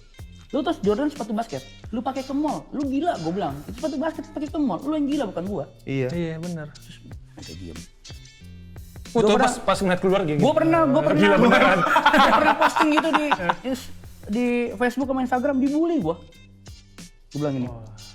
Lu 0.49 0.64
terus 0.64 0.79
Jordan 0.81 1.12
sepatu 1.12 1.37
basket, 1.37 1.62
lu 1.93 2.01
pakai 2.01 2.25
ke 2.25 2.33
mall, 2.33 2.64
lu 2.75 2.83
gila 2.88 3.14
gue 3.23 3.33
bilang. 3.33 3.55
Itu 3.69 3.79
sepatu 3.79 3.97
basket 4.01 4.25
pakai 4.35 4.49
ke 4.51 4.59
mall, 4.59 4.81
lu 4.83 4.97
yang 4.99 5.07
gila 5.07 5.25
bukan 5.31 5.45
gue. 5.47 5.64
Iya. 5.87 6.09
Iya 6.11 6.35
benar. 6.43 6.67
Terus 7.38 7.55
diem. 7.55 7.79
Uh, 9.14 9.25
tuh 9.25 9.31
Gua 9.31 9.41
pas 9.41 9.55
pas 9.62 9.79
ngeliat 9.81 10.01
keluar 10.03 10.21
gini. 10.27 10.41
Gue 10.43 10.53
pernah, 10.53 10.85
gue 10.85 11.03
pernah, 11.07 11.21
Gila 11.23 11.37
gua 11.38 11.45
beneran. 11.49 11.79
pernah, 11.81 12.37
pernah 12.37 12.55
posting 12.61 12.91
gitu 12.93 13.09
di 13.14 13.27
di 14.29 14.47
Facebook 14.77 15.09
sama 15.09 15.21
Instagram 15.25 15.57
dibully 15.62 15.97
gue. 16.03 16.17
Gue 17.33 17.38
bilang 17.41 17.55
ini, 17.57 17.69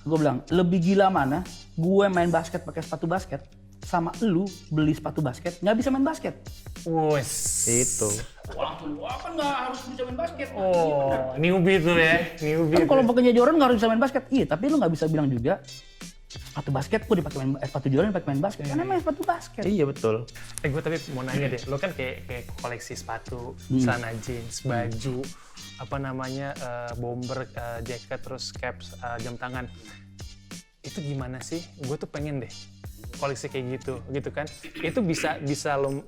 gue 0.04 0.18
bilang 0.20 0.44
lebih 0.52 0.80
gila 0.84 1.08
mana? 1.08 1.42
Gue 1.74 2.06
main 2.08 2.30
basket 2.30 2.62
pakai 2.62 2.84
sepatu 2.84 3.08
basket 3.08 3.42
sama 3.84 4.16
lu 4.24 4.48
beli 4.72 4.96
sepatu 4.96 5.20
basket 5.20 5.60
nggak 5.60 5.76
bisa 5.76 5.92
main 5.92 6.08
basket. 6.08 6.40
Wes. 6.88 7.32
Itu. 7.68 8.10
Wah, 8.56 8.80
wah 8.80 9.16
kan 9.20 9.32
nggak 9.36 9.54
harus 9.68 9.80
bisa 9.92 10.02
main 10.08 10.18
basket. 10.20 10.48
Oh, 10.56 11.36
newbie 11.36 11.80
tuh 11.80 11.96
ya, 11.96 12.20
newbie. 12.40 12.80
Kan 12.80 12.88
kalau 12.88 13.04
pakainya 13.04 13.36
Jordan 13.36 13.56
nggak 13.60 13.68
harus 13.72 13.78
bisa 13.84 13.90
main 13.92 14.02
basket. 14.02 14.24
Iya, 14.32 14.46
tapi 14.48 14.72
lu 14.72 14.76
nggak 14.80 14.94
bisa 14.96 15.06
bilang 15.12 15.28
juga 15.28 15.60
sepatu 16.34 16.74
basket 16.74 17.06
gue 17.06 17.22
dipakai 17.22 17.38
main 17.46 17.52
eh, 17.62 17.68
sepatu 17.70 17.88
Jordan 17.94 18.10
dipakai 18.10 18.28
main 18.34 18.42
basket. 18.42 18.64
Karena 18.66 18.84
main 18.88 19.00
sepatu 19.04 19.22
basket. 19.22 19.64
Iya 19.64 19.84
betul. 19.86 20.16
Eh 20.66 20.70
gue 20.72 20.82
tapi 20.82 20.98
mau 21.14 21.22
nanya 21.22 21.48
deh, 21.52 21.62
lo 21.70 21.78
kan 21.78 21.92
kayak 21.94 22.26
kayak 22.26 22.44
koleksi 22.58 22.94
sepatu, 22.98 23.54
Hmm. 23.70 23.80
celana 23.80 24.10
jeans, 24.24 24.66
baju, 24.66 25.22
apa 25.82 25.98
namanya 25.98 26.54
eh, 26.58 26.94
bomber, 26.98 27.50
eh, 27.50 27.80
jacket, 27.86 28.20
terus 28.22 28.54
caps, 28.54 28.94
eh, 28.98 29.18
jam 29.24 29.38
tangan. 29.40 29.66
Itu 30.84 31.00
gimana 31.00 31.40
sih? 31.40 31.64
Gue 31.82 31.96
tuh 31.96 32.10
pengen 32.12 32.44
deh 32.44 32.52
koleksi 33.18 33.48
kayak 33.48 33.80
gitu, 33.80 34.02
gitu 34.12 34.30
kan? 34.34 34.46
Itu 34.82 35.00
bisa 35.06 35.40
bisa 35.40 35.78
lo 35.80 36.04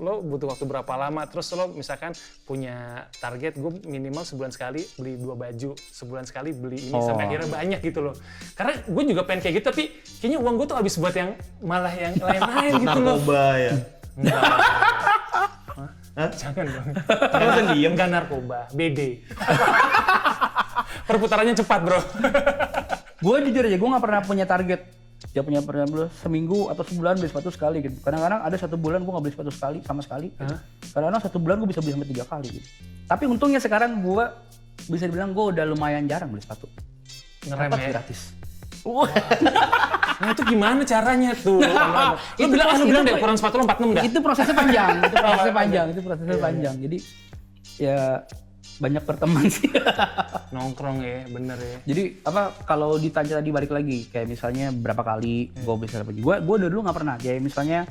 lo 0.00 0.24
butuh 0.24 0.56
waktu 0.56 0.64
berapa 0.64 0.92
lama? 0.96 1.28
Terus 1.28 1.52
lo 1.52 1.68
misalkan 1.68 2.16
punya 2.48 3.06
target, 3.20 3.60
gue 3.60 3.82
minimal 3.84 4.24
sebulan 4.24 4.50
sekali 4.54 4.82
beli 4.96 5.20
dua 5.20 5.36
baju, 5.36 5.76
sebulan 5.76 6.24
sekali 6.24 6.50
beli 6.56 6.88
ini 6.88 6.96
sampai 6.96 7.28
akhirnya 7.28 7.50
banyak 7.52 7.80
gitu 7.84 8.00
loh. 8.00 8.14
Karena 8.56 8.78
gue 8.82 9.02
juga 9.04 9.22
pengen 9.28 9.40
kayak 9.44 9.54
gitu, 9.60 9.66
tapi 9.68 9.84
kayaknya 10.22 10.38
uang 10.40 10.54
gue 10.60 10.66
tuh 10.70 10.78
habis 10.80 10.94
buat 10.96 11.14
yang 11.14 11.36
malah 11.60 11.92
yang 11.92 12.14
lain-lain 12.16 12.72
gitu 12.84 12.98
loh. 13.00 13.16
Narkoba 13.20 13.44
ya. 13.58 13.72
Hah? 16.12 16.28
Jangan 16.28 16.64
dong. 16.68 16.86
Masa 17.32 17.62
diem? 17.72 17.92
Enggak 17.96 18.08
narkoba, 18.12 18.68
BD. 18.76 19.24
Perputarannya 21.08 21.56
cepat, 21.56 21.80
Bro. 21.84 22.00
gue 23.22 23.36
jujur 23.48 23.62
aja 23.70 23.78
gue 23.78 23.88
nggak 23.94 24.02
pernah 24.02 24.20
punya 24.26 24.44
target 24.44 24.80
dia 25.30 25.42
punya 25.46 25.62
pernah 25.62 25.86
beli 25.86 26.10
seminggu 26.18 26.66
atau 26.74 26.82
sebulan 26.82 27.22
beli 27.22 27.30
sepatu 27.30 27.54
sekali 27.54 27.78
gitu 27.78 28.02
kadang-kadang 28.02 28.42
ada 28.42 28.56
satu 28.58 28.74
bulan 28.74 29.06
gue 29.06 29.12
nggak 29.14 29.22
beli 29.22 29.34
sepatu 29.38 29.52
sekali 29.54 29.78
sama 29.86 30.02
sekali 30.02 30.34
gitu. 30.34 30.54
kadang-kadang 30.90 31.22
satu 31.22 31.38
bulan 31.38 31.62
gue 31.62 31.68
bisa 31.70 31.78
beli 31.78 31.94
sampai 31.94 32.10
tiga 32.10 32.24
kali 32.26 32.46
gitu 32.50 32.68
tapi 33.06 33.24
untungnya 33.30 33.62
sekarang 33.62 34.02
gue 34.02 34.24
bisa 34.90 35.06
dibilang 35.06 35.30
gue 35.30 35.44
udah 35.54 35.64
lumayan 35.70 36.10
jarang 36.10 36.34
beli 36.34 36.42
sepatu 36.42 36.66
Ngerem 37.46 37.70
ya. 37.78 37.88
gratis 37.94 38.34
Nah, 38.82 40.28
itu 40.30 40.42
gimana 40.44 40.82
caranya 40.82 41.32
tuh? 41.34 41.58
Lo 41.58 42.14
Itu 42.36 42.46
bilang, 42.48 42.66
pas- 42.68 42.78
lo 42.78 42.86
bilang 42.86 43.02
deh, 43.04 43.14
ukuran 43.14 43.34
sepatu 43.34 43.54
lo 43.56 43.64
46 43.64 43.90
dah. 43.92 44.02
itu 44.02 44.18
prosesnya 44.18 44.54
panjang 44.54 44.88
itu 45.00 45.16
prosesnya 45.24 45.52
panjang 45.52 45.86
itu 45.88 46.00
prosesnya 46.00 46.38
panjang. 46.38 46.74
Jadi 46.78 46.96
ya 47.76 47.98
banyak 48.74 49.02
berteman 49.02 49.44
sih. 49.48 49.70
Nongkrong 50.54 50.98
ya, 51.00 51.26
bener 51.26 51.58
ya. 51.58 51.76
Jadi 51.84 52.02
apa 52.22 52.42
kalau 52.62 52.94
ditanya 52.96 53.38
tadi 53.38 53.50
balik 53.50 53.70
lagi 53.70 54.06
kayak 54.06 54.26
misalnya 54.26 54.70
berapa 54.70 55.02
kali 55.02 55.34
gue 55.52 55.74
bisa 55.78 55.98
dapat 55.98 56.14
gue 56.14 56.34
gue 56.38 56.56
dulu 56.60 56.78
nggak 56.80 56.96
pernah 56.96 57.14
kayak 57.16 57.40
misalnya 57.40 57.86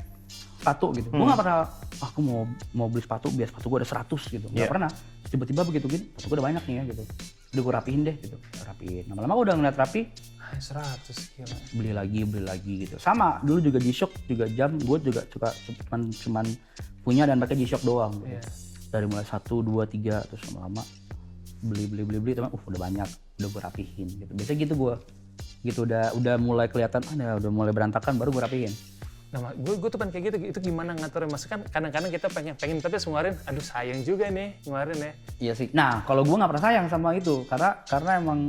sepatu 0.56 0.92
gitu. 0.92 1.08
Gue 1.08 1.22
nggak 1.22 1.36
pernah 1.38 1.68
"Ah, 1.98 2.06
aku 2.06 2.20
mau 2.20 2.44
mau 2.72 2.86
beli 2.86 3.00
sepatu 3.00 3.28
biar 3.28 3.48
sepatu 3.48 3.66
gue 3.66 3.78
ada 3.78 3.88
100 3.88 4.08
gitu. 4.30 4.46
Nggak 4.48 4.56
Iya. 4.58 4.70
pernah. 4.70 4.90
Tiba-tiba 5.26 5.62
begitu 5.64 5.86
gitu 5.86 6.04
sepatu 6.14 6.26
gue 6.26 6.36
udah 6.36 6.46
banyak 6.48 6.62
nih 6.62 6.74
ya 6.74 6.84
gitu 6.86 7.04
udah 7.52 7.62
gue 7.62 7.74
rapiin 7.76 8.00
deh 8.08 8.16
gitu. 8.16 8.36
Rapiin. 8.64 9.04
Lama-lama 9.12 9.32
gue 9.36 9.44
udah 9.52 9.56
ngeliat 9.60 9.76
rapi. 9.76 10.00
Ah, 10.40 10.56
100 10.56 11.36
gila. 11.36 11.56
beli 11.76 11.92
lagi 11.92 12.20
beli 12.24 12.44
lagi 12.44 12.72
gitu. 12.88 12.96
Sama 12.96 13.40
dulu 13.44 13.60
juga 13.72 13.78
G-Shock 13.80 14.28
juga 14.28 14.48
jam 14.48 14.76
gue 14.80 14.98
juga 15.00 15.20
suka 15.28 15.48
cuman 15.88 16.00
cuman 16.12 16.44
punya 17.04 17.28
dan 17.28 17.36
pakai 17.40 17.56
G-Shock 17.60 17.84
doang 17.84 18.12
gitu. 18.24 18.36
Iya. 18.36 18.44
dari 18.92 19.08
mulai 19.08 19.24
satu 19.24 19.64
dua 19.64 19.88
tiga 19.88 20.20
terus 20.28 20.44
lama-lama 20.52 20.84
beli 21.64 21.88
beli 21.88 22.04
beli 22.04 22.18
beli 22.20 22.32
teman 22.36 22.52
uh 22.52 22.60
udah 22.60 22.80
banyak 22.80 23.08
udah 23.40 23.48
gue 23.48 23.60
rapihin 23.64 24.08
gitu. 24.08 24.32
Biasanya 24.36 24.58
gitu 24.68 24.74
gue 24.76 24.94
gitu 25.62 25.86
udah 25.86 26.12
udah 26.18 26.34
mulai 26.42 26.66
kelihatan 26.66 27.00
ada 27.16 27.38
udah 27.38 27.50
mulai 27.54 27.72
berantakan 27.72 28.18
baru 28.18 28.34
gue 28.34 28.42
rapihin 28.42 28.72
Nah, 29.32 29.48
gue 29.50 29.74
gue 29.74 29.88
tuh 29.88 29.96
pengen 29.96 30.12
kayak 30.12 30.24
gitu, 30.28 30.36
itu 30.46 30.58
gimana 30.62 30.92
ngaturnya? 30.92 31.24
Maksudnya 31.26 31.52
kan 31.54 31.62
kadang-kadang 31.66 32.10
kita 32.10 32.28
pengen, 32.28 32.52
pengen 32.52 32.76
tapi 32.78 32.92
harus 32.94 33.06
ngeluarin, 33.06 33.34
aduh 33.42 33.64
sayang 33.64 34.00
juga 34.02 34.28
nih 34.28 34.60
ngeluarin 34.62 34.98
ya. 34.98 35.12
iya 35.40 35.52
sih 35.52 35.72
nah 35.72 36.04
kalau 36.04 36.20
gue 36.20 36.32
nggak 36.32 36.50
pernah 36.52 36.62
sayang 36.62 36.86
sama 36.86 37.08
itu 37.12 37.42
karena 37.46 37.80
karena 37.82 38.10
emang 38.18 38.40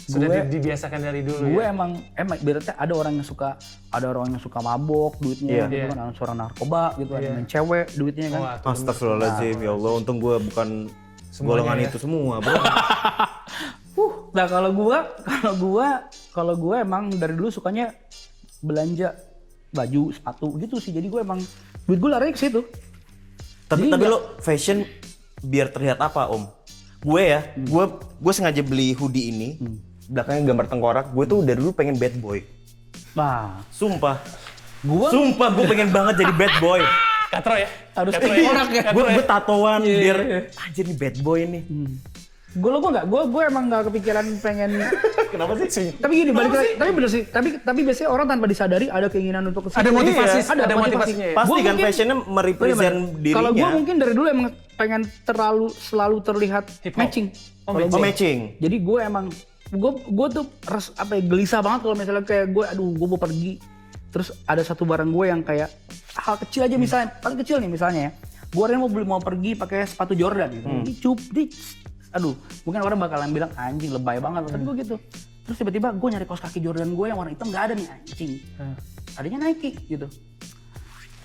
Sudah 0.00 0.26
gue 0.26 0.36
di- 0.42 0.58
dibiasakan 0.58 0.96
dari 0.98 1.20
dulu 1.20 1.44
gue 1.50 1.62
ya. 1.62 1.70
emang 1.70 1.90
emang 2.16 2.40
berarti 2.40 2.72
ada 2.72 2.92
orang 2.92 3.12
yang 3.14 3.22
suka 3.22 3.60
ada 3.86 4.06
orang 4.08 4.32
yang 4.32 4.40
suka 4.40 4.58
mabok 4.58 5.20
duitnya 5.20 5.68
gitu 5.68 5.76
Iya. 5.76 5.86
kan 5.86 5.98
ada 6.00 6.12
seorang 6.16 6.36
narkoba 6.40 6.82
gitu 6.96 7.12
ada 7.12 7.20
Iya. 7.20 7.30
yang 7.30 7.46
cewek 7.46 7.86
duitnya 7.94 8.26
kan 8.26 8.40
tuh 8.58 8.70
Astagfirullahaladzim, 8.72 9.56
ya 9.60 9.70
Allah. 9.70 9.90
Untung 9.94 10.18
gue 10.18 10.34
bukan 10.42 10.68
golongan 11.38 11.76
ya. 11.78 11.86
itu 11.86 11.98
semua, 12.00 12.40
bro. 12.40 12.56
Uh, 13.92 14.30
nah 14.32 14.46
kalau 14.46 14.70
gua, 14.70 15.12
kalau 15.20 15.54
gua, 15.58 15.88
kalau 16.30 16.54
gua 16.56 16.80
emang 16.80 17.10
dari 17.12 17.34
dulu 17.34 17.50
sukanya 17.50 17.92
belanja 18.58 19.12
baju, 19.70 20.10
sepatu 20.10 20.54
gitu 20.58 20.76
sih. 20.78 20.90
Jadi 20.90 21.06
gua 21.06 21.22
emang 21.22 21.40
duit 21.86 21.98
gua 21.98 22.18
lari 22.18 22.34
ke 22.34 22.38
situ. 22.38 22.62
tapi 23.70 23.86
Jadi 23.86 23.92
tapi 23.94 24.04
lo 24.10 24.18
fashion 24.42 24.82
biar 25.40 25.70
terlihat 25.70 25.98
apa, 26.02 26.28
Om? 26.30 26.44
Gue 27.00 27.32
ya, 27.32 27.40
gue 27.56 27.84
gue 27.96 28.32
sengaja 28.34 28.60
beli 28.60 28.92
hoodie 28.92 29.32
ini. 29.32 29.56
Belakangnya 30.10 30.52
gambar 30.52 30.66
tengkorak. 30.68 31.06
Gue 31.16 31.24
tuh 31.24 31.40
dari 31.40 31.56
dulu 31.56 31.72
pengen 31.72 31.96
bad 31.96 32.12
boy. 32.20 32.44
Nah, 33.16 33.64
Sumpah. 33.72 34.20
gua 34.84 35.08
Sumpah 35.08 35.48
gue 35.54 35.64
pengen 35.64 35.88
banget 35.88 36.26
jadi 36.26 36.32
bad 36.36 36.54
boy. 36.60 36.82
Katro 37.30 37.54
ya? 37.56 37.68
Harus 37.96 38.12
Katro 38.12 38.26
tengkorak 38.28 38.68
ya. 38.68 38.84
Gue 38.92 39.04
gue 39.16 39.24
tatoan 39.24 39.80
Iya, 39.80 39.96
biar 40.02 40.18
iya. 40.20 40.40
anjir 40.60 40.84
nih 40.84 40.98
bad 40.98 41.16
boy 41.24 41.40
nih. 41.46 41.62
Gua 42.52 42.70
lo 42.72 42.78
gua 42.78 42.90
nggak, 42.92 43.06
gua 43.06 43.22
gua 43.26 43.42
emang 43.46 43.64
nggak 43.66 43.82
kepikiran 43.86 44.24
pengen. 44.38 44.70
Kenapa 45.32 45.54
sih? 45.62 45.94
tapi 45.94 46.12
gini 46.16 46.30
balik 46.30 46.50
lagi, 46.50 46.70
tapi 46.74 46.90
bener 46.90 47.06
sih. 47.08 47.22
Tapi 47.24 47.48
tapi 47.60 47.80
biasanya 47.82 48.08
orang 48.08 48.26
tanpa 48.26 48.46
disadari 48.46 48.86
ada 48.86 49.06
keinginan 49.06 49.46
untuk 49.46 49.62
ke 49.62 49.68
situ. 49.70 49.78
Ada 49.78 49.90
motivasi, 49.90 50.38
Iya, 50.40 50.52
ada 50.58 50.74
motivasinya 50.74 51.26
ya? 51.26 51.34
Pasti 51.36 51.46
Gua 51.46 51.56
kan 51.56 51.64
mungkin- 51.68 51.86
fashionnya 51.86 52.16
merepresent 52.20 52.96
dirinya. 53.16 53.36
Kalau 53.36 53.50
gua 53.52 53.68
mungkin 53.70 53.94
dari 53.96 54.12
dulu 54.12 54.26
emang 54.26 54.46
pengen 54.74 55.02
terlalu 55.22 55.66
selalu 55.70 56.16
terlihat 56.20 56.64
Hip 56.82 56.92
hop. 56.92 57.00
matching. 57.00 57.26
Oh, 57.62 57.72
Kalau 57.72 57.86
oh, 57.88 58.00
matching. 58.00 58.38
Jadi 58.56 58.76
gue 58.80 58.98
emang 58.98 59.26
gue 59.70 59.92
gue 60.02 60.28
tuh 60.32 60.44
res, 60.64 60.90
apa 60.96 61.14
ya, 61.14 61.22
gelisah 61.22 61.60
banget 61.60 61.80
kalau 61.80 61.94
misalnya 61.94 62.24
kayak 62.24 62.50
gue 62.50 62.64
aduh 62.66 62.90
gue 62.90 63.06
mau 63.06 63.20
pergi 63.20 63.62
terus 64.10 64.34
ada 64.42 64.58
satu 64.60 64.82
barang 64.82 65.06
gue 65.06 65.24
yang 65.24 65.46
kayak 65.46 65.70
hal 66.16 66.34
kecil 66.36 66.66
aja 66.66 66.74
misalnya 66.74 67.14
paling 67.14 67.38
kecil 67.38 67.62
nih 67.62 67.70
misalnya 67.70 68.00
ya 68.00 68.12
gue 68.50 68.58
hari 68.58 68.74
ini 68.74 68.82
mau 68.82 68.90
beli 68.90 69.06
mau 69.06 69.22
pergi 69.22 69.54
pakai 69.54 69.86
sepatu 69.86 70.18
Jordan 70.18 70.50
gitu 70.50 70.66
Hmm. 70.66 70.82
ini 70.82 70.92
cup 70.96 71.18
di 71.30 71.46
aduh 72.10 72.34
mungkin 72.62 72.80
orang 72.80 72.98
bakalan 72.98 73.30
bilang 73.30 73.50
anjing 73.54 73.90
lebay 73.90 74.18
banget 74.18 74.42
tapi 74.48 74.62
gue 74.62 74.74
gitu 74.78 74.94
terus 75.40 75.56
tiba-tiba 75.56 75.88
gue 75.90 76.08
nyari 76.08 76.24
kaos 76.24 76.40
kaki 76.40 76.58
Jordan 76.58 76.90
gue 76.90 77.06
yang 77.06 77.16
warna 77.16 77.30
hitam 77.30 77.48
nggak 77.48 77.62
ada 77.62 77.74
nih 77.74 77.86
anjing 77.88 78.32
Hmm. 78.54 78.74
adanya 79.14 79.38
Nike 79.42 79.70
gitu 79.86 80.06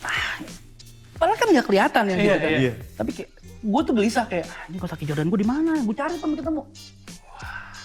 ah, 0.02 0.38
padahal 1.16 1.36
kan 1.36 1.48
nggak 1.50 1.66
kelihatan 1.66 2.04
ya 2.04 2.16
gitu 2.16 2.24
Iya, 2.24 2.36
kan 2.38 2.52
iya. 2.56 2.72
tapi 2.94 3.10
kayak 3.12 3.30
gue 3.62 3.82
tuh 3.82 3.94
gelisah 3.94 4.26
kayak 4.26 4.46
ini 4.68 4.78
kaos 4.78 4.92
kaki 4.92 5.06
Jordan 5.06 5.28
gue 5.28 5.40
di 5.40 5.48
mana 5.48 5.74
gue 5.80 5.96
cari 5.96 6.16
sampai 6.16 6.38
ketemu 6.38 6.62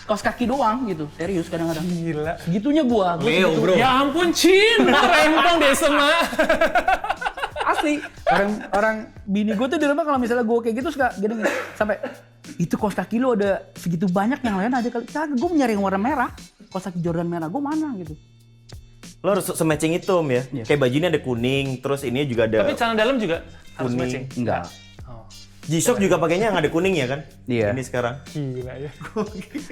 kaos 0.05 0.21
kaki 0.21 0.45
doang 0.45 0.85
gitu 0.85 1.07
serius 1.15 1.47
kadang-kadang 1.47 1.87
Gila. 1.87 2.35
segitunya 2.39 2.83
gue 2.83 3.07
Leo, 3.23 3.51
bro. 3.57 3.75
Ya 3.75 4.03
ampun, 4.03 4.35
Cin. 4.35 4.83
Rempong 4.83 5.57
deh 5.57 5.71
semua. 5.73 6.11
asli 7.71 7.95
orang 8.27 8.51
orang 8.71 8.97
bini 9.25 9.51
gue 9.53 9.67
tuh 9.67 9.79
di 9.79 9.87
rumah 9.87 10.03
kalau 10.03 10.19
misalnya 10.19 10.43
gue 10.43 10.59
kayak 10.61 10.75
gitu 10.77 10.89
suka 10.91 11.15
gini, 11.17 11.35
gini 11.39 11.51
sampai 11.75 11.97
itu 12.57 12.75
kaos 12.75 12.93
kaki 12.93 13.17
lo 13.17 13.33
ada 13.33 13.63
segitu 13.75 14.07
banyak 14.07 14.41
yang 14.41 14.57
lain 14.57 14.73
aja 14.73 14.89
kali 14.89 15.07
kagak 15.07 15.35
gue 15.35 15.49
nyari 15.51 15.73
yang 15.73 15.83
warna 15.83 15.99
merah 15.99 16.31
kaos 16.67 16.85
kaki 16.85 16.99
Jordan 16.99 17.27
merah 17.27 17.47
gue 17.47 17.63
mana 17.63 17.95
gitu 17.97 18.15
Lo 19.21 19.37
harus 19.37 19.53
se-matching 19.53 19.93
itu, 19.93 20.09
Om 20.09 20.33
ya. 20.33 20.43
Iya. 20.49 20.65
Kayak 20.65 20.81
baju 20.81 20.97
ini 20.97 21.07
ada 21.13 21.21
kuning, 21.21 21.67
terus 21.85 22.09
ini 22.09 22.25
juga 22.25 22.49
ada 22.49 22.65
Tapi 22.65 22.73
celana 22.73 22.97
dalam 22.97 23.21
juga 23.21 23.45
harus 23.77 23.93
Kuning. 23.93 24.01
matching. 24.01 24.25
enggak 24.41 24.65
Oh, 25.05 25.25
G-Shock 25.69 26.01
juga 26.01 26.17
pakainya 26.17 26.49
yang 26.49 26.57
ada 26.57 26.73
kuning 26.73 26.97
ya 26.97 27.05
kan? 27.05 27.21
Iya. 27.45 27.77
Ini 27.77 27.83
sekarang. 27.85 28.17
gila 28.33 28.75
ya. 28.81 28.89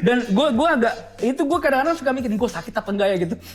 dan 0.05 0.20
gue 0.28 0.46
gue 0.53 0.68
agak 0.68 0.94
itu 1.24 1.40
gue 1.40 1.59
kadang-kadang 1.64 1.96
suka 1.96 2.11
mikir 2.12 2.28
gue 2.28 2.51
sakit 2.53 2.74
apa 2.76 2.88
enggak 2.92 3.09
ya 3.09 3.16
gitu 3.24 3.34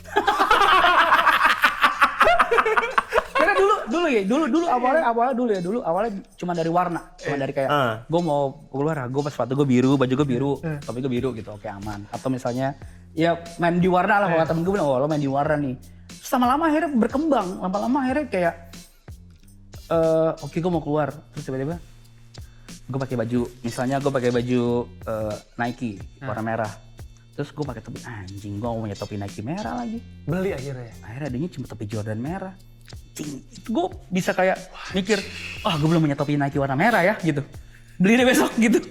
dulu 3.93 4.05
ya 4.09 4.21
dulu 4.25 4.43
dulu 4.49 4.65
awalnya 4.65 5.03
awalnya 5.05 5.35
dulu 5.37 5.49
ya 5.53 5.61
dulu 5.61 5.79
awalnya 5.79 6.11
cuma 6.33 6.51
dari 6.51 6.67
warna 6.67 7.13
cuma 7.15 7.37
dari 7.37 7.53
kayak 7.53 7.69
Ah. 7.69 7.93
gue 8.03 8.21
mau 8.21 8.65
keluar 8.73 9.05
gue 9.05 9.21
pas 9.21 9.29
sepatu 9.29 9.53
gue 9.53 9.67
biru 9.69 9.93
baju 9.93 10.13
gue 10.17 10.27
biru 10.27 10.51
topi 10.81 10.99
gue 10.99 11.13
biru 11.13 11.29
gitu. 11.31 11.53
Oke 11.53 11.69
aman. 11.69 12.09
Atau 12.09 12.33
misalnya 12.33 12.73
ya 13.13 13.37
main 13.61 13.77
di 13.77 13.85
warna 13.85 14.17
lah 14.17 14.27
kalau 14.27 14.45
temen 14.49 14.61
gue 14.65 14.73
bilang 14.73 14.89
oh 14.89 14.97
lo 14.97 15.05
main 15.05 15.21
di 15.21 15.29
warna 15.29 15.53
nih. 15.55 15.77
Terus 16.09 16.31
lama-lama 16.33 16.63
akhirnya 16.65 16.89
berkembang 16.97 17.47
lama-lama 17.61 17.97
akhirnya 18.01 18.25
kayak 18.27 18.53
eh 19.91 20.31
oke 20.41 20.57
gue 20.57 20.71
mau 20.71 20.81
keluar. 20.81 21.13
Terus 21.37 21.45
tiba-tiba 21.45 21.77
gue 22.83 22.99
pakai 22.99 23.15
baju 23.15 23.39
misalnya 23.61 24.01
gue 24.01 24.11
pakai 24.11 24.31
baju 24.33 24.61
eh, 25.05 25.35
Nike 25.61 25.91
warna 26.19 26.43
merah. 26.43 26.71
Terus 27.33 27.49
gue 27.49 27.65
pakai 27.65 27.81
topi 27.81 27.99
anjing 28.03 28.57
gue 28.57 28.67
mau 28.67 28.81
punya 28.81 28.97
topi 28.97 29.15
Nike 29.17 29.41
merah 29.41 29.81
lagi. 29.81 30.01
Beli 30.25 30.51
akhirnya. 30.51 30.93
akhirnya 31.01 31.27
adanya 31.29 31.49
cuma 31.49 31.65
topi 31.65 31.85
Jordan 31.85 32.19
merah 32.19 32.53
Gue 33.70 33.86
bisa 34.09 34.34
kayak 34.34 34.57
mikir 34.97 35.22
ah 35.61 35.78
gue 35.78 35.86
belum 35.86 36.01
punya 36.01 36.18
topi 36.18 36.34
Nike 36.34 36.57
warna 36.57 36.74
merah 36.74 37.05
ya 37.05 37.14
gitu 37.22 37.45
beli 38.01 38.18
deh 38.18 38.26
besok 38.26 38.51
gitu 38.57 38.82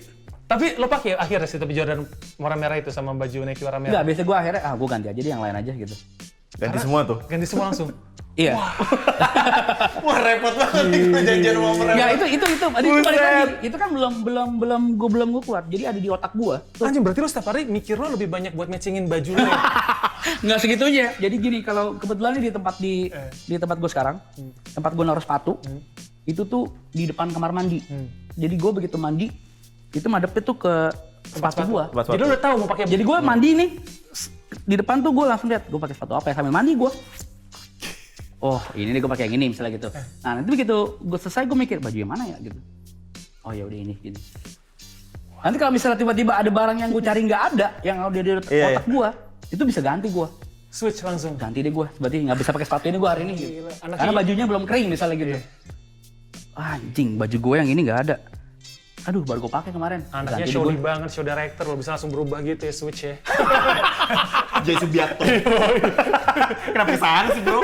Tapi 0.47 0.77
lo 0.77 0.85
pakai 0.85 1.17
akhirnya 1.17 1.49
sih 1.49 1.57
topi 1.57 1.73
Jordan 1.73 2.05
warna 2.37 2.61
merah 2.61 2.77
itu 2.77 2.93
sama 2.93 3.17
baju 3.17 3.49
Nike 3.49 3.65
warna 3.65 3.81
merah. 3.81 3.93
Enggak, 3.99 4.05
biasa 4.05 4.21
gue 4.23 4.37
akhirnya 4.37 4.63
ah 4.63 4.75
gue 4.77 4.89
ganti 4.89 5.07
aja 5.09 5.21
deh 5.25 5.33
yang 5.33 5.43
lain 5.43 5.57
aja 5.57 5.73
gitu 5.73 5.97
Ganti 6.61 6.79
semua 6.85 7.01
tuh. 7.09 7.19
Ganti 7.25 7.47
semua 7.49 7.73
langsung. 7.73 7.89
Iya 8.35 8.55
Wah 10.07 10.19
repot 10.19 10.55
banget 10.57 10.85
nih 10.89 11.03
perjanjian 11.11 11.55
sama 11.59 11.71
mereka. 11.79 11.93
Enggak, 11.95 12.09
itu 12.11 12.25
itu 12.27 12.45
itu 12.55 12.67
itu 12.67 12.89
balik 13.03 13.21
lagi. 13.23 13.53
Itu 13.67 13.77
kan 13.79 13.89
belum 13.93 14.15
belum 14.25 14.49
belum 14.59 14.83
gue 14.99 15.09
belum 15.11 15.29
gue 15.37 15.43
keluar. 15.43 15.63
Jadi 15.67 15.83
ada 15.87 16.01
di 16.01 16.09
otak 16.11 16.33
gue. 16.35 16.57
Anjing 16.83 17.03
berarti 17.03 17.19
lo 17.23 17.29
setiap 17.29 17.47
hari 17.55 17.63
mikir 17.67 17.97
lo 17.99 18.09
lebih 18.15 18.29
banyak 18.31 18.53
buat 18.55 18.69
matchingin 18.71 19.07
baju 19.07 19.31
lo 19.37 19.47
ya? 19.47 19.59
Nggak 20.45 20.59
segitunya. 20.63 21.07
Jadi 21.19 21.35
gini, 21.39 21.59
kalau 21.63 21.99
kebetulan 21.99 22.39
di 22.39 22.51
tempat 22.51 22.75
di 22.79 23.11
di 23.47 23.55
tempat 23.59 23.77
gue 23.79 23.91
sekarang, 23.91 24.17
tempat 24.75 24.91
gue 24.95 25.05
naruh 25.05 25.23
sepatu, 25.23 25.59
itu 26.27 26.43
tuh 26.47 26.71
di 26.95 27.11
depan 27.11 27.31
kamar 27.31 27.51
mandi. 27.55 27.83
Jadi 28.39 28.55
gue 28.55 28.71
begitu 28.73 28.97
mandi, 28.97 29.29
itu 29.93 30.07
madepnya 30.07 30.43
tuh 30.43 30.57
ke 30.57 30.75
sepatu 31.27 31.63
gue. 31.69 31.85
Tempat 31.91 32.05
Jadi 32.15 32.21
lo 32.23 32.29
udah 32.33 32.43
tahu 32.43 32.55
mau 32.65 32.69
pakai 32.71 32.85
Jadi 32.89 33.03
gue 33.03 33.17
mandi 33.23 33.49
nih, 33.55 33.71
di 34.63 34.75
depan 34.79 35.03
tuh 35.03 35.11
gue 35.11 35.25
langsung 35.27 35.49
lihat 35.51 35.67
gue 35.67 35.81
pakai 35.81 35.95
sepatu 35.95 36.13
apa 36.17 36.27
ya 36.31 36.35
sambil 36.39 36.55
mandi 36.55 36.73
gue. 36.75 36.91
Oh 38.43 38.59
ini 38.75 38.91
nih 38.91 38.99
gue 38.99 39.07
pakai 39.07 39.31
yang 39.31 39.39
ini 39.39 39.55
misalnya 39.55 39.79
gitu. 39.79 39.89
Nah 40.27 40.43
nanti 40.43 40.51
begitu 40.51 40.99
gue 40.99 41.19
selesai 41.23 41.47
gue 41.47 41.55
mikir 41.55 41.79
baju 41.79 41.95
yang 41.95 42.11
mana 42.11 42.27
ya 42.27 42.37
gitu. 42.43 42.59
Oh 43.47 43.55
ya 43.55 43.63
udah 43.63 43.79
ini 43.79 43.95
gini. 44.03 44.19
Nanti 45.43 45.57
kalau 45.59 45.71
misalnya 45.75 45.99
tiba-tiba 45.99 46.39
ada 46.39 46.51
barang 46.51 46.79
yang 46.79 46.91
gue 46.91 47.03
cari 47.03 47.21
nggak 47.27 47.43
ada, 47.55 47.67
yang 47.83 48.03
udah 48.07 48.23
di 48.23 48.31
otak 48.39 48.51
Iya, 48.51 48.67
iya. 48.79 48.81
gue, 48.87 49.09
itu 49.51 49.63
bisa 49.67 49.81
ganti 49.83 50.07
gue. 50.11 50.29
switch 50.73 51.05
langsung. 51.05 51.35
Ganti 51.37 51.61
deh 51.61 51.69
gue, 51.69 51.87
berarti 51.99 52.17
nggak 52.25 52.39
bisa 52.39 52.51
pakai 52.55 52.67
sepatu 52.67 52.87
ini 52.89 52.97
gue 52.97 53.11
hari 53.11 53.23
ini. 53.27 53.35
Gitu. 53.35 53.71
Anak 53.83 53.97
Karena 53.99 54.13
bajunya 54.15 54.45
belum 54.47 54.63
kering 54.65 54.87
misalnya 54.89 55.17
gitu. 55.19 55.37
Anjing, 56.55 57.19
baju 57.19 57.37
gue 57.43 57.55
yang 57.59 57.69
ini 57.69 57.81
nggak 57.85 58.01
ada. 58.09 58.17
Aduh, 59.11 59.27
baru 59.27 59.43
gue 59.43 59.53
pakai 59.53 59.71
kemarin. 59.75 60.01
Anaknya 60.15 60.47
show 60.47 60.63
banget, 60.63 61.11
show 61.11 61.27
director 61.27 61.67
lo 61.67 61.75
bisa 61.75 61.99
langsung 61.99 62.15
berubah 62.15 62.39
gitu 62.47 62.63
ya 62.63 62.73
switch 62.73 63.01
ya. 63.03 63.15
Jay 64.65 64.79
Subiakto. 64.79 65.27
Kenapa 66.73 66.89
ke 66.95 67.01
sana 67.03 67.29
sih 67.35 67.43
bro? 67.43 67.61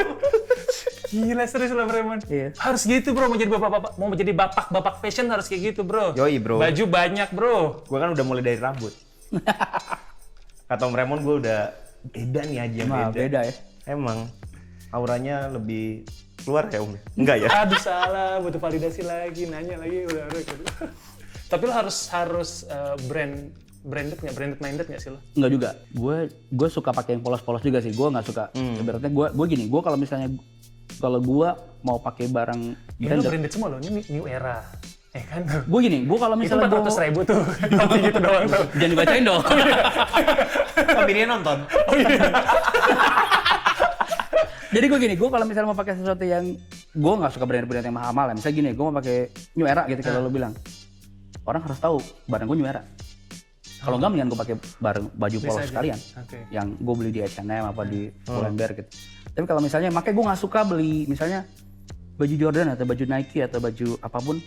Gila 1.09 1.45
serius 1.49 1.73
lo 1.73 1.85
Raymond. 1.85 2.29
Iya. 2.29 2.53
Harus 2.61 2.85
gitu 2.85 3.17
bro, 3.17 3.27
mau 3.27 3.37
jadi 3.37 3.49
bapak-bapak, 3.49 3.93
mau 3.97 4.13
jadi 4.13 4.33
bapak-bapak 4.33 4.95
fashion 5.01 5.25
harus 5.29 5.49
kayak 5.49 5.73
gitu 5.73 5.81
bro. 5.81 6.13
Yoi, 6.13 6.37
bro. 6.37 6.61
Baju 6.61 6.85
banyak 6.85 7.29
bro. 7.33 7.81
Gue 7.89 7.99
kan 7.99 8.13
udah 8.13 8.25
mulai 8.25 8.43
dari 8.45 8.61
rambut. 8.61 8.93
Kata 10.69 10.83
Om 10.85 10.95
Raymond 10.95 11.23
gue 11.25 11.37
udah 11.41 11.61
beda 12.13 12.41
nih 12.45 12.59
aja 12.61 12.81
Nah, 12.85 13.09
beda. 13.09 13.17
beda 13.17 13.41
ya. 13.49 13.55
Emang 13.89 14.29
auranya 14.89 15.49
lebih 15.49 16.05
keluar 16.45 16.69
ya 16.69 16.85
Om? 16.85 16.93
Enggak 17.17 17.37
ya? 17.41 17.49
Aduh 17.65 17.81
salah, 17.81 18.37
butuh 18.45 18.61
validasi 18.61 19.01
lagi, 19.01 19.49
nanya 19.49 19.81
lagi 19.81 20.05
udah 20.05 20.23
udah. 20.29 20.43
gitu. 20.45 20.63
Tapi 21.49 21.63
lo 21.65 21.73
harus 21.73 21.97
harus 22.13 22.51
eh, 22.69 22.97
brand 23.09 23.49
branded 23.79 24.21
nggak, 24.21 24.35
branded 24.37 24.61
minded 24.61 24.87
nggak 24.93 25.01
sih 25.01 25.09
lo? 25.09 25.25
Enggak 25.33 25.51
juga. 25.57 25.71
Gue 25.89 26.17
gue 26.53 26.69
suka 26.69 26.93
pakai 26.93 27.17
yang 27.17 27.25
polos-polos 27.25 27.65
juga 27.65 27.81
sih. 27.81 27.97
Gue 27.97 28.13
nggak 28.13 28.27
suka. 28.29 28.53
Hmm. 28.53 28.77
Ibaratnya 28.77 29.09
gue 29.09 29.27
gue 29.33 29.47
gini. 29.49 29.65
Gue 29.73 29.81
kalau 29.81 29.97
misalnya 29.97 30.29
kalau 30.99 31.19
gue 31.19 31.49
mau 31.81 31.97
pakai 31.97 32.27
barang 32.27 32.61
Ini 32.97 33.07
branded, 33.07 33.27
branded 33.27 33.51
semua 33.51 33.69
lo, 33.69 33.77
ini 33.79 34.03
new 34.09 34.27
era. 34.27 34.63
Eh 35.11 35.25
kan? 35.25 35.41
gue 35.47 35.81
gini. 35.81 36.05
Gue 36.05 36.15
kalau 36.17 36.37
Itu 36.37 36.43
misalnya 36.45 36.69
gue 36.69 36.81
400 36.85 37.05
ribu 37.07 37.21
tuh, 37.25 37.43
tapi 37.81 37.97
gitu 38.03 38.19
doang 38.19 38.45
tuh. 38.47 38.65
jangan 38.77 38.91
dibacain 38.93 39.23
dong. 39.25 39.43
Familia 40.77 41.25
nonton. 41.27 41.59
Jadi 44.69 44.85
gue 44.85 44.99
gini, 45.01 45.15
gue 45.17 45.29
kalau 45.29 45.49
misalnya 45.49 45.73
mau 45.73 45.79
pakai 45.79 45.97
sesuatu 45.97 46.21
yang 46.23 46.45
gue 46.93 47.13
nggak 47.15 47.33
suka 47.33 47.49
brand-brand 47.49 47.81
yang 47.83 47.97
mahal-mahal. 47.97 48.29
ya. 48.29 48.35
Misalnya 48.37 48.57
gini, 48.59 48.71
gue 48.71 48.85
mau 48.85 48.93
pakai 48.93 49.17
New 49.57 49.65
Era 49.65 49.83
gitu 49.87 49.97
Ah. 49.99 50.07
kalau 50.07 50.21
lo 50.21 50.31
bilang, 50.31 50.53
orang 51.43 51.63
harus 51.63 51.79
tahu 51.79 51.97
barang 52.27 52.47
gue 52.47 52.59
New 52.59 52.69
Era. 52.69 52.85
Kalau 53.79 53.97
nggak 53.97 54.11
mendingan 54.11 54.29
gue 54.29 54.39
pakai 54.39 54.55
barang 54.77 55.05
baju 55.15 55.37
polos 55.41 55.57
Oh. 55.57 55.65
sekalian, 55.65 55.99
Oke. 56.19 56.39
yang 56.51 56.67
gue 56.75 56.95
beli 56.95 57.11
di 57.11 57.21
H&M 57.23 57.65
apa 57.65 57.83
di 57.83 58.13
Oh. 58.27 58.37
Pull&Bear 58.37 58.71
gitu. 58.77 58.91
Tapi 59.39 59.47
kalau 59.47 59.63
misalnya, 59.63 59.95
makanya 59.95 60.19
gue 60.19 60.25
nggak 60.27 60.41
suka 60.43 60.67
beli 60.67 61.07
misalnya 61.07 61.47
baju 62.19 62.35
Jordan 62.35 62.75
atau 62.75 62.83
baju 62.83 63.05
Nike 63.07 63.39
atau 63.39 63.63
baju 63.63 63.95
apa 64.03 64.19
pun, 64.19 64.43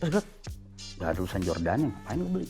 terus 0.00 0.08
gue 0.08 0.22
nggak 0.96 1.08
ada 1.12 1.18
urusan 1.20 1.42
Jordan 1.44 1.78
ngapain 1.84 2.16
gue 2.16 2.30
beli? 2.32 2.48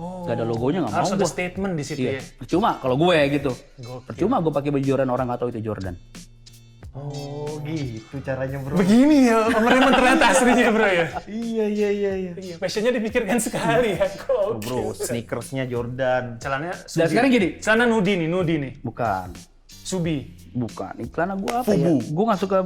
Oh, 0.00 0.24
Gak 0.24 0.40
ada 0.40 0.48
logonya 0.48 0.80
nggak 0.80 0.88
mau 0.88 1.04
harus 1.04 1.12
ada 1.12 1.28
statement 1.28 1.76
di 1.76 1.84
situ 1.84 2.00
Iya. 2.00 2.16
ya. 2.16 2.22
Percuma 2.40 2.80
kalau 2.80 2.96
gue 2.96 3.12
gitu. 3.28 3.52
Gokil. 3.76 4.08
Percuma 4.08 4.40
gue 4.40 4.48
pakai 4.48 4.72
baju 4.72 4.84
Jordan 4.88 5.08
orang 5.12 5.26
nggak 5.28 5.40
tahu 5.44 5.48
itu 5.52 5.60
Jordan. 5.60 5.94
Oh 6.96 7.60
gitu 7.60 8.16
caranya 8.24 8.56
bro. 8.64 8.72
Begini 8.80 9.28
ya, 9.28 9.52
Raymond 9.52 9.92
ternyata 9.92 10.24
aslinya 10.32 10.68
bro 10.72 10.88
ya. 10.88 11.06
Iya 11.28 11.66
iya 11.68 11.88
iya 11.92 12.12
iya. 12.16 12.32
Iya, 12.32 12.54
fashionnya 12.56 12.96
dipikirkan 12.96 13.36
sekali 13.36 14.00
ya. 14.00 14.08
Oh, 14.32 14.56
Kok 14.56 14.64
bro, 14.64 14.82
sneakersnya 14.96 15.68
Jordan. 15.68 16.40
Celananya 16.40 16.72
Dan 16.88 17.06
sekarang 17.12 17.28
gini, 17.28 17.48
Celana 17.60 17.84
Nudi 17.84 18.16
nih, 18.16 18.28
Nudi 18.32 18.54
nih. 18.56 18.72
bukan. 18.80 19.28
Subi. 19.68 20.40
Bukan, 20.52 20.92
iklan 21.00 21.32
gue 21.34 21.54
apa 21.54 21.72
ya? 21.72 21.88
Gue 21.96 22.24
gak 22.26 22.36
suka, 22.38 22.56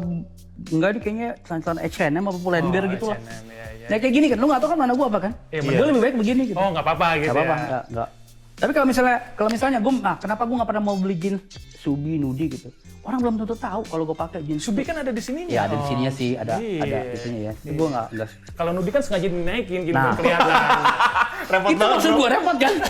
enggak 0.69 0.91
nih 0.93 1.01
kayaknya 1.01 1.29
celana 1.41 1.81
H&M 1.81 2.19
apa 2.21 2.35
Pull&Bear 2.37 2.85
Oh, 2.85 2.91
gitu 2.91 3.07
lah. 3.07 3.17
H&M, 3.17 3.47
ya, 3.47 3.67
ya. 3.73 3.87
Nah 3.87 3.97
kayak 3.97 4.13
gini 4.13 4.27
kan, 4.27 4.37
lu 4.37 4.47
gak 4.47 4.59
tau 4.59 4.69
kan 4.69 4.79
mana 4.79 4.93
gue 4.93 5.07
apa 5.07 5.19
kan? 5.21 5.33
Iya, 5.49 5.61
Gue 5.63 5.87
lebih 5.89 6.03
baik 6.03 6.15
begini 6.17 6.43
gitu. 6.47 6.57
Oh, 6.57 6.69
nggak 6.69 6.83
apa-apa 6.83 7.07
gitu 7.17 7.31
Gak 7.31 7.35
apa-apa, 7.37 7.55
ya. 7.55 7.63
enggak, 7.63 7.85
enggak. 7.89 8.09
Tapi 8.57 8.71
kalau 8.73 8.87
misalnya, 8.89 9.17
kalau 9.33 9.51
misalnya 9.53 9.79
gue, 9.79 9.93
nah 10.01 10.17
kenapa 10.17 10.43
gue 10.43 10.57
gak 10.57 10.67
pernah 10.67 10.83
mau 10.83 10.97
beli 10.97 11.15
jeans 11.15 11.43
Subi, 11.77 12.17
Nudi 12.17 12.47
gitu? 12.49 12.69
Orang 13.01 13.23
belum 13.23 13.35
tentu 13.39 13.55
tahu 13.55 13.81
kalau 13.85 14.03
gue 14.03 14.17
pakai 14.17 14.41
jeans. 14.43 14.59
Subi 14.61 14.83
kan 14.83 14.97
ada 14.97 15.15
di 15.15 15.21
sininya. 15.21 15.53
Ya 15.53 15.61
ada 15.63 15.77
di 15.77 15.87
sininya 15.87 16.11
sih, 16.11 16.35
ada 16.35 16.59
Iya. 16.59 16.83
ada 16.83 16.99
itunya 17.13 17.41
ya. 17.41 17.53
Tapi 17.55 17.71
gue 17.73 17.89
gak, 17.89 18.07
enggak. 18.11 18.29
Kalau 18.53 18.71
Nudi 18.73 18.91
kan 18.91 19.01
sengaja 19.01 19.27
dinaikin 19.29 19.81
gitu 19.85 19.95
Nah. 19.95 20.11
biar 20.11 20.19
kelihatan. 20.19 20.83
Repot 21.55 21.69
Itu 21.71 21.85
maksud 21.87 22.11
gue 22.13 22.29
repot 22.29 22.57
kan? 22.59 22.73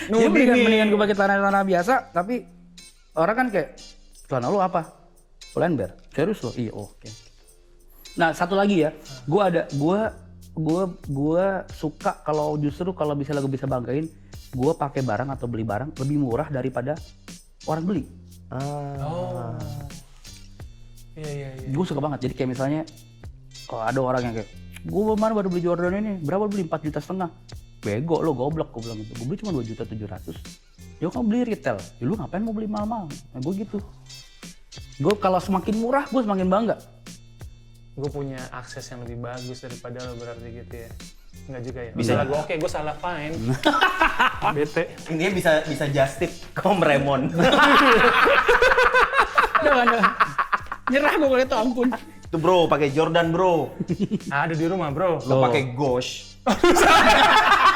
Jadi 0.00 0.08
Nudi 0.08 0.24
mendingan, 0.26 0.56
nih. 0.56 0.64
mendingan 0.64 0.86
gue 0.88 0.98
pakai 0.98 1.14
celana-celana 1.14 1.60
biasa, 1.62 1.94
tapi 2.10 2.34
orang 3.16 3.36
kan 3.36 3.46
kayak 3.50 3.68
celana 4.28 4.46
lu 4.50 4.58
apa? 4.62 4.86
Pull&Bear. 5.50 5.98
Serius 6.14 6.40
lo? 6.46 6.50
Iya, 6.54 6.72
oke. 6.74 7.08
Nah 8.18 8.34
satu 8.34 8.54
lagi 8.58 8.86
ya, 8.86 8.90
gue 9.26 9.42
ada, 9.42 9.66
gue 9.70 10.00
gue 10.50 10.82
gue 11.06 11.46
suka 11.70 12.20
kalau 12.26 12.58
justru 12.58 12.90
kalau 12.90 13.14
bisa 13.14 13.34
gue 13.38 13.50
bisa 13.50 13.70
banggain, 13.70 14.06
gue 14.50 14.72
pakai 14.74 15.02
barang 15.06 15.30
atau 15.30 15.46
beli 15.46 15.62
barang 15.62 15.94
lebih 15.94 16.16
murah 16.18 16.50
daripada 16.50 16.98
orang 17.66 17.84
beli. 17.86 18.02
Ah. 18.50 18.98
Oh. 19.06 19.54
Iya, 21.14 21.30
iya, 21.30 21.48
iya. 21.54 21.68
Gue 21.70 21.84
suka 21.86 22.00
banget. 22.02 22.26
Jadi 22.26 22.34
kayak 22.34 22.50
misalnya, 22.50 22.82
kalau 23.66 23.82
ada 23.86 24.00
orang 24.00 24.22
yang 24.30 24.34
kayak, 24.40 24.50
gue 24.86 25.02
kemarin 25.14 25.34
baru 25.36 25.48
beli 25.52 25.62
Jordan 25.62 25.94
ini, 26.00 26.12
berapa 26.22 26.44
beli 26.50 26.66
4 26.66 26.86
juta 26.86 26.98
setengah? 27.02 27.30
Bego 27.80 28.20
lo, 28.20 28.32
goblok, 28.36 28.74
gue 28.74 28.82
bilang 28.88 28.98
gitu. 29.04 29.12
Gue 29.22 29.26
beli 29.30 29.38
cuma 29.38 29.52
2 29.54 29.70
juta 29.70 29.82
700. 29.84 30.69
Ya 31.00 31.08
kamu 31.08 31.32
beli 31.32 31.56
retail, 31.56 31.80
ya 31.96 32.04
lu 32.04 32.12
ngapain 32.12 32.44
mau 32.44 32.52
beli 32.52 32.68
mahal-mahal? 32.68 33.08
Nah, 33.32 33.40
gue 33.40 33.64
gitu. 33.64 33.80
Gue 35.00 35.16
kalau 35.16 35.40
semakin 35.40 35.80
murah, 35.80 36.04
gue 36.04 36.20
semakin 36.20 36.44
bangga. 36.44 36.76
Gue 37.96 38.12
punya 38.12 38.36
akses 38.52 38.84
yang 38.92 39.00
lebih 39.08 39.24
bagus 39.24 39.64
daripada 39.64 40.04
lo 40.04 40.12
berarti 40.20 40.60
gitu 40.60 40.74
ya. 40.76 40.92
Enggak 41.48 41.62
juga 41.64 41.80
ya. 41.88 41.92
Bisa. 41.96 42.20
Gue 42.28 42.36
oke, 42.36 42.52
gue 42.52 42.68
salah 42.68 42.92
fine. 43.00 43.32
Bete. 44.60 44.92
Ini 45.08 45.32
bisa 45.32 45.64
bisa 45.64 45.88
just 45.88 46.20
tip 46.20 46.32
ke 46.52 46.60
Om 46.68 46.84
Raymond. 46.84 47.32
Jangan, 49.60 49.86
jangan. 49.92 50.12
Nyerah 50.88 51.12
gue 51.16 51.28
kalau 51.28 51.44
itu 51.44 51.56
ampun. 51.56 51.88
Tuh 52.32 52.40
bro, 52.40 52.64
pakai 52.64 52.88
Jordan 52.92 53.28
bro. 53.28 53.72
Ada 54.32 54.56
di 54.56 54.64
rumah 54.68 54.88
bro. 54.88 55.20
Lo 55.24 55.44
pakai 55.44 55.72
Gosh. 55.76 56.36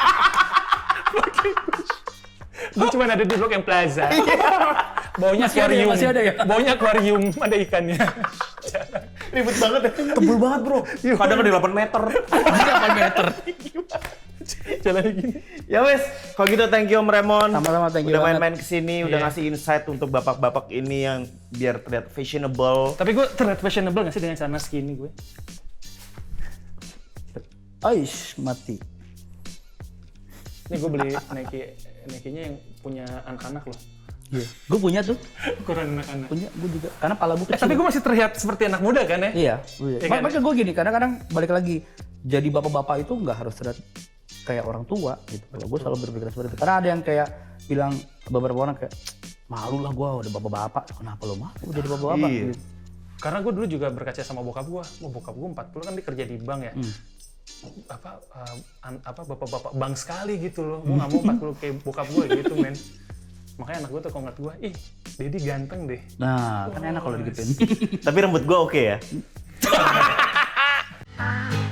Gue 2.75 2.87
cuma 2.91 3.03
ada 3.07 3.15
di 3.17 3.31
Blok 3.31 3.51
M 3.51 3.63
Plaza. 3.63 4.05
Baunya 5.15 5.47
Masih 5.47 5.63
ada 5.63 5.71
ya, 5.71 5.79
akuarium. 5.79 5.89
masih 5.95 6.07
ada 6.11 6.19
ya? 6.19 6.33
Baunya 6.43 6.71
akuarium, 6.75 7.23
ada 7.39 7.55
ikannya. 7.55 7.97
Ribet 9.31 9.55
banget 9.55 9.81
ya. 9.81 9.91
Tebel 10.11 10.37
banget 10.37 10.59
bro. 10.61 10.79
Kadang 11.15 11.37
ada 11.39 11.49
8 11.55 11.71
meter. 11.71 12.01
8 12.27 12.99
meter. 12.99 13.25
Jalannya 14.77 15.11
gini. 15.11 15.33
ya 15.65 15.81
wes, 15.81 16.03
kalau 16.35 16.45
gitu 16.45 16.67
thank 16.67 16.85
you 16.85 16.99
Om 16.99 17.07
Raymond. 17.07 17.49
Sama-sama, 17.49 17.87
thank 17.89 18.05
you 18.05 18.13
Udah 18.13 18.21
main-main 18.21 18.53
ke 18.53 18.61
sini, 18.61 19.01
udah 19.01 19.17
Iya. 19.17 19.25
ngasih 19.25 19.41
insight 19.47 19.83
untuk 19.87 20.11
bapak-bapak 20.11 20.69
ini 20.69 21.01
yang 21.01 21.19
biar 21.49 21.79
terlihat 21.79 22.11
fashionable. 22.11 22.93
Tapi 22.93 23.15
gue 23.15 23.25
terlihat 23.31 23.57
fashionable 23.57 24.03
gak 24.03 24.13
sih 24.13 24.21
dengan 24.21 24.35
celana 24.35 24.59
skinny 24.59 24.93
gue? 24.95 25.09
Aish, 27.81 28.37
mati. 28.37 28.77
Ini 30.65 30.75
gue 30.75 30.89
beli 30.89 31.09
Nike, 31.31 31.61
Nike-nya 32.07 32.41
yang 32.51 32.55
punya 32.79 33.05
anak-anak 33.25 33.63
loh. 33.65 33.79
Iya. 34.33 34.47
Gue 34.65 34.79
punya 34.81 34.99
tuh, 35.05 35.17
Ukuran 35.61 36.01
anak-anak. 36.01 36.27
punya 36.27 36.47
gue 36.49 36.69
juga. 36.73 36.89
Karena 36.97 37.15
pala 37.15 37.33
gue 37.37 37.45
Eh, 37.45 37.59
tapi 37.61 37.73
gue 37.77 37.85
masih 37.85 38.01
terlihat 38.01 38.31
seperti 38.35 38.65
anak 38.65 38.81
muda 38.81 39.05
kan 39.05 39.21
ya? 39.21 39.31
Iya, 39.31 39.55
iya. 39.85 39.97
Kan? 40.01 40.25
Makanya 40.25 40.41
gue 40.41 40.53
gini, 40.57 40.71
kadang-kadang 40.73 41.11
balik 41.29 41.51
lagi 41.53 41.75
jadi 42.25 42.47
bapak-bapak 42.49 43.05
itu 43.05 43.13
nggak 43.13 43.37
harus 43.37 43.53
terlihat 43.53 43.77
kayak 44.45 44.65
orang 44.65 44.81
tua 44.85 45.17
gitu. 45.29 45.45
Kalau 45.45 45.65
gue 45.69 45.79
selalu 45.79 45.97
berpikir 46.09 46.27
seperti 46.33 46.47
itu. 46.53 46.57
Karena 46.57 46.75
ada 46.81 46.87
yang 46.89 47.01
kayak 47.05 47.27
bilang 47.65 47.93
beberapa 48.27 48.59
orang 48.61 48.75
kayak 48.77 48.93
malu 49.45 49.77
lah 49.81 49.93
gue 49.93 50.09
udah 50.25 50.31
bapak-bapak. 50.33 50.83
Kenapa 50.97 51.21
lo 51.29 51.35
malu 51.37 51.65
jadi 51.69 51.87
bapak-bapak? 51.87 52.29
Iya. 52.29 52.41
Gitu. 52.49 52.59
Karena 53.15 53.37
gue 53.41 53.51
dulu 53.53 53.65
juga 53.65 53.87
berkaca 53.89 54.21
sama 54.21 54.41
bokap 54.41 54.65
gue. 54.65 54.83
Oh, 55.05 55.09
bokap 55.09 55.33
gue 55.37 55.47
40 55.53 55.85
kan 55.85 55.93
dia 55.93 56.05
kerja 56.05 56.23
di 56.25 56.35
bank 56.41 56.61
ya. 56.65 56.73
Apa 57.87 58.19
eh, 58.19 58.57
an- 58.83 59.01
apa 59.01 59.21
bapak-bapak 59.23 59.71
bank 59.73 59.95
sekali 59.95 60.37
gitu 60.39 60.61
loh. 60.65 60.79
Gue 60.81 60.95
nggak 60.97 61.09
mau 61.11 61.21
40 61.55 61.61
kayak 61.61 61.75
bokap 61.81 62.07
gue 62.09 62.25
gitu 62.41 62.53
men. 62.57 62.75
Makanya 63.55 63.87
anak 63.87 63.91
gue 63.95 64.01
tuh 64.03 64.11
kalau 64.11 64.23
ngeliat 64.27 64.39
gue, 64.39 64.53
ih 64.67 64.75
Dedi 65.15 65.39
ganteng 65.47 65.87
deh. 65.87 66.01
Nah, 66.19 66.67
kan 66.67 66.83
enak 66.83 66.99
kalau 66.99 67.15
digituin. 67.23 67.55
Tapi 68.05 68.17
rambut 68.19 68.43
gua 68.43 68.67
oke 68.67 68.79
ya. 68.79 68.97